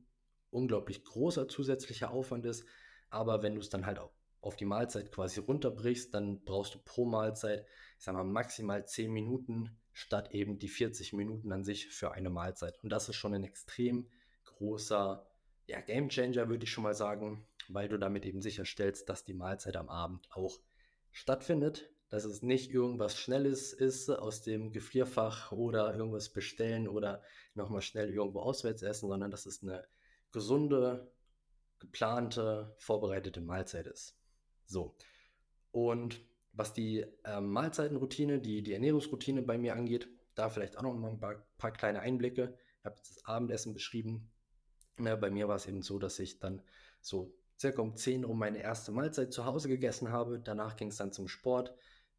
unglaublich 0.51 1.05
großer 1.05 1.49
zusätzlicher 1.49 2.11
Aufwand 2.11 2.45
ist. 2.45 2.67
Aber 3.09 3.43
wenn 3.43 3.55
du 3.55 3.63
es 3.63 3.71
dann 3.71 3.87
halt 3.87 3.99
auf 4.41 4.57
die 4.57 4.65
Mahlzeit 4.65 5.13
quasi 5.13 5.41
runterbrichst, 5.41 6.15
dann 6.15 6.45
brauchst 6.45 6.75
du 6.75 6.79
pro 6.79 7.05
Mahlzeit 7.05 7.67
ich 7.99 8.05
sag 8.05 8.15
mal, 8.15 8.25
maximal 8.25 8.87
10 8.87 9.11
Minuten 9.13 9.77
statt 9.93 10.33
eben 10.33 10.59
die 10.59 10.69
40 10.69 11.13
Minuten 11.13 11.53
an 11.53 11.65
sich 11.65 11.89
für 11.89 12.13
eine 12.13 12.31
Mahlzeit. 12.31 12.79
Und 12.83 12.91
das 12.91 13.09
ist 13.09 13.17
schon 13.17 13.35
ein 13.35 13.43
extrem 13.43 14.09
großer 14.45 15.29
ja, 15.67 15.81
Game 15.81 16.09
Changer, 16.09 16.49
würde 16.49 16.65
ich 16.65 16.71
schon 16.71 16.85
mal 16.85 16.95
sagen, 16.95 17.47
weil 17.69 17.89
du 17.89 17.99
damit 17.99 18.25
eben 18.25 18.41
sicherstellst, 18.41 19.09
dass 19.09 19.25
die 19.25 19.35
Mahlzeit 19.35 19.77
am 19.77 19.89
Abend 19.89 20.29
auch 20.31 20.61
stattfindet, 21.11 21.91
dass 22.09 22.25
es 22.25 22.43
nicht 22.43 22.71
irgendwas 22.71 23.19
Schnelles 23.19 23.73
ist 23.73 24.09
aus 24.09 24.43
dem 24.43 24.71
Gefrierfach 24.71 25.51
oder 25.51 25.95
irgendwas 25.95 26.33
bestellen 26.33 26.87
oder 26.87 27.23
nochmal 27.55 27.83
schnell 27.83 28.11
irgendwo 28.11 28.41
auswärts 28.41 28.83
essen, 28.83 29.09
sondern 29.09 29.33
dass 29.33 29.45
es 29.45 29.63
eine 29.63 29.85
gesunde, 30.31 31.13
geplante, 31.81 32.77
vorbereitete 32.79 33.41
Mahlzeit 33.41 33.89
ist. 33.89 34.18
So. 34.69 34.95
Und 35.73 36.21
was 36.53 36.73
die 36.73 37.07
ähm, 37.25 37.51
Mahlzeitenroutine, 37.51 38.41
die, 38.41 38.63
die 38.63 38.75
Ernährungsroutine 38.75 39.43
bei 39.43 39.59
mir 39.59 39.75
angeht, 39.75 40.09
da 40.35 40.49
vielleicht 40.49 40.77
auch 40.79 40.83
noch 40.83 40.95
mal 40.95 41.11
ein 41.11 41.21
paar, 41.21 41.47
paar 41.57 41.73
kleine 41.73 42.01
Einblicke. 42.01 42.57
Ich 42.79 42.85
habe 42.85 42.97
jetzt 42.97 43.17
das 43.17 43.25
Abendessen 43.25 43.75
beschrieben. 43.75 44.31
Ja, 45.01 45.17
bei 45.17 45.31
mir 45.31 45.49
war 45.49 45.57
es 45.57 45.67
eben 45.67 45.83
so, 45.83 45.99
dass 45.99 46.19
ich 46.19 46.39
dann 46.39 46.63
so 47.01 47.35
circa 47.59 47.83
um 47.83 47.97
10 47.97 48.25
Uhr 48.25 48.35
meine 48.35 48.59
erste 48.59 48.93
Mahlzeit 48.93 49.33
zu 49.33 49.45
Hause 49.45 49.69
gegessen 49.69 50.11
habe. 50.11 50.39
Danach 50.39 50.77
ging 50.77 50.89
es 50.89 50.97
dann 50.97 51.13
zum 51.13 51.29
Sport. 51.29 51.75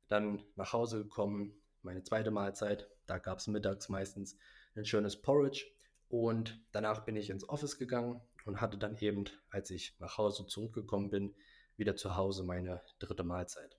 Dann 0.08 0.44
nach 0.56 0.74
Hause 0.74 1.04
gekommen, 1.04 1.54
meine 1.82 2.04
zweite 2.04 2.32
Mahlzeit. 2.32 2.90
Da 3.06 3.20
gab 3.20 3.40
es 3.40 3.48
mittags 3.48 3.90
meistens 3.90 4.38
ein 4.76 4.86
schönes 4.86 5.22
Porridge. 5.22 5.66
Und 6.10 6.60
danach 6.72 7.06
bin 7.06 7.16
ich 7.16 7.30
ins 7.30 7.48
Office 7.48 7.78
gegangen 7.78 8.22
und 8.46 8.62
hatte 8.62 8.78
dann 8.78 8.98
eben, 8.98 9.26
als 9.50 9.70
ich 9.70 9.96
nach 10.00 10.18
Hause 10.18 10.46
zurückgekommen 10.48 11.10
bin, 11.10 11.36
wieder 11.80 11.96
zu 11.96 12.15
Hause 12.15 12.44
meine 12.44 12.82
dritte 13.00 13.24
Mahlzeit. 13.24 13.78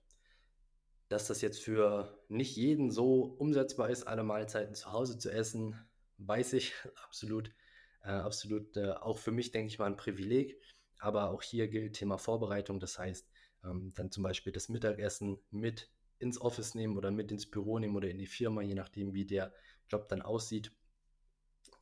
Dass 1.09 1.27
das 1.27 1.41
jetzt 1.41 1.59
für 1.59 2.17
nicht 2.29 2.55
jeden 2.55 2.89
so 2.89 3.23
umsetzbar 3.23 3.89
ist, 3.89 4.07
alle 4.07 4.23
Mahlzeiten 4.23 4.75
zu 4.75 4.91
Hause 4.91 5.17
zu 5.17 5.31
essen, 5.31 5.75
weiß 6.17 6.53
ich 6.53 6.73
absolut. 7.05 7.51
Äh, 8.03 8.11
absolut 8.11 8.75
äh, 8.77 8.91
auch 8.91 9.17
für 9.17 9.31
mich, 9.31 9.51
denke 9.51 9.67
ich 9.67 9.79
mal, 9.79 9.85
ein 9.85 9.97
Privileg. 9.97 10.59
Aber 10.99 11.29
auch 11.31 11.41
hier 11.41 11.67
gilt 11.67 11.95
Thema 11.95 12.17
Vorbereitung. 12.17 12.79
Das 12.79 12.97
heißt, 12.97 13.29
ähm, 13.63 13.93
dann 13.95 14.11
zum 14.11 14.23
Beispiel 14.23 14.53
das 14.53 14.69
Mittagessen 14.69 15.39
mit 15.51 15.89
ins 16.19 16.39
Office 16.39 16.75
nehmen 16.75 16.97
oder 16.97 17.11
mit 17.11 17.31
ins 17.31 17.49
Büro 17.49 17.79
nehmen 17.79 17.95
oder 17.95 18.09
in 18.09 18.17
die 18.17 18.27
Firma, 18.27 18.61
je 18.61 18.75
nachdem, 18.75 19.13
wie 19.13 19.25
der 19.25 19.53
Job 19.89 20.07
dann 20.07 20.21
aussieht. 20.21 20.71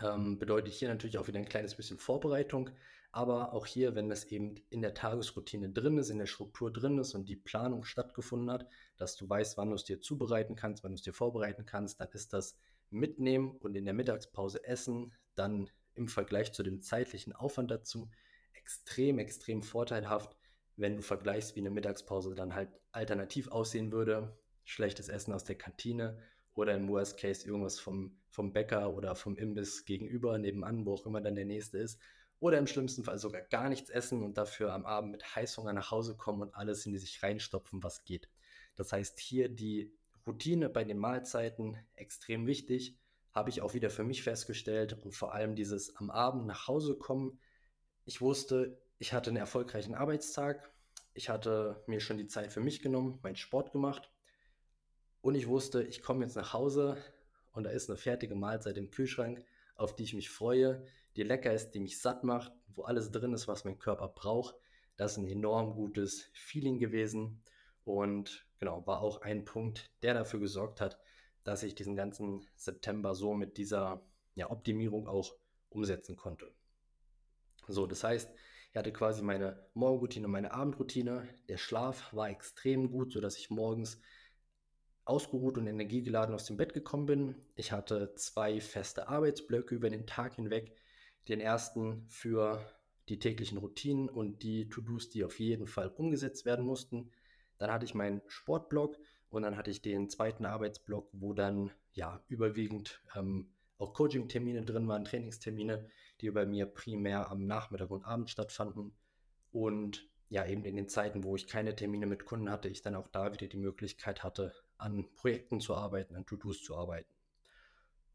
Ähm, 0.02 0.38
bedeutet 0.38 0.74
hier 0.74 0.90
natürlich 0.90 1.18
auch 1.18 1.28
wieder 1.28 1.40
ein 1.40 1.50
kleines 1.50 1.76
bisschen 1.76 1.98
Vorbereitung. 1.98 2.70
Aber 3.12 3.54
auch 3.54 3.66
hier, 3.66 3.96
wenn 3.96 4.10
das 4.10 4.26
eben 4.26 4.56
in 4.70 4.82
der 4.82 4.94
Tagesroutine 4.94 5.72
drin 5.72 5.98
ist, 5.98 6.10
in 6.10 6.20
der 6.20 6.28
Struktur 6.28 6.72
drin 6.72 7.00
ist 7.00 7.16
und 7.16 7.28
die 7.28 7.36
Planung 7.36 7.84
stattgefunden 7.84 8.52
hat, 8.52 8.68
dass 8.98 9.16
du 9.16 9.28
weißt, 9.28 9.58
wann 9.58 9.70
du 9.70 9.76
es 9.76 9.84
dir 9.84 10.00
zubereiten 10.00 10.56
kannst, 10.56 10.84
wann 10.84 10.92
du 10.92 10.96
es 10.96 11.02
dir 11.02 11.14
vorbereiten 11.14 11.66
kannst, 11.66 12.00
dann 12.00 12.10
ist 12.12 12.34
das 12.34 12.56
Mitnehmen 12.92 13.58
und 13.58 13.76
in 13.76 13.86
der 13.86 13.96
Mittagspause 13.96 14.64
essen 14.64 15.12
dann 15.36 15.70
im 15.96 16.08
Vergleich 16.08 16.54
zu 16.54 16.62
dem 16.62 16.82
zeitlichen 16.82 17.34
Aufwand 17.34 17.72
dazu 17.72 18.10
extrem, 18.54 19.18
extrem 19.18 19.64
vorteilhaft, 19.64 20.36
wenn 20.76 20.98
du 20.98 21.02
vergleichst, 21.02 21.56
wie 21.56 21.62
eine 21.62 21.72
Mittagspause 21.72 22.36
dann 22.36 22.54
halt 22.54 22.70
alternativ 22.92 23.48
aussehen 23.50 23.92
würde. 23.92 24.38
Schlechtes 24.64 25.10
Essen 25.10 25.34
aus 25.34 25.44
der 25.44 25.58
Kantine 25.58 26.20
oder 26.60 26.76
im 26.76 26.88
Worst 26.88 27.18
Case 27.18 27.48
irgendwas 27.48 27.80
vom, 27.80 28.18
vom 28.30 28.54
Bäcker 28.54 28.94
oder 28.94 29.16
vom 29.16 29.38
Imbiss 29.38 29.86
gegenüber, 29.86 30.38
nebenan, 30.38 30.86
wo 30.86 30.94
auch 30.94 31.06
immer 31.06 31.22
dann 31.22 31.36
der 31.36 31.46
nächste 31.46 31.78
ist 31.78 32.00
oder 32.40 32.58
im 32.58 32.68
schlimmsten 32.68 33.04
Fall 33.04 33.18
sogar 33.18 33.42
gar 33.42 33.70
nichts 33.70 33.90
essen 33.90 34.24
und 34.24 34.38
dafür 34.38 34.74
am 34.74 34.86
Abend 34.86 35.12
mit 35.12 35.36
Heißhunger 35.36 35.74
nach 35.74 35.92
Hause 35.92 36.16
kommen 36.16 36.42
und 36.42 36.56
alles 36.56 36.86
in 36.86 36.94
die 36.94 36.98
sich 36.98 37.22
reinstopfen, 37.22 37.84
was 37.84 38.04
geht. 38.04 38.30
Das 38.76 38.94
heißt, 38.94 39.20
hier 39.20 39.50
die 39.50 39.94
Routine 40.26 40.70
bei 40.70 40.84
den 40.84 40.98
Mahlzeiten 40.98 41.78
extrem 41.96 42.48
wichtig, 42.48 42.98
habe 43.32 43.50
ich 43.50 43.62
auch 43.62 43.74
wieder 43.74 43.90
für 43.90 44.04
mich 44.04 44.24
festgestellt 44.24 44.98
und 45.04 45.14
vor 45.14 45.34
allem 45.34 45.56
dieses 45.56 45.96
am 45.98 46.10
Abend 46.10 46.46
nach 46.46 46.68
Hause 46.68 46.96
kommen. 46.96 47.40
Ich 48.06 48.22
wusste, 48.22 48.82
ich 48.98 49.14
hatte 49.14 49.30
einen 49.30 49.38
erfolgreichen 49.38 49.94
Arbeitstag, 49.94 50.72
ich 51.14 51.30
hatte 51.30 51.84
mir 51.88 52.00
schon 52.00 52.18
die 52.18 52.28
Zeit 52.28 52.52
für 52.52 52.62
mich 52.62 52.82
genommen, 52.82 53.20
meinen 53.22 53.36
Sport 53.36 53.72
gemacht 53.72 54.12
und 55.22 55.36
ich 55.36 55.48
wusste, 55.48 55.84
ich 55.84 56.02
komme 56.02 56.24
jetzt 56.24 56.36
nach 56.36 56.54
Hause 56.54 56.98
und 57.52 57.64
da 57.64 57.70
ist 57.70 57.90
eine 57.90 57.98
fertige 57.98 58.36
Mahlzeit 58.36 58.78
im 58.78 58.90
Kühlschrank, 58.90 59.44
auf 59.76 59.96
die 59.96 60.04
ich 60.04 60.14
mich 60.14 60.30
freue, 60.30 60.86
die 61.16 61.24
lecker 61.24 61.54
ist, 61.54 61.72
die 61.72 61.80
mich 61.80 62.00
satt 62.00 62.24
macht, 62.24 62.52
wo 62.76 62.84
alles 62.84 63.12
drin 63.12 63.34
ist, 63.34 63.48
was 63.48 63.66
mein 63.66 63.80
Körper 63.80 64.08
braucht. 64.08 64.56
Das 64.98 65.14
ist 65.14 65.18
ein 65.18 65.28
enorm 65.28 65.74
gutes 65.74 66.30
Feeling 66.34 66.80
gewesen 66.80 67.42
und 67.84 68.46
genau, 68.60 68.86
war 68.86 69.02
auch 69.02 69.22
ein 69.22 69.46
Punkt, 69.46 69.92
der 70.04 70.14
dafür 70.14 70.40
gesorgt 70.40 70.82
hat, 70.82 71.00
dass 71.44 71.64
ich 71.64 71.76
diesen 71.76 71.96
ganzen 71.96 72.46
September 72.56 73.16
so 73.16 73.34
mit 73.34 73.58
dieser 73.58 74.02
ja, 74.36 74.52
Optimierung 74.52 75.08
auch 75.08 75.36
umsetzen 75.70 76.16
konnte. 76.16 76.52
So, 77.68 77.88
das 77.88 78.04
heißt, 78.04 78.30
ich 78.72 78.78
hatte 78.78 78.94
quasi 78.94 79.22
meine 79.22 79.68
Morgenroutine, 79.74 80.28
meine 80.28 80.54
Abendroutine. 80.54 81.28
Der 81.48 81.58
Schlaf 81.58 82.14
war 82.14 82.30
extrem 82.30 82.92
gut, 82.92 83.14
sodass 83.14 83.38
ich 83.38 83.50
morgens 83.50 84.00
ausgeruht 85.10 85.58
und 85.58 85.68
energiegeladen 85.68 86.36
aus 86.36 86.46
dem 86.46 86.56
Bett 86.56 86.74
gekommen 86.74 87.08
bin. 87.08 87.36
Ich 87.56 87.72
hatte 87.72 88.14
zwei 88.16 88.62
feste 88.62 89.10
Arbeitsblöcke 89.10 89.76
über 89.76 89.90
den 89.90 90.06
Tag 90.06 90.36
hinweg, 90.36 90.76
Den 91.28 91.42
ersten 91.42 92.06
für 92.08 92.64
die 93.10 93.20
täglichen 93.20 93.58
Routinen 93.58 94.08
und 94.08 94.44
die 94.44 94.70
To-Dos, 94.70 95.10
die 95.10 95.26
auf 95.26 95.40
jeden 95.40 95.68
Fall 95.68 95.90
umgesetzt 95.90 96.46
werden 96.46 96.66
mussten. 96.66 97.12
Dann 97.58 97.72
hatte 97.72 97.86
ich 97.86 97.96
meinen 97.96 98.22
Sportblock 98.28 98.98
und 99.30 99.42
dann 99.42 99.58
hatte 99.58 99.72
ich 99.72 99.82
den 99.82 100.10
zweiten 100.10 100.46
Arbeitsblock, 100.46 101.10
wo 101.12 101.34
dann 101.34 101.72
ja 101.94 102.24
überwiegend 102.28 103.02
ähm, 103.16 103.50
auch 103.80 103.94
Coaching-Termine 103.94 104.64
drin 104.64 104.88
waren, 104.88 105.06
Trainingstermine, 105.06 105.90
die 106.22 106.30
bei 106.30 106.46
mir 106.46 106.68
primär 106.68 107.32
am 107.32 107.46
Nachmittag 107.46 107.90
und 107.90 108.06
Abend 108.06 108.30
stattfanden. 108.30 108.94
Und 109.52 110.08
ja, 110.30 110.46
eben 110.46 110.64
in 110.66 110.76
den 110.76 110.88
Zeiten, 110.88 111.24
wo 111.24 111.36
ich 111.36 111.48
keine 111.48 111.76
Termine 111.76 112.06
mit 112.06 112.26
Kunden 112.26 112.52
hatte, 112.52 112.70
ich 112.70 112.84
dann 112.84 112.96
auch 112.96 113.08
da 113.08 113.34
wieder 113.34 113.48
die 113.48 113.58
Möglichkeit 113.58 114.24
hatte, 114.24 114.54
an 114.80 115.06
Projekten 115.16 115.60
zu 115.60 115.76
arbeiten, 115.76 116.16
an 116.16 116.26
To-Dos 116.26 116.64
zu 116.64 116.76
arbeiten. 116.76 117.14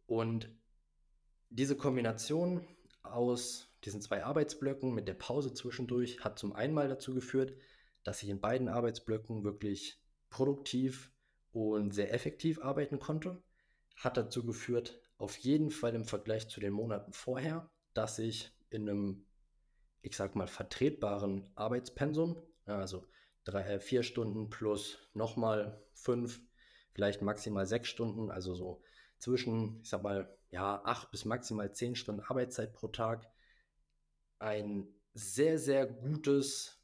Und 0.06 0.50
diese 1.50 1.76
Kombination 1.76 2.66
aus 3.02 3.70
diesen 3.84 4.00
zwei 4.00 4.24
Arbeitsblöcken 4.24 4.92
mit 4.92 5.06
der 5.06 5.14
Pause 5.14 5.52
zwischendurch 5.52 6.24
hat 6.24 6.38
zum 6.38 6.52
einen 6.54 6.74
mal 6.74 6.88
dazu 6.88 7.14
geführt, 7.14 7.54
dass 8.02 8.22
ich 8.22 8.28
in 8.28 8.40
beiden 8.40 8.68
Arbeitsblöcken 8.68 9.44
wirklich 9.44 10.00
produktiv 10.30 11.12
und 11.52 11.92
sehr 11.92 12.12
effektiv 12.12 12.60
arbeiten 12.60 12.98
konnte. 12.98 13.42
Hat 13.96 14.16
dazu 14.16 14.44
geführt, 14.44 15.00
auf 15.18 15.36
jeden 15.36 15.70
Fall 15.70 15.94
im 15.94 16.04
Vergleich 16.04 16.48
zu 16.48 16.60
den 16.60 16.72
Monaten 16.72 17.12
vorher, 17.12 17.70
dass 17.92 18.18
ich 18.18 18.52
in 18.70 18.88
einem, 18.88 19.26
ich 20.02 20.16
sag 20.16 20.34
mal, 20.34 20.48
vertretbaren 20.48 21.48
Arbeitspensum, 21.54 22.42
also 22.66 23.06
drei, 23.44 23.62
äh, 23.62 23.80
vier 23.80 24.02
Stunden 24.02 24.50
plus 24.50 24.98
nochmal 25.12 25.80
fünf, 25.92 26.40
vielleicht 26.94 27.22
maximal 27.22 27.66
sechs 27.66 27.88
Stunden, 27.88 28.30
also 28.30 28.54
so 28.54 28.82
zwischen, 29.18 29.80
ich 29.82 29.88
sag 29.88 30.02
mal, 30.02 30.34
ja, 30.50 30.82
acht 30.84 31.10
bis 31.10 31.24
maximal 31.24 31.72
zehn 31.72 31.96
Stunden 31.96 32.22
Arbeitszeit 32.22 32.72
pro 32.72 32.88
Tag, 32.88 33.28
ein 34.38 34.86
sehr, 35.12 35.58
sehr 35.58 35.86
gutes, 35.86 36.80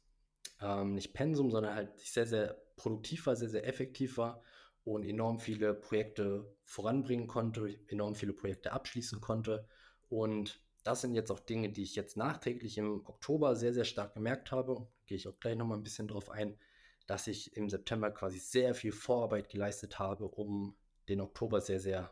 ähm, 0.59 0.95
nicht 0.95 1.13
Pensum, 1.13 1.51
sondern 1.51 1.75
halt 1.75 1.99
sehr, 1.99 2.25
sehr 2.25 2.61
produktiv 2.75 3.25
war, 3.25 3.35
sehr, 3.35 3.49
sehr 3.49 3.67
effektiv 3.67 4.17
war 4.17 4.41
und 4.83 5.05
enorm 5.05 5.39
viele 5.39 5.73
Projekte 5.73 6.53
voranbringen 6.63 7.27
konnte, 7.27 7.79
enorm 7.87 8.15
viele 8.15 8.33
Projekte 8.33 8.71
abschließen 8.71 9.21
konnte. 9.21 9.67
Und 10.09 10.59
das 10.83 11.01
sind 11.01 11.13
jetzt 11.13 11.31
auch 11.31 11.39
Dinge, 11.39 11.69
die 11.69 11.83
ich 11.83 11.95
jetzt 11.95 12.17
nachträglich 12.17 12.77
im 12.77 13.05
Oktober 13.05 13.55
sehr, 13.55 13.73
sehr 13.73 13.85
stark 13.85 14.15
gemerkt 14.15 14.51
habe. 14.51 14.87
Gehe 15.05 15.17
ich 15.17 15.27
auch 15.27 15.39
gleich 15.39 15.55
nochmal 15.55 15.77
ein 15.77 15.83
bisschen 15.83 16.07
drauf 16.07 16.29
ein, 16.29 16.57
dass 17.11 17.27
ich 17.27 17.57
im 17.57 17.69
September 17.69 18.09
quasi 18.09 18.39
sehr 18.39 18.73
viel 18.73 18.93
Vorarbeit 18.93 19.49
geleistet 19.49 19.99
habe, 19.99 20.29
um 20.29 20.77
den 21.09 21.19
Oktober 21.19 21.59
sehr, 21.59 21.81
sehr 21.81 22.09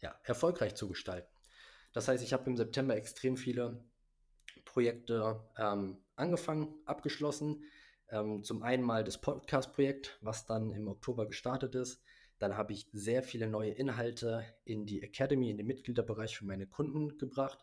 ja, 0.00 0.14
erfolgreich 0.22 0.76
zu 0.76 0.86
gestalten. 0.86 1.28
Das 1.92 2.06
heißt, 2.06 2.22
ich 2.22 2.32
habe 2.32 2.48
im 2.48 2.56
September 2.56 2.94
extrem 2.94 3.36
viele 3.36 3.82
Projekte 4.64 5.40
ähm, 5.58 5.98
angefangen, 6.14 6.72
abgeschlossen. 6.84 7.64
Ähm, 8.08 8.44
zum 8.44 8.62
einen 8.62 8.84
mal 8.84 9.02
das 9.02 9.20
Podcast-Projekt, 9.20 10.16
was 10.20 10.46
dann 10.46 10.70
im 10.70 10.86
Oktober 10.86 11.26
gestartet 11.26 11.74
ist. 11.74 12.00
Dann 12.38 12.56
habe 12.56 12.72
ich 12.72 12.86
sehr 12.92 13.24
viele 13.24 13.48
neue 13.48 13.72
Inhalte 13.72 14.44
in 14.64 14.86
die 14.86 15.02
Academy, 15.02 15.50
in 15.50 15.56
den 15.56 15.66
Mitgliederbereich 15.66 16.38
für 16.38 16.44
meine 16.44 16.68
Kunden 16.68 17.18
gebracht. 17.18 17.58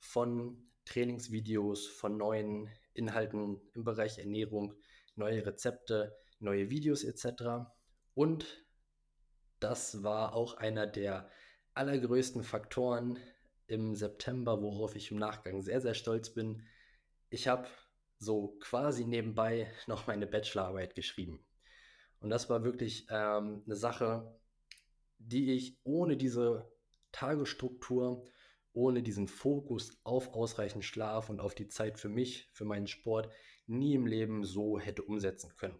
Von 0.00 0.68
Trainingsvideos, 0.84 1.86
von 1.86 2.16
neuen 2.16 2.68
Inhalten 2.92 3.60
im 3.74 3.84
Bereich 3.84 4.18
Ernährung, 4.18 4.74
neue 5.18 5.44
Rezepte, 5.44 6.16
neue 6.38 6.70
Videos 6.70 7.04
etc. 7.04 7.68
Und 8.14 8.64
das 9.60 10.02
war 10.02 10.34
auch 10.34 10.54
einer 10.54 10.86
der 10.86 11.30
allergrößten 11.74 12.42
Faktoren 12.42 13.18
im 13.66 13.94
September, 13.94 14.62
worauf 14.62 14.96
ich 14.96 15.10
im 15.10 15.18
Nachgang 15.18 15.62
sehr, 15.62 15.80
sehr 15.80 15.94
stolz 15.94 16.30
bin. 16.30 16.66
Ich 17.28 17.48
habe 17.48 17.68
so 18.18 18.56
quasi 18.60 19.04
nebenbei 19.04 19.70
noch 19.86 20.06
meine 20.06 20.26
Bachelorarbeit 20.26 20.94
geschrieben. 20.94 21.44
Und 22.20 22.30
das 22.30 22.50
war 22.50 22.64
wirklich 22.64 23.06
ähm, 23.10 23.62
eine 23.64 23.76
Sache, 23.76 24.38
die 25.18 25.52
ich 25.52 25.78
ohne 25.84 26.16
diese 26.16 26.70
Tagesstruktur, 27.12 28.24
ohne 28.72 29.02
diesen 29.02 29.28
Fokus 29.28 30.00
auf 30.04 30.34
ausreichend 30.34 30.84
Schlaf 30.84 31.30
und 31.30 31.40
auf 31.40 31.54
die 31.54 31.68
Zeit 31.68 31.98
für 31.98 32.08
mich, 32.08 32.48
für 32.52 32.64
meinen 32.64 32.86
Sport, 32.86 33.30
nie 33.68 33.94
im 33.94 34.06
Leben 34.06 34.44
so 34.44 34.78
hätte 34.78 35.02
umsetzen 35.02 35.52
können. 35.56 35.78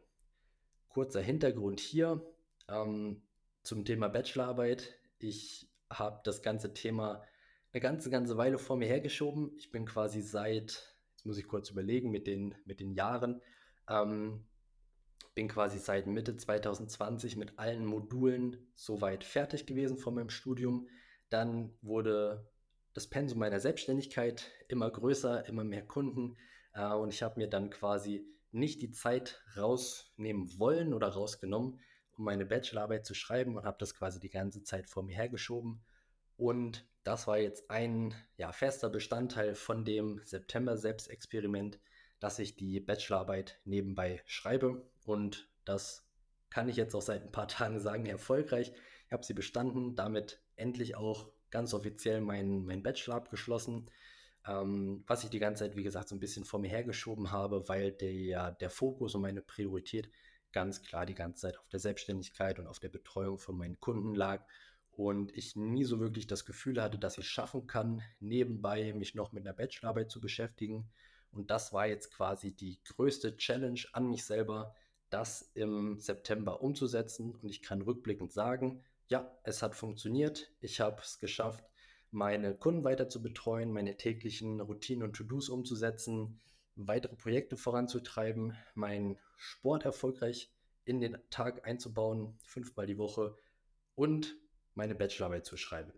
Kurzer 0.88 1.20
Hintergrund 1.20 1.80
hier 1.80 2.22
ähm, 2.68 3.22
zum 3.62 3.84
Thema 3.84 4.08
Bachelorarbeit. 4.08 4.94
Ich 5.18 5.70
habe 5.90 6.20
das 6.24 6.42
ganze 6.42 6.74
Thema 6.74 7.22
eine 7.72 7.80
ganze, 7.80 8.10
ganze 8.10 8.36
Weile 8.36 8.58
vor 8.58 8.76
mir 8.76 8.88
hergeschoben. 8.88 9.52
Ich 9.58 9.70
bin 9.70 9.84
quasi 9.84 10.22
seit 10.22 10.98
jetzt 11.18 11.26
muss 11.26 11.38
ich 11.38 11.48
kurz 11.48 11.68
überlegen 11.70 12.12
mit 12.12 12.28
den, 12.28 12.54
mit 12.64 12.78
den 12.78 12.92
Jahren, 12.92 13.42
ähm, 13.88 14.46
bin 15.34 15.48
quasi 15.48 15.78
seit 15.78 16.06
Mitte 16.06 16.36
2020 16.36 17.36
mit 17.36 17.58
allen 17.58 17.84
Modulen 17.84 18.70
soweit 18.76 19.24
fertig 19.24 19.66
gewesen 19.66 19.98
von 19.98 20.14
meinem 20.14 20.30
Studium. 20.30 20.86
Dann 21.28 21.76
wurde 21.82 22.48
das 22.94 23.08
Pensum 23.08 23.40
meiner 23.40 23.58
Selbstständigkeit 23.58 24.48
immer 24.68 24.88
größer, 24.88 25.44
immer 25.48 25.64
mehr 25.64 25.84
Kunden 25.84 26.36
äh, 26.78 26.94
und 26.94 27.12
ich 27.12 27.22
habe 27.22 27.38
mir 27.38 27.48
dann 27.48 27.70
quasi 27.70 28.24
nicht 28.50 28.80
die 28.80 28.90
Zeit 28.90 29.42
rausnehmen 29.56 30.58
wollen 30.58 30.94
oder 30.94 31.08
rausgenommen, 31.08 31.80
um 32.16 32.24
meine 32.24 32.46
Bachelorarbeit 32.46 33.04
zu 33.04 33.14
schreiben 33.14 33.56
und 33.56 33.64
habe 33.64 33.76
das 33.78 33.94
quasi 33.94 34.20
die 34.20 34.30
ganze 34.30 34.62
Zeit 34.62 34.88
vor 34.88 35.02
mir 35.02 35.16
hergeschoben. 35.16 35.80
Und 36.36 36.86
das 37.04 37.26
war 37.26 37.38
jetzt 37.38 37.70
ein 37.70 38.14
ja, 38.36 38.52
fester 38.52 38.88
Bestandteil 38.88 39.54
von 39.54 39.84
dem 39.84 40.20
September-Selbstexperiment, 40.24 41.80
dass 42.20 42.38
ich 42.38 42.56
die 42.56 42.80
Bachelorarbeit 42.80 43.60
nebenbei 43.64 44.22
schreibe. 44.24 44.88
Und 45.04 45.48
das 45.64 46.08
kann 46.50 46.68
ich 46.68 46.76
jetzt 46.76 46.94
auch 46.94 47.02
seit 47.02 47.22
ein 47.22 47.32
paar 47.32 47.48
Tagen 47.48 47.80
sagen, 47.80 48.06
erfolgreich. 48.06 48.72
Ich 49.06 49.12
habe 49.12 49.24
sie 49.24 49.34
bestanden, 49.34 49.96
damit 49.96 50.40
endlich 50.56 50.96
auch 50.96 51.30
ganz 51.50 51.74
offiziell 51.74 52.20
meinen 52.20 52.64
mein 52.64 52.82
Bachelor 52.82 53.16
abgeschlossen. 53.16 53.90
Ähm, 54.46 55.04
was 55.06 55.24
ich 55.24 55.30
die 55.30 55.38
ganze 55.38 55.64
Zeit, 55.64 55.76
wie 55.76 55.82
gesagt, 55.82 56.08
so 56.08 56.14
ein 56.14 56.20
bisschen 56.20 56.44
vor 56.44 56.60
mir 56.60 56.68
hergeschoben 56.68 57.30
habe, 57.30 57.68
weil 57.68 57.92
der, 57.92 58.52
der 58.52 58.70
Fokus 58.70 59.14
und 59.14 59.22
meine 59.22 59.42
Priorität 59.42 60.10
ganz 60.52 60.82
klar 60.82 61.06
die 61.06 61.14
ganze 61.14 61.42
Zeit 61.42 61.58
auf 61.58 61.68
der 61.68 61.80
Selbstständigkeit 61.80 62.58
und 62.58 62.66
auf 62.66 62.78
der 62.78 62.88
Betreuung 62.88 63.38
von 63.38 63.56
meinen 63.56 63.80
Kunden 63.80 64.14
lag 64.14 64.44
und 64.98 65.36
ich 65.36 65.54
nie 65.54 65.84
so 65.84 66.00
wirklich 66.00 66.26
das 66.26 66.44
Gefühl 66.44 66.82
hatte, 66.82 66.98
dass 66.98 67.18
ich 67.18 67.28
schaffen 67.28 67.68
kann, 67.68 68.02
nebenbei 68.18 68.92
mich 68.94 69.14
noch 69.14 69.30
mit 69.30 69.46
einer 69.46 69.54
Bachelorarbeit 69.54 70.10
zu 70.10 70.20
beschäftigen. 70.20 70.90
Und 71.30 71.52
das 71.52 71.72
war 71.72 71.86
jetzt 71.86 72.12
quasi 72.12 72.50
die 72.50 72.80
größte 72.82 73.36
Challenge 73.36 73.80
an 73.92 74.08
mich 74.08 74.24
selber, 74.24 74.74
das 75.08 75.52
im 75.54 76.00
September 76.00 76.62
umzusetzen. 76.62 77.34
Und 77.36 77.48
ich 77.48 77.62
kann 77.62 77.82
rückblickend 77.82 78.32
sagen, 78.32 78.82
ja, 79.08 79.30
es 79.44 79.62
hat 79.62 79.76
funktioniert. 79.76 80.50
Ich 80.60 80.80
habe 80.80 81.00
es 81.00 81.20
geschafft, 81.20 81.64
meine 82.10 82.54
Kunden 82.54 82.84
weiter 82.84 83.08
zu 83.08 83.22
betreuen, 83.22 83.72
meine 83.72 83.96
täglichen 83.96 84.60
Routinen 84.60 85.02
und 85.02 85.14
To-Dos 85.14 85.48
umzusetzen, 85.48 86.40
weitere 86.76 87.16
Projekte 87.16 87.56
voranzutreiben, 87.56 88.56
meinen 88.74 89.18
Sport 89.36 89.84
erfolgreich 89.84 90.50
in 90.84 91.00
den 91.00 91.18
Tag 91.30 91.66
einzubauen, 91.66 92.38
fünfmal 92.44 92.86
die 92.86 92.98
Woche 92.98 93.36
und 93.94 94.36
meine 94.74 94.94
Bachelorarbeit 94.94 95.44
zu 95.44 95.56
schreiben. 95.56 95.92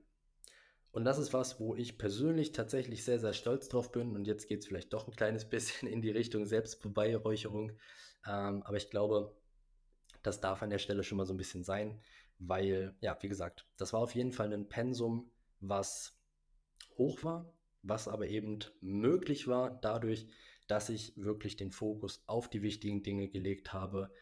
Und 0.92 1.04
das 1.04 1.18
ist 1.18 1.32
was, 1.32 1.60
wo 1.60 1.76
ich 1.76 1.98
persönlich 1.98 2.52
tatsächlich 2.52 3.04
sehr, 3.04 3.20
sehr 3.20 3.32
stolz 3.32 3.68
drauf 3.68 3.92
bin. 3.92 4.16
Und 4.16 4.26
jetzt 4.26 4.48
geht 4.48 4.60
es 4.60 4.66
vielleicht 4.66 4.92
doch 4.92 5.06
ein 5.06 5.14
kleines 5.14 5.44
bisschen 5.48 5.88
in 5.88 6.02
die 6.02 6.10
Richtung 6.10 6.46
Selbstbeweihräucherung. 6.46 7.72
Ähm, 8.26 8.62
aber 8.64 8.76
ich 8.76 8.90
glaube, 8.90 9.36
das 10.22 10.40
darf 10.40 10.62
an 10.62 10.70
der 10.70 10.78
Stelle 10.78 11.04
schon 11.04 11.18
mal 11.18 11.26
so 11.26 11.34
ein 11.34 11.38
bisschen 11.38 11.62
sein, 11.62 12.00
weil, 12.38 12.96
ja, 13.00 13.16
wie 13.20 13.28
gesagt, 13.28 13.66
das 13.76 13.92
war 13.92 14.00
auf 14.00 14.14
jeden 14.14 14.32
Fall 14.32 14.52
ein 14.52 14.68
Pensum, 14.68 15.30
was 15.60 16.18
hoch 16.96 17.22
war, 17.24 17.52
was 17.82 18.08
aber 18.08 18.26
eben 18.28 18.58
möglich 18.80 19.46
war 19.46 19.70
dadurch, 19.70 20.26
dass 20.66 20.88
ich 20.88 21.14
wirklich 21.16 21.56
den 21.56 21.72
Fokus 21.72 22.22
auf 22.26 22.48
die 22.48 22.62
wichtigen 22.62 23.02
Dinge 23.02 23.28
gelegt 23.28 23.72
habe, 23.72 24.12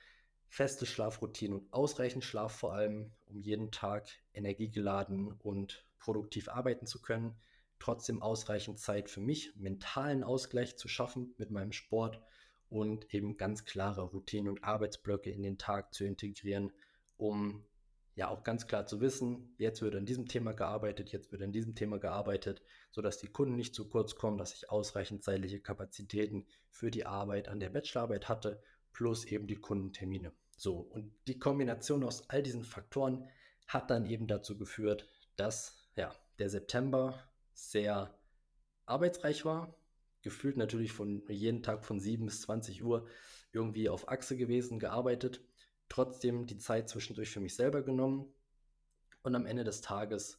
feste 0.49 0.87
Schlafroutine 0.87 1.57
und 1.57 1.73
ausreichend 1.73 2.25
Schlaf 2.25 2.53
vor 2.53 2.73
allem, 2.73 3.13
um 3.27 3.41
jeden 3.41 3.71
Tag 3.71 4.09
energiegeladen 4.33 5.33
und 5.33 5.85
produktiv 5.99 6.49
arbeiten 6.49 6.87
zu 6.87 7.03
können. 7.03 7.37
Trotzdem 7.79 8.23
ausreichend 8.23 8.79
Zeit 8.79 9.11
für 9.11 9.21
mich, 9.21 9.55
mentalen 9.57 10.25
Ausgleich 10.25 10.77
zu 10.77 10.89
schaffen 10.89 11.35
mit 11.37 11.51
meinem 11.51 11.73
Sport 11.73 12.21
und 12.71 13.13
eben 13.15 13.37
ganz 13.37 13.65
klare 13.65 14.03
Routinen 14.03 14.49
und 14.49 14.65
Arbeitsblöcke 14.65 15.31
in 15.31 15.43
den 15.43 15.59
Tag 15.59 15.95
zu 15.95 16.05
integrieren, 16.05 16.73
um 17.17 17.65
ja 18.19 18.29
auch 18.29 18.43
ganz 18.43 18.67
klar 18.67 18.85
zu 18.85 19.01
wissen, 19.01 19.55
jetzt 19.59 19.81
wird 19.81 19.95
an 19.95 20.05
diesem 20.05 20.27
Thema 20.27 20.53
gearbeitet, 20.53 21.13
jetzt 21.13 21.31
wird 21.31 21.41
an 21.41 21.53
diesem 21.53 21.77
Thema 21.77 22.01
gearbeitet, 22.01 22.63
sodass 22.91 23.19
die 23.19 23.29
Kunden 23.29 23.55
nicht 23.55 23.77
zu 23.77 23.89
kurz 23.89 24.17
kommen, 24.17 24.39
dass 24.39 24.53
ich 24.55 24.71
ausreichend 24.71 25.23
zeitliche 25.23 25.61
Kapazitäten 25.61 26.45
für 26.69 26.91
die 26.91 27.07
Arbeit 27.07 27.49
an 27.49 27.61
der 27.61 27.71
Bachelorarbeit 27.71 28.29
hatte 28.29 28.61
plus 28.93 29.25
eben 29.25 29.47
die 29.47 29.55
Kundentermine. 29.55 30.33
So, 30.57 30.79
und 30.79 31.15
die 31.29 31.39
Kombination 31.39 32.03
aus 32.03 32.29
all 32.29 32.43
diesen 32.43 32.65
Faktoren 32.65 33.29
hat 33.69 33.89
dann 33.89 34.05
eben 34.05 34.27
dazu 34.27 34.59
geführt, 34.59 35.07
dass 35.37 35.89
ja, 35.95 36.13
der 36.41 36.51
September 36.51 37.23
sehr 37.53 38.13
arbeitsreich 38.85 39.45
war. 39.45 39.73
Gefühlt 40.23 40.57
natürlich 40.57 40.91
von 40.91 41.23
jeden 41.29 41.63
Tag 41.63 41.85
von 41.85 42.01
7 42.01 42.27
bis 42.27 42.41
20 42.41 42.83
Uhr 42.83 43.07
irgendwie 43.53 43.89
auf 43.89 44.09
Achse 44.09 44.37
gewesen, 44.37 44.81
gearbeitet. 44.81 45.41
Trotzdem 45.89 46.47
die 46.47 46.59
Zeit 46.59 46.89
zwischendurch 46.89 47.31
für 47.31 47.41
mich 47.41 47.55
selber 47.57 47.83
genommen 47.83 48.33
und 49.23 49.35
am 49.35 49.47
Ende 49.47 49.65
des 49.65 49.81
Tages 49.81 50.39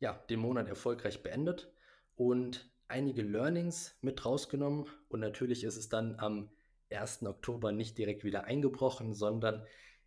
ja, 0.00 0.12
den 0.30 0.40
Monat 0.40 0.68
erfolgreich 0.68 1.22
beendet 1.22 1.72
und 2.16 2.70
einige 2.88 3.22
Learnings 3.22 3.96
mit 4.00 4.24
rausgenommen. 4.24 4.86
Und 5.08 5.20
natürlich 5.20 5.64
ist 5.64 5.76
es 5.76 5.88
dann 5.88 6.16
am 6.18 6.50
1. 6.90 7.24
Oktober 7.24 7.72
nicht 7.72 7.98
direkt 7.98 8.24
wieder 8.24 8.44
eingebrochen, 8.44 9.14
sondern 9.14 9.64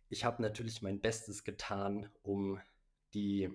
ich 0.08 0.24
habe 0.24 0.42
natürlich 0.42 0.82
mein 0.82 1.00
Bestes 1.00 1.44
getan, 1.44 2.08
um 2.22 2.60
die 3.14 3.50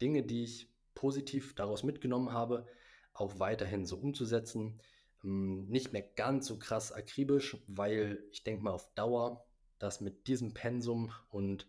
Dinge, 0.00 0.22
die 0.22 0.44
ich 0.44 0.68
positiv 0.94 1.54
daraus 1.54 1.82
mitgenommen 1.82 2.32
habe, 2.32 2.66
auch 3.14 3.38
weiterhin 3.38 3.86
so 3.86 3.96
umzusetzen. 3.96 4.80
Ähm, 5.24 5.66
nicht 5.68 5.92
mehr 5.92 6.02
ganz 6.02 6.46
so 6.46 6.58
krass 6.58 6.92
akribisch, 6.92 7.56
weil 7.66 8.22
ich 8.30 8.44
denke 8.44 8.62
mal 8.62 8.72
auf 8.72 8.92
Dauer, 8.94 9.46
dass 9.80 10.00
mit 10.00 10.28
diesem 10.28 10.54
Pensum 10.54 11.10
und 11.30 11.66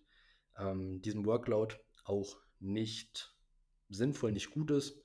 ähm, 0.58 1.02
diesem 1.02 1.26
Workload 1.26 1.76
auch 2.04 2.38
nicht 2.60 3.36
sinnvoll, 3.90 4.32
nicht 4.32 4.52
gut 4.52 4.70
ist. 4.70 5.02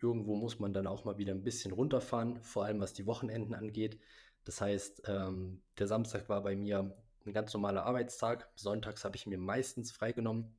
Irgendwo 0.00 0.34
muss 0.34 0.58
man 0.58 0.72
dann 0.72 0.86
auch 0.86 1.04
mal 1.04 1.18
wieder 1.18 1.32
ein 1.32 1.44
bisschen 1.44 1.72
runterfahren, 1.72 2.42
vor 2.42 2.64
allem 2.64 2.80
was 2.80 2.92
die 2.92 3.06
Wochenenden 3.06 3.54
angeht. 3.54 4.00
Das 4.44 4.60
heißt, 4.60 5.02
ähm, 5.06 5.62
der 5.78 5.86
Samstag 5.86 6.28
war 6.28 6.42
bei 6.42 6.56
mir 6.56 6.96
ein 7.24 7.32
ganz 7.32 7.52
normaler 7.52 7.84
Arbeitstag. 7.84 8.50
Sonntags 8.56 9.04
habe 9.04 9.16
ich 9.16 9.26
mir 9.26 9.38
meistens 9.38 9.92
freigenommen, 9.92 10.54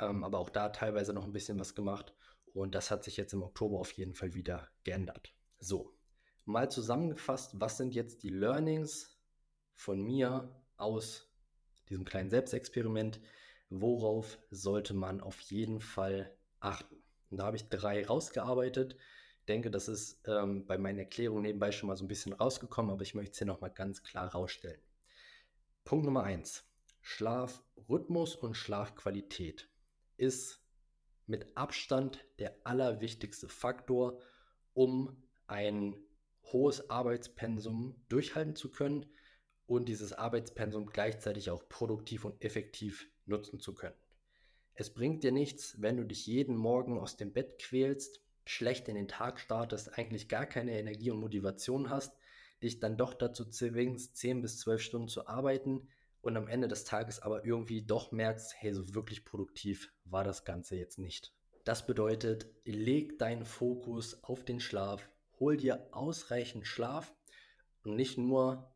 ähm, 0.00 0.24
aber 0.24 0.38
auch 0.38 0.50
da 0.50 0.70
teilweise 0.70 1.12
noch 1.12 1.24
ein 1.24 1.32
bisschen 1.32 1.58
was 1.58 1.74
gemacht. 1.74 2.14
Und 2.54 2.74
das 2.74 2.90
hat 2.90 3.04
sich 3.04 3.16
jetzt 3.16 3.32
im 3.32 3.42
Oktober 3.42 3.78
auf 3.78 3.92
jeden 3.92 4.14
Fall 4.14 4.34
wieder 4.34 4.68
geändert. 4.84 5.34
So, 5.58 5.94
mal 6.44 6.70
zusammengefasst, 6.70 7.60
was 7.60 7.78
sind 7.78 7.94
jetzt 7.94 8.22
die 8.22 8.30
Learnings 8.30 9.18
von 9.74 10.00
mir 10.00 10.61
aus 10.82 11.32
diesem 11.88 12.04
kleinen 12.04 12.30
Selbstexperiment? 12.30 13.20
Worauf 13.70 14.38
sollte 14.50 14.92
man 14.92 15.20
auf 15.20 15.40
jeden 15.40 15.80
Fall 15.80 16.34
achten? 16.60 16.96
Und 17.30 17.38
da 17.38 17.46
habe 17.46 17.56
ich 17.56 17.68
drei 17.68 18.04
rausgearbeitet 18.04 18.96
denke, 19.48 19.70
das 19.70 19.88
ist 19.88 20.20
ähm, 20.26 20.66
bei 20.66 20.78
meinen 20.78 20.98
Erklärungen 20.98 21.42
nebenbei 21.42 21.72
schon 21.72 21.88
mal 21.88 21.96
so 21.96 22.04
ein 22.04 22.08
bisschen 22.08 22.32
rausgekommen, 22.32 22.92
aber 22.92 23.02
ich 23.02 23.14
möchte 23.14 23.32
es 23.32 23.38
hier 23.38 23.46
nochmal 23.46 23.70
ganz 23.70 24.02
klar 24.02 24.28
rausstellen. 24.28 24.80
Punkt 25.84 26.04
Nummer 26.04 26.22
eins: 26.22 26.64
Schlafrhythmus 27.00 28.36
und 28.36 28.54
Schlafqualität 28.54 29.68
ist 30.16 30.60
mit 31.26 31.56
Abstand 31.56 32.24
der 32.38 32.54
allerwichtigste 32.64 33.48
Faktor, 33.48 34.20
um 34.74 35.16
ein 35.46 35.96
hohes 36.52 36.90
Arbeitspensum 36.90 37.96
durchhalten 38.08 38.56
zu 38.56 38.70
können 38.70 39.06
und 39.66 39.88
dieses 39.88 40.12
Arbeitspensum 40.12 40.86
gleichzeitig 40.86 41.50
auch 41.50 41.68
produktiv 41.68 42.24
und 42.24 42.42
effektiv 42.42 43.08
nutzen 43.26 43.60
zu 43.60 43.74
können. 43.74 43.96
Es 44.74 44.90
bringt 44.92 45.22
dir 45.22 45.32
nichts, 45.32 45.80
wenn 45.80 45.96
du 45.96 46.04
dich 46.04 46.26
jeden 46.26 46.56
Morgen 46.56 46.98
aus 46.98 47.16
dem 47.16 47.32
Bett 47.32 47.58
quälst, 47.58 48.20
schlecht 48.44 48.88
in 48.88 48.94
den 48.94 49.08
Tag 49.08 49.38
startest, 49.38 49.98
eigentlich 49.98 50.28
gar 50.28 50.46
keine 50.46 50.78
Energie 50.78 51.10
und 51.10 51.20
Motivation 51.20 51.90
hast, 51.90 52.16
dich 52.62 52.80
dann 52.80 52.96
doch 52.96 53.14
dazu 53.14 53.44
zwingst, 53.44 54.16
10 54.16 54.40
bis 54.40 54.58
12 54.58 54.80
Stunden 54.80 55.08
zu 55.08 55.26
arbeiten 55.26 55.88
und 56.22 56.36
am 56.36 56.48
Ende 56.48 56.68
des 56.68 56.84
Tages 56.84 57.20
aber 57.20 57.44
irgendwie 57.44 57.82
doch 57.82 58.12
merkst, 58.12 58.54
hey, 58.58 58.72
so 58.72 58.94
wirklich 58.94 59.24
produktiv 59.24 59.92
war 60.04 60.24
das 60.24 60.44
Ganze 60.44 60.76
jetzt 60.76 60.98
nicht. 60.98 61.34
Das 61.64 61.86
bedeutet, 61.86 62.46
leg 62.64 63.18
deinen 63.18 63.44
Fokus 63.44 64.24
auf 64.24 64.44
den 64.44 64.60
Schlaf, 64.60 65.08
hol 65.38 65.56
dir 65.56 65.88
ausreichend 65.92 66.66
Schlaf 66.66 67.14
und 67.84 67.94
nicht 67.94 68.18
nur 68.18 68.71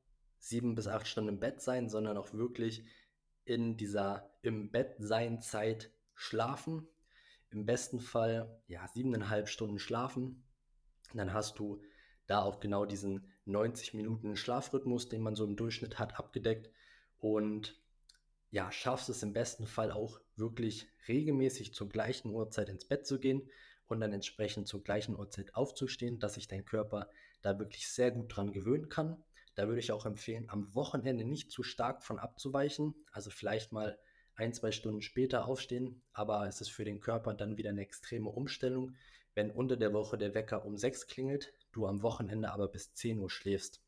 7 0.49 0.74
bis 0.74 0.86
8 0.86 1.07
Stunden 1.07 1.30
im 1.30 1.40
Bett 1.40 1.61
sein, 1.61 1.88
sondern 1.88 2.16
auch 2.16 2.32
wirklich 2.32 2.84
in 3.44 3.76
dieser 3.76 4.30
im 4.42 4.70
Bett 4.70 4.97
sein 4.99 5.40
Zeit 5.40 5.90
schlafen 6.14 6.88
im 7.51 7.64
besten 7.64 8.01
Fall 8.01 8.61
ja 8.66 8.86
siebeneinhalb 8.88 9.49
Stunden 9.49 9.78
schlafen. 9.78 10.44
Dann 11.14 11.32
hast 11.32 11.59
du 11.59 11.82
da 12.26 12.42
auch 12.42 12.61
genau 12.61 12.84
diesen 12.84 13.32
90 13.44 13.94
Minuten 13.94 14.36
Schlafrhythmus, 14.36 15.09
den 15.09 15.22
man 15.22 15.36
so 15.36 15.44
im 15.44 15.57
Durchschnitt 15.57 15.99
hat, 15.99 16.18
abgedeckt 16.18 16.70
und 17.18 17.80
ja, 18.51 18.70
schaffst 18.72 19.09
es 19.09 19.22
im 19.22 19.32
besten 19.32 19.66
Fall 19.66 19.90
auch 19.90 20.20
wirklich 20.36 20.88
regelmäßig 21.09 21.72
zur 21.72 21.88
gleichen 21.88 22.30
Uhrzeit 22.30 22.68
ins 22.68 22.84
Bett 22.84 23.07
zu 23.07 23.18
gehen 23.18 23.49
und 23.86 24.01
dann 24.01 24.12
entsprechend 24.12 24.66
zur 24.66 24.82
gleichen 24.82 25.16
Uhrzeit 25.16 25.55
aufzustehen, 25.55 26.18
dass 26.18 26.34
sich 26.34 26.49
dein 26.49 26.64
Körper 26.64 27.09
da 27.42 27.59
wirklich 27.59 27.88
sehr 27.88 28.11
gut 28.11 28.34
dran 28.34 28.53
gewöhnen 28.53 28.88
kann. 28.88 29.22
Da 29.57 29.66
würde 29.66 29.80
ich 29.80 29.90
auch 29.90 30.07
empfehlen, 30.07 30.48
am 30.50 30.74
Wochenende 30.74 31.24
nicht 31.24 31.50
zu 31.50 31.62
stark 31.62 32.02
von 32.04 32.18
abzuweichen. 32.18 32.94
Also 33.11 33.30
vielleicht 33.30 33.72
mal 33.72 33.98
ein, 34.34 34.52
zwei 34.52 34.70
Stunden 34.70 35.00
später 35.00 35.46
aufstehen, 35.46 36.02
aber 36.12 36.46
es 36.46 36.61
ist 36.61 36.68
für 36.68 36.84
den 36.84 37.00
Körper 37.00 37.32
dann 37.32 37.57
wieder 37.57 37.70
eine 37.70 37.80
extreme 37.80 38.28
Umstellung, 38.28 38.94
wenn 39.34 39.50
unter 39.50 39.78
der 39.78 39.94
Woche 39.94 40.18
der 40.18 40.34
Wecker 40.34 40.64
um 40.64 40.76
6 40.76 41.07
klingelt, 41.09 41.54
du 41.72 41.86
am 41.86 42.02
Wochenende 42.02 42.52
aber 42.52 42.68
bis 42.68 42.92
10 42.92 43.18
Uhr 43.18 43.30
schläfst. 43.30 43.82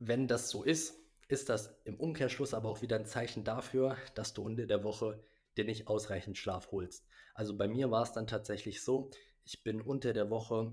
Wenn 0.00 0.26
das 0.26 0.50
so 0.50 0.64
ist, 0.64 0.98
ist 1.28 1.48
das 1.48 1.80
im 1.84 1.98
Umkehrschluss 1.98 2.52
aber 2.52 2.68
auch 2.68 2.82
wieder 2.82 2.96
ein 2.96 3.06
Zeichen 3.06 3.44
dafür, 3.44 3.96
dass 4.16 4.34
du 4.34 4.42
unter 4.42 4.66
der 4.66 4.82
Woche 4.82 5.22
dir 5.56 5.64
nicht 5.64 5.86
ausreichend 5.86 6.36
Schlaf 6.36 6.72
holst. 6.72 7.06
Also 7.32 7.56
bei 7.56 7.68
mir 7.68 7.92
war 7.92 8.02
es 8.02 8.12
dann 8.12 8.26
tatsächlich 8.26 8.82
so, 8.82 9.10
ich 9.44 9.62
bin 9.62 9.80
unter 9.80 10.12
der 10.12 10.30
Woche 10.30 10.72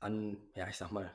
an, 0.00 0.36
ja, 0.56 0.68
ich 0.68 0.76
sag 0.76 0.90
mal, 0.90 1.10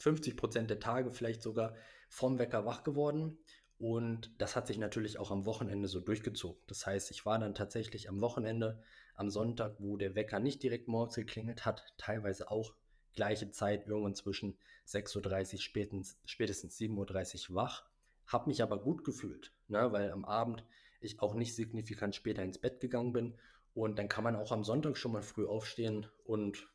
50 0.00 0.36
Prozent 0.36 0.70
der 0.70 0.80
Tage 0.80 1.12
vielleicht 1.12 1.42
sogar 1.42 1.74
vom 2.08 2.38
Wecker 2.38 2.66
wach 2.66 2.82
geworden 2.82 3.38
und 3.78 4.30
das 4.38 4.56
hat 4.56 4.66
sich 4.66 4.76
natürlich 4.76 5.18
auch 5.18 5.30
am 5.30 5.46
Wochenende 5.46 5.88
so 5.88 6.00
durchgezogen. 6.00 6.60
Das 6.66 6.86
heißt, 6.86 7.10
ich 7.10 7.24
war 7.24 7.38
dann 7.38 7.54
tatsächlich 7.54 8.10
am 8.10 8.20
Wochenende, 8.20 8.82
am 9.14 9.30
Sonntag, 9.30 9.76
wo 9.78 9.96
der 9.96 10.14
Wecker 10.14 10.38
nicht 10.38 10.62
direkt 10.62 10.86
morgens 10.86 11.14
geklingelt 11.14 11.64
hat, 11.64 11.82
teilweise 11.96 12.50
auch 12.50 12.74
gleiche 13.14 13.50
Zeit, 13.50 13.86
irgendwann 13.86 14.14
zwischen 14.14 14.58
6.30 14.86 15.54
Uhr, 15.54 15.60
spätestens, 15.60 16.18
spätestens 16.26 16.78
7.30 16.78 17.50
Uhr 17.50 17.56
wach. 17.56 17.86
Habe 18.26 18.50
mich 18.50 18.62
aber 18.62 18.80
gut 18.80 19.02
gefühlt, 19.02 19.52
ne, 19.68 19.90
weil 19.92 20.10
am 20.10 20.24
Abend 20.24 20.64
ich 21.00 21.20
auch 21.20 21.34
nicht 21.34 21.54
signifikant 21.54 22.14
später 22.14 22.42
ins 22.42 22.58
Bett 22.58 22.80
gegangen 22.80 23.12
bin. 23.12 23.38
Und 23.72 23.98
dann 23.98 24.08
kann 24.08 24.24
man 24.24 24.36
auch 24.36 24.52
am 24.52 24.62
Sonntag 24.62 24.98
schon 24.98 25.12
mal 25.12 25.22
früh 25.22 25.46
aufstehen 25.46 26.06
und 26.24 26.68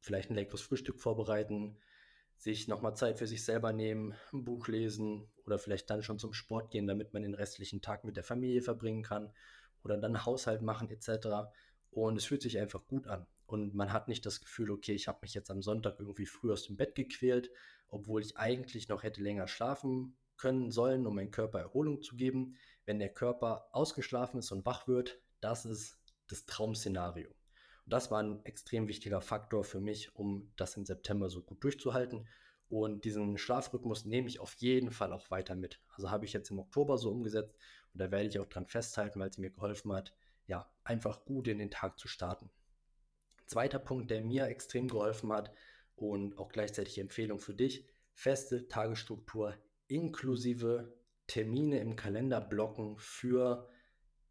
vielleicht 0.00 0.30
ein 0.30 0.34
leckeres 0.34 0.62
Frühstück 0.62 0.98
vorbereiten, 0.98 1.78
sich 2.42 2.66
nochmal 2.66 2.96
Zeit 2.96 3.18
für 3.18 3.28
sich 3.28 3.44
selber 3.44 3.72
nehmen, 3.72 4.14
ein 4.32 4.44
Buch 4.44 4.66
lesen 4.66 5.30
oder 5.46 5.60
vielleicht 5.60 5.88
dann 5.88 6.02
schon 6.02 6.18
zum 6.18 6.32
Sport 6.32 6.72
gehen, 6.72 6.88
damit 6.88 7.12
man 7.12 7.22
den 7.22 7.34
restlichen 7.34 7.82
Tag 7.82 8.02
mit 8.02 8.16
der 8.16 8.24
Familie 8.24 8.62
verbringen 8.62 9.04
kann 9.04 9.32
oder 9.84 9.96
dann 9.96 10.26
Haushalt 10.26 10.60
machen 10.60 10.90
etc. 10.90 11.52
Und 11.92 12.16
es 12.16 12.24
fühlt 12.24 12.42
sich 12.42 12.58
einfach 12.58 12.84
gut 12.88 13.06
an. 13.06 13.28
Und 13.46 13.74
man 13.74 13.92
hat 13.92 14.08
nicht 14.08 14.26
das 14.26 14.40
Gefühl, 14.40 14.72
okay, 14.72 14.92
ich 14.92 15.06
habe 15.06 15.20
mich 15.22 15.34
jetzt 15.34 15.52
am 15.52 15.62
Sonntag 15.62 16.00
irgendwie 16.00 16.26
früh 16.26 16.50
aus 16.50 16.66
dem 16.66 16.76
Bett 16.76 16.96
gequält, 16.96 17.48
obwohl 17.88 18.22
ich 18.22 18.36
eigentlich 18.36 18.88
noch 18.88 19.04
hätte 19.04 19.22
länger 19.22 19.46
schlafen 19.46 20.16
können 20.36 20.72
sollen, 20.72 21.06
um 21.06 21.14
meinem 21.14 21.30
Körper 21.30 21.60
Erholung 21.60 22.02
zu 22.02 22.16
geben. 22.16 22.56
Wenn 22.86 22.98
der 22.98 23.14
Körper 23.14 23.68
ausgeschlafen 23.70 24.40
ist 24.40 24.50
und 24.50 24.66
wach 24.66 24.88
wird, 24.88 25.20
das 25.40 25.64
ist 25.64 25.96
das 26.26 26.44
Traum-Szenario. 26.46 27.30
Und 27.84 27.92
das 27.92 28.10
war 28.10 28.22
ein 28.22 28.44
extrem 28.44 28.88
wichtiger 28.88 29.20
Faktor 29.20 29.64
für 29.64 29.80
mich, 29.80 30.14
um 30.14 30.52
das 30.56 30.76
im 30.76 30.84
September 30.84 31.28
so 31.28 31.42
gut 31.42 31.62
durchzuhalten. 31.62 32.26
Und 32.68 33.04
diesen 33.04 33.36
Schlafrhythmus 33.36 34.04
nehme 34.04 34.28
ich 34.28 34.40
auf 34.40 34.54
jeden 34.54 34.90
Fall 34.90 35.12
auch 35.12 35.30
weiter 35.30 35.54
mit. 35.54 35.80
Also 35.94 36.10
habe 36.10 36.24
ich 36.24 36.32
jetzt 36.32 36.50
im 36.50 36.58
Oktober 36.58 36.96
so 36.96 37.10
umgesetzt 37.10 37.54
und 37.92 38.00
da 38.00 38.10
werde 38.10 38.28
ich 38.28 38.38
auch 38.38 38.46
dran 38.46 38.66
festhalten, 38.66 39.20
weil 39.20 39.28
es 39.28 39.38
mir 39.38 39.50
geholfen 39.50 39.92
hat, 39.92 40.14
ja, 40.46 40.70
einfach 40.84 41.24
gut 41.24 41.48
in 41.48 41.58
den 41.58 41.70
Tag 41.70 41.98
zu 41.98 42.08
starten. 42.08 42.50
Zweiter 43.46 43.78
Punkt, 43.78 44.10
der 44.10 44.22
mir 44.22 44.46
extrem 44.46 44.88
geholfen 44.88 45.32
hat 45.32 45.52
und 45.96 46.38
auch 46.38 46.48
gleichzeitig 46.48 46.98
Empfehlung 46.98 47.38
für 47.38 47.54
dich, 47.54 47.86
feste 48.14 48.68
Tagesstruktur 48.68 49.54
inklusive 49.88 50.94
Termine 51.26 51.78
im 51.80 51.96
Kalender 51.96 52.40
blocken 52.40 52.96
für 52.98 53.68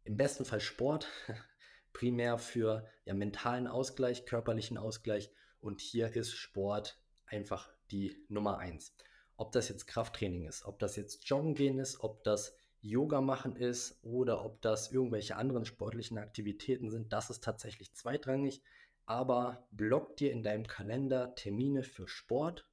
im 0.04 0.16
besten 0.16 0.44
Fall 0.44 0.60
Sport, 0.60 1.08
primär 1.92 2.38
für 2.38 2.86
ja, 3.04 3.14
mentalen 3.14 3.66
Ausgleich, 3.66 4.24
körperlichen 4.26 4.78
Ausgleich. 4.78 5.30
Und 5.60 5.80
hier 5.80 6.14
ist 6.14 6.32
Sport 6.32 6.98
einfach 7.26 7.70
die 7.90 8.16
Nummer 8.28 8.58
eins. 8.58 8.94
Ob 9.36 9.52
das 9.52 9.68
jetzt 9.68 9.86
Krafttraining 9.86 10.46
ist, 10.46 10.64
ob 10.64 10.78
das 10.78 10.96
jetzt 10.96 11.28
Joggen 11.28 11.54
gehen 11.54 11.78
ist, 11.78 12.00
ob 12.00 12.22
das 12.24 12.56
Yoga 12.80 13.20
machen 13.20 13.56
ist 13.56 14.00
oder 14.02 14.44
ob 14.44 14.60
das 14.60 14.90
irgendwelche 14.90 15.36
anderen 15.36 15.64
sportlichen 15.64 16.18
Aktivitäten 16.18 16.90
sind, 16.90 17.12
das 17.12 17.30
ist 17.30 17.44
tatsächlich 17.44 17.94
zweitrangig. 17.94 18.62
Aber 19.06 19.66
block 19.70 20.16
dir 20.16 20.32
in 20.32 20.42
deinem 20.42 20.66
Kalender 20.66 21.34
Termine 21.34 21.82
für 21.82 22.08
Sport 22.08 22.66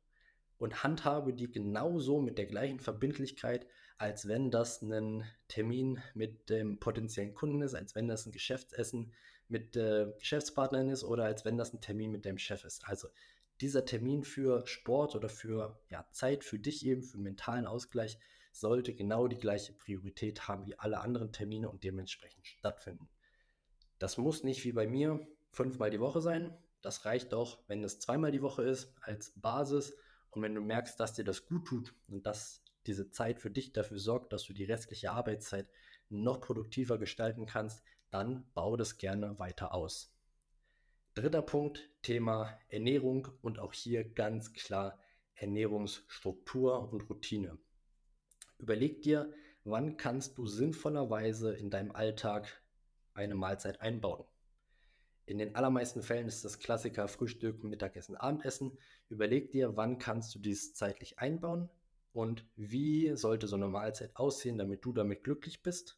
und 0.58 0.84
handhabe 0.84 1.34
die 1.34 1.52
genauso 1.52 2.22
mit 2.22 2.38
der 2.38 2.46
gleichen 2.46 2.80
Verbindlichkeit, 2.80 3.66
als 4.00 4.28
wenn 4.28 4.50
das 4.50 4.82
ein 4.82 5.26
Termin 5.50 6.02
mit 6.14 6.50
dem 6.50 6.80
potenziellen 6.80 7.34
Kunden 7.34 7.62
ist, 7.62 7.76
als 7.76 7.96
wenn 7.96 8.08
das 8.08 8.26
ein 8.26 8.32
Geschäftsessen 8.32 9.12
mit 9.50 9.76
äh, 9.76 10.08
Geschäftspartnerin 10.18 10.90
ist 10.90 11.04
oder 11.04 11.26
als 11.26 11.44
wenn 11.44 11.58
das 11.58 11.74
ein 11.74 11.82
Termin 11.82 12.12
mit 12.12 12.26
deinem 12.26 12.38
Chef 12.38 12.64
ist. 12.64 12.88
Also 12.88 13.10
dieser 13.60 13.84
Termin 13.84 14.24
für 14.24 14.66
Sport 14.66 15.16
oder 15.16 15.28
für 15.28 15.78
ja, 15.90 16.08
Zeit 16.12 16.46
für 16.46 16.58
dich 16.58 16.86
eben, 16.86 17.04
für 17.04 17.18
mentalen 17.18 17.68
Ausgleich, 17.68 18.18
sollte 18.54 18.96
genau 18.96 19.28
die 19.28 19.38
gleiche 19.38 19.74
Priorität 19.74 20.48
haben 20.48 20.66
wie 20.66 20.80
alle 20.80 21.02
anderen 21.02 21.34
Termine 21.34 21.70
und 21.70 21.84
dementsprechend 21.84 22.48
stattfinden. 22.48 23.10
Das 24.00 24.18
muss 24.18 24.46
nicht 24.46 24.64
wie 24.64 24.72
bei 24.72 24.88
mir 24.88 25.28
fünfmal 25.52 25.90
die 25.90 26.00
Woche 26.00 26.22
sein. 26.22 26.58
Das 26.82 27.04
reicht 27.04 27.34
auch, 27.34 27.60
wenn 27.68 27.84
es 27.84 28.00
zweimal 28.00 28.32
die 28.32 28.42
Woche 28.42 28.64
ist 28.64 28.94
als 29.02 29.34
Basis 29.36 29.94
und 30.30 30.42
wenn 30.42 30.56
du 30.56 30.62
merkst, 30.62 30.98
dass 30.98 31.16
dir 31.16 31.26
das 31.26 31.46
gut 31.48 31.68
tut 31.68 31.94
und 32.08 32.26
dass 32.26 32.64
diese 32.88 33.10
Zeit 33.10 33.40
für 33.40 33.52
dich 33.52 33.74
dafür 33.74 34.00
sorgt, 34.00 34.34
dass 34.34 34.44
du 34.44 34.54
die 34.54 34.64
restliche 34.64 35.12
Arbeitszeit 35.12 35.68
noch 36.10 36.42
produktiver 36.42 36.98
gestalten 36.98 37.46
kannst, 37.46 37.84
dann 38.10 38.50
bau 38.54 38.76
das 38.76 38.98
gerne 38.98 39.38
weiter 39.40 39.74
aus. 39.74 40.16
Dritter 41.14 41.42
Punkt, 41.42 41.90
Thema 42.02 42.58
Ernährung 42.70 43.28
und 43.42 43.60
auch 43.60 43.74
hier 43.74 44.04
ganz 44.04 44.54
klar 44.54 45.00
Ernährungsstruktur 45.36 46.92
und 46.92 47.10
Routine. 47.10 47.58
Überleg 48.58 49.02
dir, 49.02 49.34
wann 49.64 49.98
kannst 49.98 50.38
du 50.38 50.48
sinnvollerweise 50.48 51.54
in 51.54 51.70
deinem 51.70 51.92
Alltag 51.92 52.62
eine 53.14 53.36
Mahlzeit 53.36 53.82
einbauen. 53.82 54.24
In 55.26 55.38
den 55.38 55.56
allermeisten 55.56 56.02
Fällen 56.02 56.28
ist 56.28 56.44
das 56.44 56.60
Klassiker 56.60 57.08
Frühstück, 57.08 57.64
Mittagessen, 57.64 58.16
Abendessen. 58.16 58.78
Überleg 59.10 59.52
dir, 59.52 59.76
wann 59.76 60.00
kannst 60.00 60.34
du 60.34 60.40
dies 60.40 60.74
zeitlich 60.74 61.20
einbauen 61.20 61.70
und 62.20 62.46
wie 62.58 63.16
sollte 63.16 63.48
so 63.48 63.56
eine 63.56 63.70
Mahlzeit 63.70 64.14
aussehen, 64.18 64.58
damit 64.58 64.84
du 64.84 64.92
damit 64.92 65.24
glücklich 65.24 65.64
bist, 65.64 65.98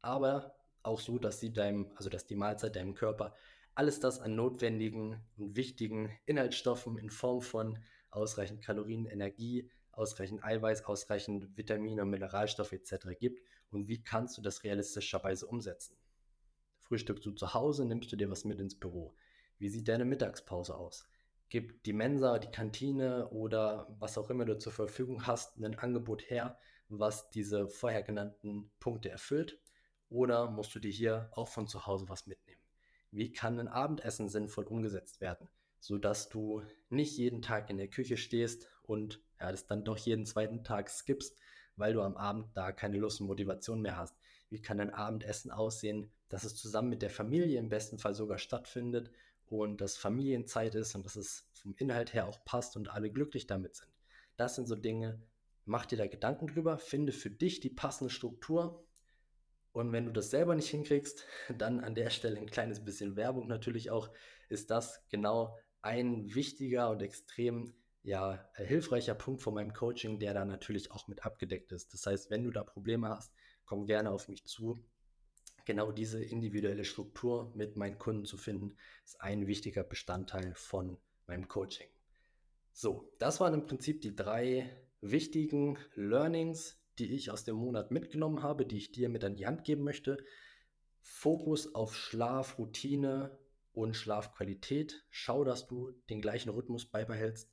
aber 0.00 0.56
auch 0.82 0.98
so, 0.98 1.18
dass 1.18 1.40
sie 1.40 1.52
deinem, 1.52 1.92
also 1.94 2.08
dass 2.08 2.24
die 2.24 2.36
Mahlzeit 2.36 2.74
deinem 2.74 2.94
Körper 2.94 3.34
alles 3.74 4.00
das 4.00 4.18
an 4.18 4.34
notwendigen 4.34 5.20
und 5.36 5.56
wichtigen 5.56 6.10
Inhaltsstoffen 6.24 6.96
in 6.96 7.10
Form 7.10 7.42
von 7.42 7.78
ausreichend 8.08 8.64
Kalorien, 8.64 9.04
Energie, 9.04 9.70
ausreichend 9.92 10.42
Eiweiß, 10.42 10.86
ausreichend 10.86 11.54
Vitamine, 11.58 12.06
Mineralstoffe 12.06 12.72
etc. 12.72 13.08
gibt 13.20 13.42
und 13.70 13.88
wie 13.88 14.02
kannst 14.02 14.38
du 14.38 14.40
das 14.40 14.64
realistischerweise 14.64 15.46
umsetzen? 15.46 15.98
Frühstückst 16.78 17.26
du 17.26 17.32
zu 17.32 17.52
Hause, 17.52 17.84
nimmst 17.84 18.10
du 18.10 18.16
dir 18.16 18.30
was 18.30 18.46
mit 18.46 18.58
ins 18.58 18.80
Büro? 18.80 19.14
Wie 19.58 19.68
sieht 19.68 19.88
deine 19.88 20.06
Mittagspause 20.06 20.78
aus? 20.78 21.06
Gibt 21.48 21.86
die 21.86 21.94
Mensa, 21.94 22.38
die 22.38 22.50
Kantine 22.50 23.28
oder 23.30 23.86
was 23.98 24.18
auch 24.18 24.28
immer 24.28 24.44
du 24.44 24.58
zur 24.58 24.72
Verfügung 24.72 25.26
hast, 25.26 25.56
ein 25.58 25.78
Angebot 25.78 26.28
her, 26.28 26.58
was 26.88 27.30
diese 27.30 27.68
vorher 27.68 28.02
genannten 28.02 28.70
Punkte 28.80 29.08
erfüllt? 29.08 29.58
Oder 30.10 30.50
musst 30.50 30.74
du 30.74 30.78
dir 30.78 30.90
hier 30.90 31.30
auch 31.32 31.48
von 31.48 31.66
zu 31.66 31.86
Hause 31.86 32.08
was 32.08 32.26
mitnehmen? 32.26 32.62
Wie 33.10 33.32
kann 33.32 33.58
ein 33.58 33.68
Abendessen 33.68 34.28
sinnvoll 34.28 34.64
umgesetzt 34.64 35.20
werden, 35.20 35.48
sodass 35.80 36.28
du 36.28 36.62
nicht 36.90 37.16
jeden 37.16 37.40
Tag 37.40 37.70
in 37.70 37.78
der 37.78 37.88
Küche 37.88 38.18
stehst 38.18 38.68
und 38.82 39.22
ja, 39.40 39.50
das 39.50 39.66
dann 39.66 39.84
doch 39.84 39.96
jeden 39.96 40.26
zweiten 40.26 40.64
Tag 40.64 40.90
skippst, 40.90 41.38
weil 41.76 41.94
du 41.94 42.02
am 42.02 42.16
Abend 42.16 42.48
da 42.54 42.72
keine 42.72 42.98
Lust 42.98 43.20
und 43.20 43.26
Motivation 43.26 43.80
mehr 43.80 43.96
hast. 43.96 44.14
Wie 44.50 44.60
kann 44.60 44.80
ein 44.80 44.92
Abendessen 44.92 45.50
aussehen, 45.50 46.10
dass 46.28 46.44
es 46.44 46.56
zusammen 46.56 46.90
mit 46.90 47.02
der 47.02 47.10
Familie 47.10 47.58
im 47.58 47.68
besten 47.68 47.98
Fall 47.98 48.14
sogar 48.14 48.38
stattfindet 48.38 49.10
und 49.50 49.80
dass 49.80 49.96
Familienzeit 49.96 50.74
ist 50.74 50.94
und 50.94 51.04
dass 51.04 51.16
es 51.16 51.48
vom 51.52 51.74
Inhalt 51.76 52.14
her 52.14 52.28
auch 52.28 52.44
passt 52.44 52.76
und 52.76 52.90
alle 52.90 53.10
glücklich 53.10 53.46
damit 53.46 53.76
sind. 53.76 53.90
Das 54.36 54.54
sind 54.54 54.68
so 54.68 54.76
Dinge, 54.76 55.20
mach 55.64 55.86
dir 55.86 55.98
da 55.98 56.06
Gedanken 56.06 56.46
drüber, 56.46 56.78
finde 56.78 57.12
für 57.12 57.30
dich 57.30 57.60
die 57.60 57.70
passende 57.70 58.10
Struktur 58.10 58.84
und 59.72 59.92
wenn 59.92 60.06
du 60.06 60.12
das 60.12 60.30
selber 60.30 60.54
nicht 60.54 60.70
hinkriegst, 60.70 61.24
dann 61.56 61.80
an 61.80 61.94
der 61.94 62.10
Stelle 62.10 62.38
ein 62.38 62.50
kleines 62.50 62.84
bisschen 62.84 63.16
Werbung 63.16 63.46
natürlich 63.46 63.90
auch, 63.90 64.10
ist 64.48 64.70
das 64.70 65.06
genau 65.08 65.56
ein 65.82 66.34
wichtiger 66.34 66.90
und 66.90 67.02
extrem 67.02 67.74
ja, 68.02 68.48
hilfreicher 68.54 69.14
Punkt 69.14 69.42
von 69.42 69.54
meinem 69.54 69.72
Coaching, 69.72 70.18
der 70.18 70.34
da 70.34 70.44
natürlich 70.44 70.90
auch 70.90 71.08
mit 71.08 71.24
abgedeckt 71.24 71.72
ist. 71.72 71.92
Das 71.92 72.06
heißt, 72.06 72.30
wenn 72.30 72.44
du 72.44 72.50
da 72.50 72.64
Probleme 72.64 73.08
hast, 73.08 73.32
komm 73.66 73.86
gerne 73.86 74.10
auf 74.10 74.28
mich 74.28 74.44
zu. 74.46 74.82
Genau 75.68 75.92
diese 75.92 76.24
individuelle 76.24 76.86
Struktur 76.86 77.52
mit 77.54 77.76
meinen 77.76 77.98
Kunden 77.98 78.24
zu 78.24 78.38
finden, 78.38 78.74
ist 79.04 79.20
ein 79.20 79.46
wichtiger 79.46 79.84
Bestandteil 79.84 80.54
von 80.54 80.96
meinem 81.26 81.46
Coaching. 81.46 81.86
So, 82.72 83.12
das 83.18 83.38
waren 83.38 83.52
im 83.52 83.66
Prinzip 83.66 84.00
die 84.00 84.16
drei 84.16 84.74
wichtigen 85.02 85.76
Learnings, 85.94 86.80
die 86.98 87.14
ich 87.14 87.30
aus 87.30 87.44
dem 87.44 87.56
Monat 87.56 87.90
mitgenommen 87.90 88.42
habe, 88.42 88.64
die 88.64 88.78
ich 88.78 88.92
dir 88.92 89.10
mit 89.10 89.22
an 89.24 89.36
die 89.36 89.46
Hand 89.46 89.64
geben 89.64 89.84
möchte. 89.84 90.16
Fokus 91.02 91.74
auf 91.74 91.94
Schlaf, 91.94 92.58
Routine 92.58 93.38
und 93.74 93.94
Schlafqualität. 93.94 95.04
Schau, 95.10 95.44
dass 95.44 95.66
du 95.66 95.90
den 96.08 96.22
gleichen 96.22 96.48
Rhythmus 96.48 96.86
beibehältst. 96.86 97.52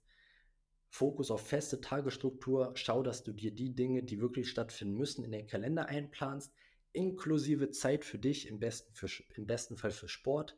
Fokus 0.87 1.31
auf 1.31 1.45
feste 1.45 1.81
Tagesstruktur. 1.81 2.71
Schau, 2.75 3.03
dass 3.03 3.23
du 3.23 3.33
dir 3.33 3.53
die 3.53 3.75
Dinge, 3.75 4.03
die 4.03 4.21
wirklich 4.21 4.49
stattfinden 4.49 4.95
müssen, 4.95 5.25
in 5.25 5.33
den 5.33 5.47
Kalender 5.47 5.87
einplanst, 5.87 6.53
inklusive 6.95 7.69
Zeit 7.71 8.05
für 8.05 8.17
dich, 8.17 8.47
im 8.47 8.59
besten, 8.59 8.93
für, 8.93 9.09
im 9.35 9.45
besten 9.45 9.77
Fall 9.77 9.91
für 9.91 10.07
Sport 10.07 10.57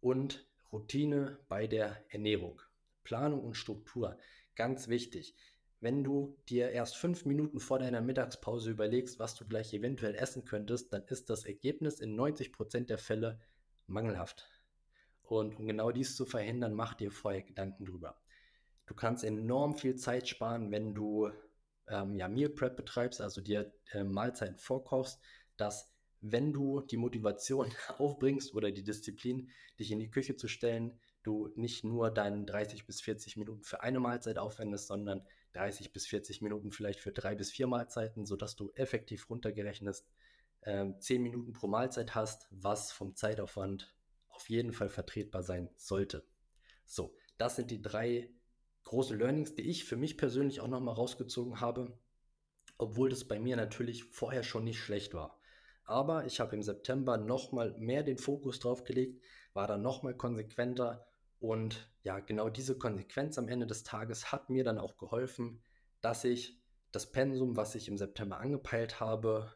und 0.00 0.46
Routine 0.72 1.38
bei 1.48 1.66
der 1.66 2.04
Ernährung. 2.08 2.60
Planung 3.02 3.42
und 3.42 3.54
Struktur, 3.54 4.18
ganz 4.54 4.88
wichtig. 4.88 5.36
Wenn 5.80 6.02
du 6.02 6.38
dir 6.48 6.70
erst 6.70 6.96
fünf 6.96 7.26
Minuten 7.26 7.60
vor 7.60 7.78
deiner 7.78 8.00
Mittagspause 8.00 8.70
überlegst, 8.70 9.18
was 9.18 9.34
du 9.34 9.46
gleich 9.46 9.74
eventuell 9.74 10.14
essen 10.14 10.44
könntest, 10.44 10.92
dann 10.92 11.04
ist 11.04 11.28
das 11.28 11.44
Ergebnis 11.44 12.00
in 12.00 12.18
90% 12.18 12.86
der 12.86 12.98
Fälle 12.98 13.40
mangelhaft. 13.86 14.48
Und 15.22 15.56
um 15.56 15.66
genau 15.66 15.90
dies 15.90 16.16
zu 16.16 16.24
verhindern, 16.24 16.74
mach 16.74 16.94
dir 16.94 17.10
vorher 17.10 17.42
Gedanken 17.42 17.84
drüber. 17.84 18.20
Du 18.86 18.94
kannst 18.94 19.24
enorm 19.24 19.76
viel 19.76 19.96
Zeit 19.96 20.28
sparen, 20.28 20.70
wenn 20.70 20.94
du 20.94 21.30
ähm, 21.88 22.16
ja, 22.16 22.28
Meal 22.28 22.50
Prep 22.50 22.76
betreibst, 22.76 23.20
also 23.20 23.40
dir 23.40 23.72
äh, 23.92 24.04
Mahlzeiten 24.04 24.58
vorkochst, 24.58 25.20
dass 25.56 25.90
wenn 26.20 26.52
du 26.52 26.80
die 26.80 26.96
Motivation 26.96 27.70
aufbringst 27.98 28.54
oder 28.54 28.70
die 28.70 28.82
Disziplin, 28.82 29.50
dich 29.78 29.90
in 29.90 29.98
die 29.98 30.10
Küche 30.10 30.36
zu 30.36 30.48
stellen, 30.48 30.98
du 31.22 31.50
nicht 31.56 31.84
nur 31.84 32.10
deine 32.10 32.44
30 32.44 32.86
bis 32.86 33.00
40 33.00 33.36
Minuten 33.36 33.62
für 33.62 33.82
eine 33.82 34.00
Mahlzeit 34.00 34.38
aufwendest, 34.38 34.86
sondern 34.86 35.26
30 35.52 35.92
bis 35.92 36.06
40 36.06 36.42
Minuten 36.42 36.70
vielleicht 36.70 37.00
für 37.00 37.12
drei 37.12 37.34
bis 37.34 37.50
vier 37.50 37.66
Mahlzeiten, 37.66 38.26
sodass 38.26 38.56
du 38.56 38.70
effektiv 38.74 39.28
runtergerechnet 39.30 40.02
äh, 40.62 40.86
10 40.98 41.22
Minuten 41.22 41.52
pro 41.52 41.66
Mahlzeit 41.66 42.14
hast, 42.14 42.48
was 42.50 42.92
vom 42.92 43.14
Zeitaufwand 43.14 43.94
auf 44.28 44.48
jeden 44.48 44.72
Fall 44.72 44.88
vertretbar 44.88 45.42
sein 45.42 45.70
sollte. 45.76 46.26
So, 46.84 47.14
das 47.38 47.56
sind 47.56 47.70
die 47.70 47.80
drei 47.80 48.30
große 48.84 49.14
Learnings, 49.14 49.54
die 49.54 49.62
ich 49.62 49.84
für 49.84 49.96
mich 49.96 50.16
persönlich 50.16 50.60
auch 50.60 50.68
nochmal 50.68 50.94
rausgezogen 50.94 51.60
habe, 51.60 51.98
obwohl 52.76 53.08
das 53.08 53.24
bei 53.24 53.38
mir 53.38 53.56
natürlich 53.56 54.04
vorher 54.04 54.42
schon 54.42 54.64
nicht 54.64 54.78
schlecht 54.78 55.14
war. 55.14 55.38
Aber 55.84 56.24
ich 56.24 56.40
habe 56.40 56.56
im 56.56 56.62
September 56.62 57.16
nochmal 57.16 57.74
mehr 57.78 58.02
den 58.02 58.18
Fokus 58.18 58.58
drauf 58.58 58.84
gelegt, 58.84 59.22
war 59.52 59.66
dann 59.66 59.82
nochmal 59.82 60.14
konsequenter 60.14 61.06
und 61.38 61.90
ja, 62.02 62.20
genau 62.20 62.48
diese 62.48 62.78
Konsequenz 62.78 63.38
am 63.38 63.48
Ende 63.48 63.66
des 63.66 63.82
Tages 63.82 64.32
hat 64.32 64.50
mir 64.50 64.64
dann 64.64 64.78
auch 64.78 64.96
geholfen, 64.96 65.62
dass 66.00 66.24
ich 66.24 66.58
das 66.90 67.10
Pensum, 67.10 67.56
was 67.56 67.74
ich 67.74 67.88
im 67.88 67.98
September 67.98 68.38
angepeilt 68.38 69.00
habe, 69.00 69.52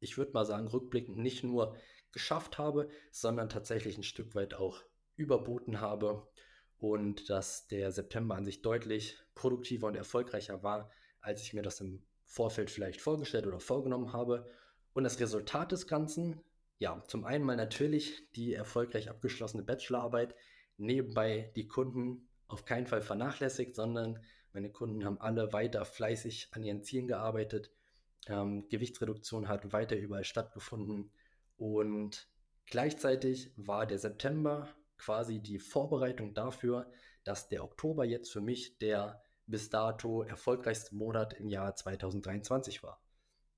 ich 0.00 0.16
würde 0.16 0.32
mal 0.32 0.44
sagen, 0.44 0.68
rückblickend 0.68 1.18
nicht 1.18 1.44
nur 1.44 1.76
geschafft 2.12 2.58
habe, 2.58 2.88
sondern 3.10 3.48
tatsächlich 3.48 3.96
ein 3.96 4.02
Stück 4.02 4.34
weit 4.34 4.54
auch 4.54 4.82
überboten 5.16 5.80
habe 5.80 6.26
und 6.78 7.28
dass 7.28 7.68
der 7.68 7.92
September 7.92 8.34
an 8.34 8.44
sich 8.44 8.62
deutlich 8.62 9.18
produktiver 9.34 9.86
und 9.86 9.94
erfolgreicher 9.94 10.62
war, 10.62 10.90
als 11.20 11.42
ich 11.42 11.52
mir 11.52 11.62
das 11.62 11.80
im 11.80 12.02
Vorfeld 12.24 12.70
vielleicht 12.70 13.00
vorgestellt 13.00 13.46
oder 13.46 13.60
vorgenommen 13.60 14.12
habe. 14.12 14.46
Und 14.92 15.04
das 15.04 15.20
Resultat 15.20 15.72
des 15.72 15.86
Ganzen, 15.86 16.40
ja, 16.78 17.02
zum 17.06 17.24
einen 17.24 17.44
mal 17.44 17.56
natürlich 17.56 18.30
die 18.32 18.54
erfolgreich 18.54 19.08
abgeschlossene 19.08 19.62
Bachelorarbeit, 19.62 20.34
nebenbei 20.76 21.52
die 21.56 21.68
Kunden 21.68 22.28
auf 22.48 22.64
keinen 22.64 22.86
Fall 22.86 23.02
vernachlässigt, 23.02 23.76
sondern 23.76 24.18
meine 24.52 24.70
Kunden 24.70 25.04
haben 25.04 25.20
alle 25.20 25.52
weiter 25.52 25.84
fleißig 25.84 26.48
an 26.52 26.64
ihren 26.64 26.82
Zielen 26.82 27.06
gearbeitet. 27.06 27.70
Ähm, 28.26 28.68
Gewichtsreduktion 28.68 29.48
hat 29.48 29.72
weiter 29.72 29.96
überall 29.96 30.24
stattgefunden 30.24 31.10
und 31.56 32.28
gleichzeitig 32.66 33.52
war 33.56 33.86
der 33.86 33.98
September 33.98 34.68
quasi 34.98 35.38
die 35.38 35.58
Vorbereitung 35.58 36.34
dafür, 36.34 36.90
dass 37.24 37.48
der 37.48 37.64
Oktober 37.64 38.04
jetzt 38.04 38.32
für 38.32 38.40
mich 38.40 38.78
der 38.78 39.22
bis 39.46 39.70
dato 39.70 40.22
erfolgreichste 40.22 40.94
Monat 40.94 41.32
im 41.34 41.48
Jahr 41.48 41.74
2023 41.74 42.82
war. 42.82 43.00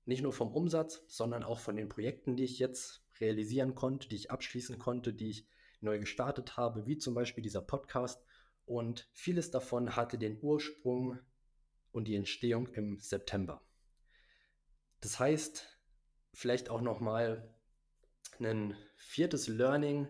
Nicht 0.05 0.21
nur 0.21 0.33
vom 0.33 0.51
Umsatz, 0.53 1.03
sondern 1.07 1.43
auch 1.43 1.59
von 1.59 1.75
den 1.75 1.89
Projekten, 1.89 2.35
die 2.35 2.43
ich 2.43 2.59
jetzt 2.59 3.05
realisieren 3.19 3.75
konnte, 3.75 4.09
die 4.09 4.15
ich 4.15 4.31
abschließen 4.31 4.79
konnte, 4.79 5.13
die 5.13 5.29
ich 5.29 5.47
neu 5.81 5.99
gestartet 5.99 6.57
habe, 6.57 6.85
wie 6.85 6.97
zum 6.97 7.13
Beispiel 7.13 7.43
dieser 7.43 7.61
Podcast. 7.61 8.23
Und 8.65 9.09
vieles 9.13 9.51
davon 9.51 9.95
hatte 9.95 10.17
den 10.17 10.39
Ursprung 10.41 11.19
und 11.91 12.07
die 12.07 12.15
Entstehung 12.15 12.67
im 12.73 12.99
September. 12.99 13.61
Das 15.01 15.19
heißt, 15.19 15.67
vielleicht 16.33 16.69
auch 16.69 16.81
nochmal 16.81 17.53
ein 18.39 18.75
viertes 18.95 19.47
Learning 19.47 20.07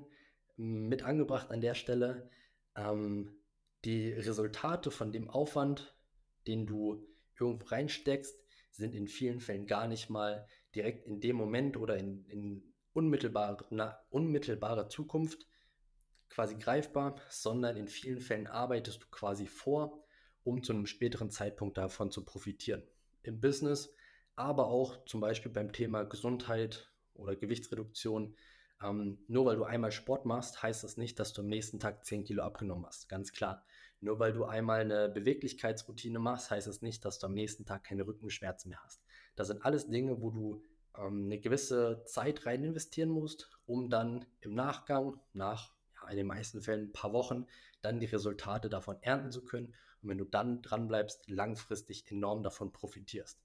mit 0.56 1.04
angebracht 1.04 1.52
an 1.52 1.62
der 1.62 1.74
Stelle. 1.74 2.30
Ähm, 2.76 3.36
die 3.86 4.14
Resultate 4.14 4.92
von 4.92 5.12
dem 5.12 5.30
Aufwand, 5.30 5.96
den 6.48 6.66
du 6.66 7.06
irgendwo 7.40 7.66
reinsteckst, 7.66 8.43
sind 8.74 8.96
in 8.96 9.08
vielen 9.08 9.40
Fällen 9.40 9.68
gar 9.68 9.88
nicht 9.88 10.10
mal 10.10 10.48
direkt 10.76 11.06
in 11.06 11.22
dem 11.22 11.36
Moment 11.36 11.78
oder 11.78 11.98
in, 11.98 12.26
in 12.26 12.74
unmittelbarer, 12.94 13.66
na, 13.70 14.00
unmittelbarer 14.10 14.90
Zukunft 14.90 15.48
quasi 16.30 16.56
greifbar, 16.56 17.16
sondern 17.30 17.78
in 17.78 17.88
vielen 17.88 18.20
Fällen 18.20 18.48
arbeitest 18.48 19.04
du 19.04 19.08
quasi 19.12 19.46
vor, 19.46 20.04
um 20.44 20.64
zu 20.64 20.74
einem 20.74 20.88
späteren 20.88 21.30
Zeitpunkt 21.30 21.78
davon 21.78 22.12
zu 22.12 22.26
profitieren. 22.26 22.84
Im 23.22 23.40
Business, 23.40 23.94
aber 24.36 24.68
auch 24.68 25.06
zum 25.06 25.22
Beispiel 25.22 25.52
beim 25.52 25.72
Thema 25.72 26.04
Gesundheit 26.04 26.92
oder 27.14 27.36
Gewichtsreduktion. 27.36 28.36
Ähm, 28.84 29.20
nur 29.28 29.46
weil 29.46 29.56
du 29.56 29.64
einmal 29.64 29.92
Sport 29.92 30.26
machst, 30.26 30.64
heißt 30.64 30.84
das 30.84 30.98
nicht, 30.98 31.20
dass 31.20 31.34
du 31.34 31.42
am 31.42 31.48
nächsten 31.48 31.80
Tag 31.80 32.04
10 32.04 32.26
Kilo 32.26 32.44
abgenommen 32.44 32.86
hast. 32.86 33.08
Ganz 33.08 33.32
klar. 33.32 33.64
Nur 34.04 34.20
weil 34.20 34.34
du 34.34 34.44
einmal 34.44 34.82
eine 34.82 35.08
Beweglichkeitsroutine 35.08 36.20
machst, 36.20 36.52
heißt 36.52 36.68
das 36.68 36.82
nicht, 36.82 37.06
dass 37.06 37.20
du 37.20 37.28
am 37.28 37.34
nächsten 37.34 37.66
Tag 37.66 37.86
keine 37.86 38.06
Rückenschmerzen 38.06 38.68
mehr 38.68 38.84
hast. 38.84 39.02
Das 39.38 39.48
sind 39.48 39.64
alles 39.64 39.88
Dinge, 39.88 40.22
wo 40.22 40.30
du 40.30 40.62
ähm, 40.98 41.26
eine 41.26 41.40
gewisse 41.40 42.04
Zeit 42.06 42.46
rein 42.46 42.66
investieren 42.66 43.08
musst, 43.10 43.50
um 43.66 43.90
dann 43.90 44.26
im 44.42 44.56
Nachgang, 44.56 45.22
nach 45.32 45.72
ja, 45.96 46.10
in 46.10 46.18
den 46.18 46.28
meisten 46.28 46.62
Fällen 46.62 46.88
ein 46.88 46.92
paar 46.92 47.14
Wochen, 47.14 47.48
dann 47.82 48.02
die 48.02 48.06
Resultate 48.08 48.70
davon 48.70 48.98
ernten 49.02 49.32
zu 49.32 49.42
können. 49.46 49.74
Und 50.02 50.10
wenn 50.10 50.18
du 50.18 50.26
dann 50.26 50.62
dran 50.62 50.90
bleibst, 50.90 51.30
langfristig 51.30 52.04
enorm 52.12 52.44
davon 52.44 52.74
profitierst. 52.74 53.42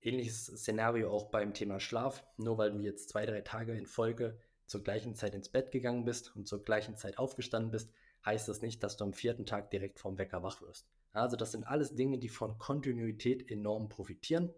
Ähnliches 0.00 0.46
Szenario 0.46 1.10
auch 1.10 1.30
beim 1.30 1.52
Thema 1.52 1.80
Schlaf. 1.80 2.24
Nur 2.36 2.58
weil 2.58 2.70
du 2.70 2.78
jetzt 2.78 3.08
zwei, 3.08 3.26
drei 3.26 3.40
Tage 3.40 3.76
in 3.76 3.86
Folge 3.86 4.38
zur 4.66 4.84
gleichen 4.84 5.16
Zeit 5.16 5.34
ins 5.34 5.48
Bett 5.48 5.72
gegangen 5.72 6.04
bist 6.04 6.36
und 6.36 6.46
zur 6.46 6.62
gleichen 6.62 6.96
Zeit 6.96 7.18
aufgestanden 7.18 7.72
bist, 7.72 7.90
heißt 8.26 8.48
das 8.48 8.60
nicht, 8.60 8.82
dass 8.82 8.96
du 8.96 9.04
am 9.04 9.12
vierten 9.12 9.46
Tag 9.46 9.70
direkt 9.70 9.98
vom 9.98 10.18
Wecker 10.18 10.42
wach 10.42 10.60
wirst. 10.60 10.90
Also 11.12 11.36
das 11.36 11.52
sind 11.52 11.64
alles 11.64 11.94
Dinge, 11.94 12.18
die 12.18 12.28
von 12.28 12.58
Kontinuität 12.58 13.50
enorm 13.50 13.88
profitieren. 13.88 14.52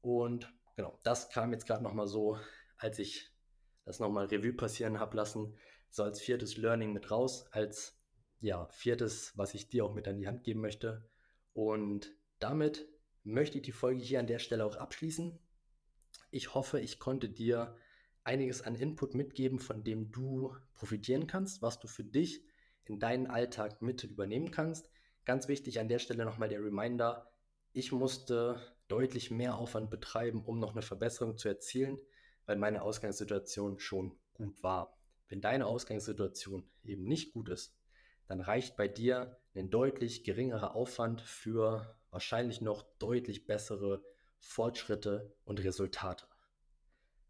Und 0.00 0.52
genau, 0.76 0.98
das 1.02 1.28
kam 1.28 1.52
jetzt 1.52 1.66
gerade 1.66 1.82
nochmal 1.82 2.06
so, 2.06 2.38
als 2.78 2.98
ich 2.98 3.30
das 3.84 3.98
nochmal 3.98 4.26
Revue 4.26 4.54
passieren 4.54 5.00
habe 5.00 5.16
lassen, 5.16 5.54
so 5.90 6.04
als 6.04 6.20
viertes 6.20 6.56
Learning 6.56 6.92
mit 6.92 7.10
raus, 7.10 7.46
als 7.50 7.98
ja, 8.40 8.66
viertes, 8.70 9.36
was 9.36 9.54
ich 9.54 9.68
dir 9.68 9.84
auch 9.84 9.94
mit 9.94 10.08
an 10.08 10.16
die 10.16 10.26
Hand 10.26 10.44
geben 10.44 10.60
möchte. 10.60 11.08
Und 11.52 12.12
damit 12.38 12.88
möchte 13.24 13.58
ich 13.58 13.62
die 13.62 13.72
Folge 13.72 14.02
hier 14.02 14.18
an 14.18 14.26
der 14.26 14.38
Stelle 14.38 14.64
auch 14.64 14.76
abschließen. 14.76 15.38
Ich 16.30 16.54
hoffe, 16.54 16.80
ich 16.80 16.98
konnte 16.98 17.28
dir 17.28 17.76
einiges 18.24 18.62
an 18.62 18.74
Input 18.74 19.14
mitgeben, 19.14 19.58
von 19.58 19.84
dem 19.84 20.10
du 20.10 20.56
profitieren 20.74 21.26
kannst, 21.26 21.62
was 21.62 21.78
du 21.78 21.86
für 21.86 22.04
dich 22.04 22.44
in 22.84 22.98
deinen 22.98 23.26
Alltag 23.26 23.82
mit 23.82 24.04
übernehmen 24.04 24.50
kannst. 24.50 24.90
Ganz 25.24 25.48
wichtig 25.48 25.78
an 25.80 25.88
der 25.88 25.98
Stelle 25.98 26.24
nochmal 26.24 26.48
der 26.48 26.62
Reminder, 26.62 27.32
ich 27.72 27.92
musste 27.92 28.60
deutlich 28.88 29.30
mehr 29.30 29.56
Aufwand 29.56 29.88
betreiben, 29.90 30.44
um 30.44 30.58
noch 30.58 30.72
eine 30.72 30.82
Verbesserung 30.82 31.38
zu 31.38 31.48
erzielen, 31.48 31.98
weil 32.44 32.56
meine 32.56 32.82
Ausgangssituation 32.82 33.78
schon 33.78 34.18
gut 34.34 34.62
war. 34.62 34.98
Wenn 35.28 35.40
deine 35.40 35.66
Ausgangssituation 35.66 36.68
eben 36.84 37.04
nicht 37.04 37.32
gut 37.32 37.48
ist, 37.48 37.74
dann 38.26 38.40
reicht 38.40 38.76
bei 38.76 38.88
dir 38.88 39.38
ein 39.54 39.70
deutlich 39.70 40.24
geringerer 40.24 40.74
Aufwand 40.74 41.22
für 41.22 41.96
wahrscheinlich 42.10 42.60
noch 42.60 42.82
deutlich 42.98 43.46
bessere 43.46 44.02
Fortschritte 44.38 45.34
und 45.44 45.62
Resultate. 45.64 46.26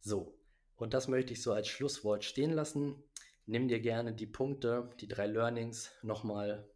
So, 0.01 0.37
und 0.77 0.95
das 0.95 1.07
möchte 1.07 1.33
ich 1.33 1.43
so 1.43 1.53
als 1.53 1.69
Schlusswort 1.69 2.25
stehen 2.25 2.51
lassen 2.51 3.05
nimm 3.47 3.69
dir 3.69 3.81
gerne 3.81 4.13
die 4.13 4.27
Punkte, 4.27 4.91
die 5.01 5.09
drei 5.09 5.27
Learnings 5.27 5.91
nochmal 6.03 6.69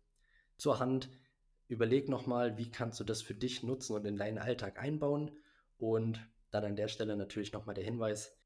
zur 0.56 0.78
Hand. 0.78 1.08
Überleg 1.68 2.08
nochmal, 2.08 2.58
wie 2.58 2.70
kannst 2.70 3.00
du 3.00 3.04
das 3.04 3.22
für 3.22 3.34
dich 3.34 3.62
nutzen 3.62 3.94
und 3.94 4.04
in 4.04 4.16
deinen 4.16 4.38
Alltag 4.38 4.80
einbauen. 4.80 5.32
Und 5.78 6.20
dann 6.50 6.64
an 6.64 6.76
der 6.76 6.88
Stelle 6.88 7.16
natürlich 7.16 7.52
nochmal 7.52 7.74
der 7.74 7.84
Hinweis, 7.84 8.36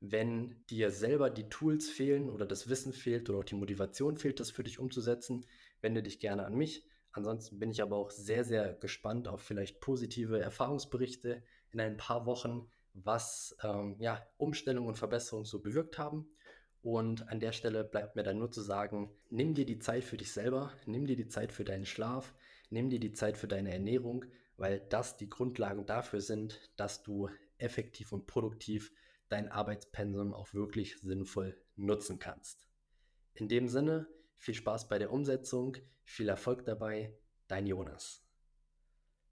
wenn 0.00 0.64
dir 0.66 0.90
selber 0.90 1.30
die 1.30 1.48
Tools 1.48 1.88
fehlen 1.88 2.30
oder 2.30 2.46
das 2.46 2.68
Wissen 2.68 2.92
fehlt 2.92 3.28
oder 3.30 3.40
auch 3.40 3.44
die 3.44 3.56
Motivation 3.56 4.16
fehlt, 4.16 4.38
das 4.38 4.50
für 4.50 4.62
dich 4.62 4.78
umzusetzen, 4.78 5.44
wende 5.80 6.02
dich 6.02 6.20
gerne 6.20 6.44
an 6.44 6.54
mich. 6.54 6.86
Ansonsten 7.12 7.58
bin 7.58 7.70
ich 7.70 7.82
aber 7.82 7.96
auch 7.96 8.10
sehr, 8.10 8.44
sehr 8.44 8.74
gespannt 8.74 9.26
auf 9.26 9.40
vielleicht 9.40 9.80
positive 9.80 10.40
Erfahrungsberichte 10.40 11.42
in 11.72 11.80
ein 11.80 11.96
paar 11.96 12.26
Wochen, 12.26 12.68
was 12.94 13.56
ähm, 13.62 13.96
ja, 13.98 14.24
Umstellungen 14.36 14.88
und 14.88 14.98
Verbesserungen 14.98 15.46
so 15.46 15.60
bewirkt 15.60 15.98
haben. 15.98 16.28
Und 16.90 17.28
an 17.28 17.38
der 17.38 17.52
Stelle 17.52 17.84
bleibt 17.84 18.16
mir 18.16 18.22
dann 18.22 18.38
nur 18.38 18.50
zu 18.50 18.62
sagen, 18.62 19.14
nimm 19.28 19.52
dir 19.52 19.66
die 19.66 19.78
Zeit 19.78 20.04
für 20.04 20.16
dich 20.16 20.32
selber, 20.32 20.72
nimm 20.86 21.06
dir 21.06 21.16
die 21.16 21.28
Zeit 21.28 21.52
für 21.52 21.62
deinen 21.62 21.84
Schlaf, 21.84 22.34
nimm 22.70 22.88
dir 22.88 22.98
die 22.98 23.12
Zeit 23.12 23.36
für 23.36 23.46
deine 23.46 23.70
Ernährung, 23.70 24.24
weil 24.56 24.80
das 24.88 25.18
die 25.18 25.28
Grundlagen 25.28 25.84
dafür 25.84 26.22
sind, 26.22 26.72
dass 26.78 27.02
du 27.02 27.28
effektiv 27.58 28.10
und 28.12 28.26
produktiv 28.26 28.90
dein 29.28 29.52
Arbeitspensum 29.52 30.32
auch 30.32 30.54
wirklich 30.54 30.96
sinnvoll 31.02 31.60
nutzen 31.76 32.18
kannst. 32.18 32.66
In 33.34 33.48
dem 33.48 33.68
Sinne, 33.68 34.08
viel 34.38 34.54
Spaß 34.54 34.88
bei 34.88 34.98
der 34.98 35.12
Umsetzung, 35.12 35.76
viel 36.04 36.30
Erfolg 36.30 36.64
dabei, 36.64 37.14
dein 37.48 37.66
Jonas. 37.66 38.26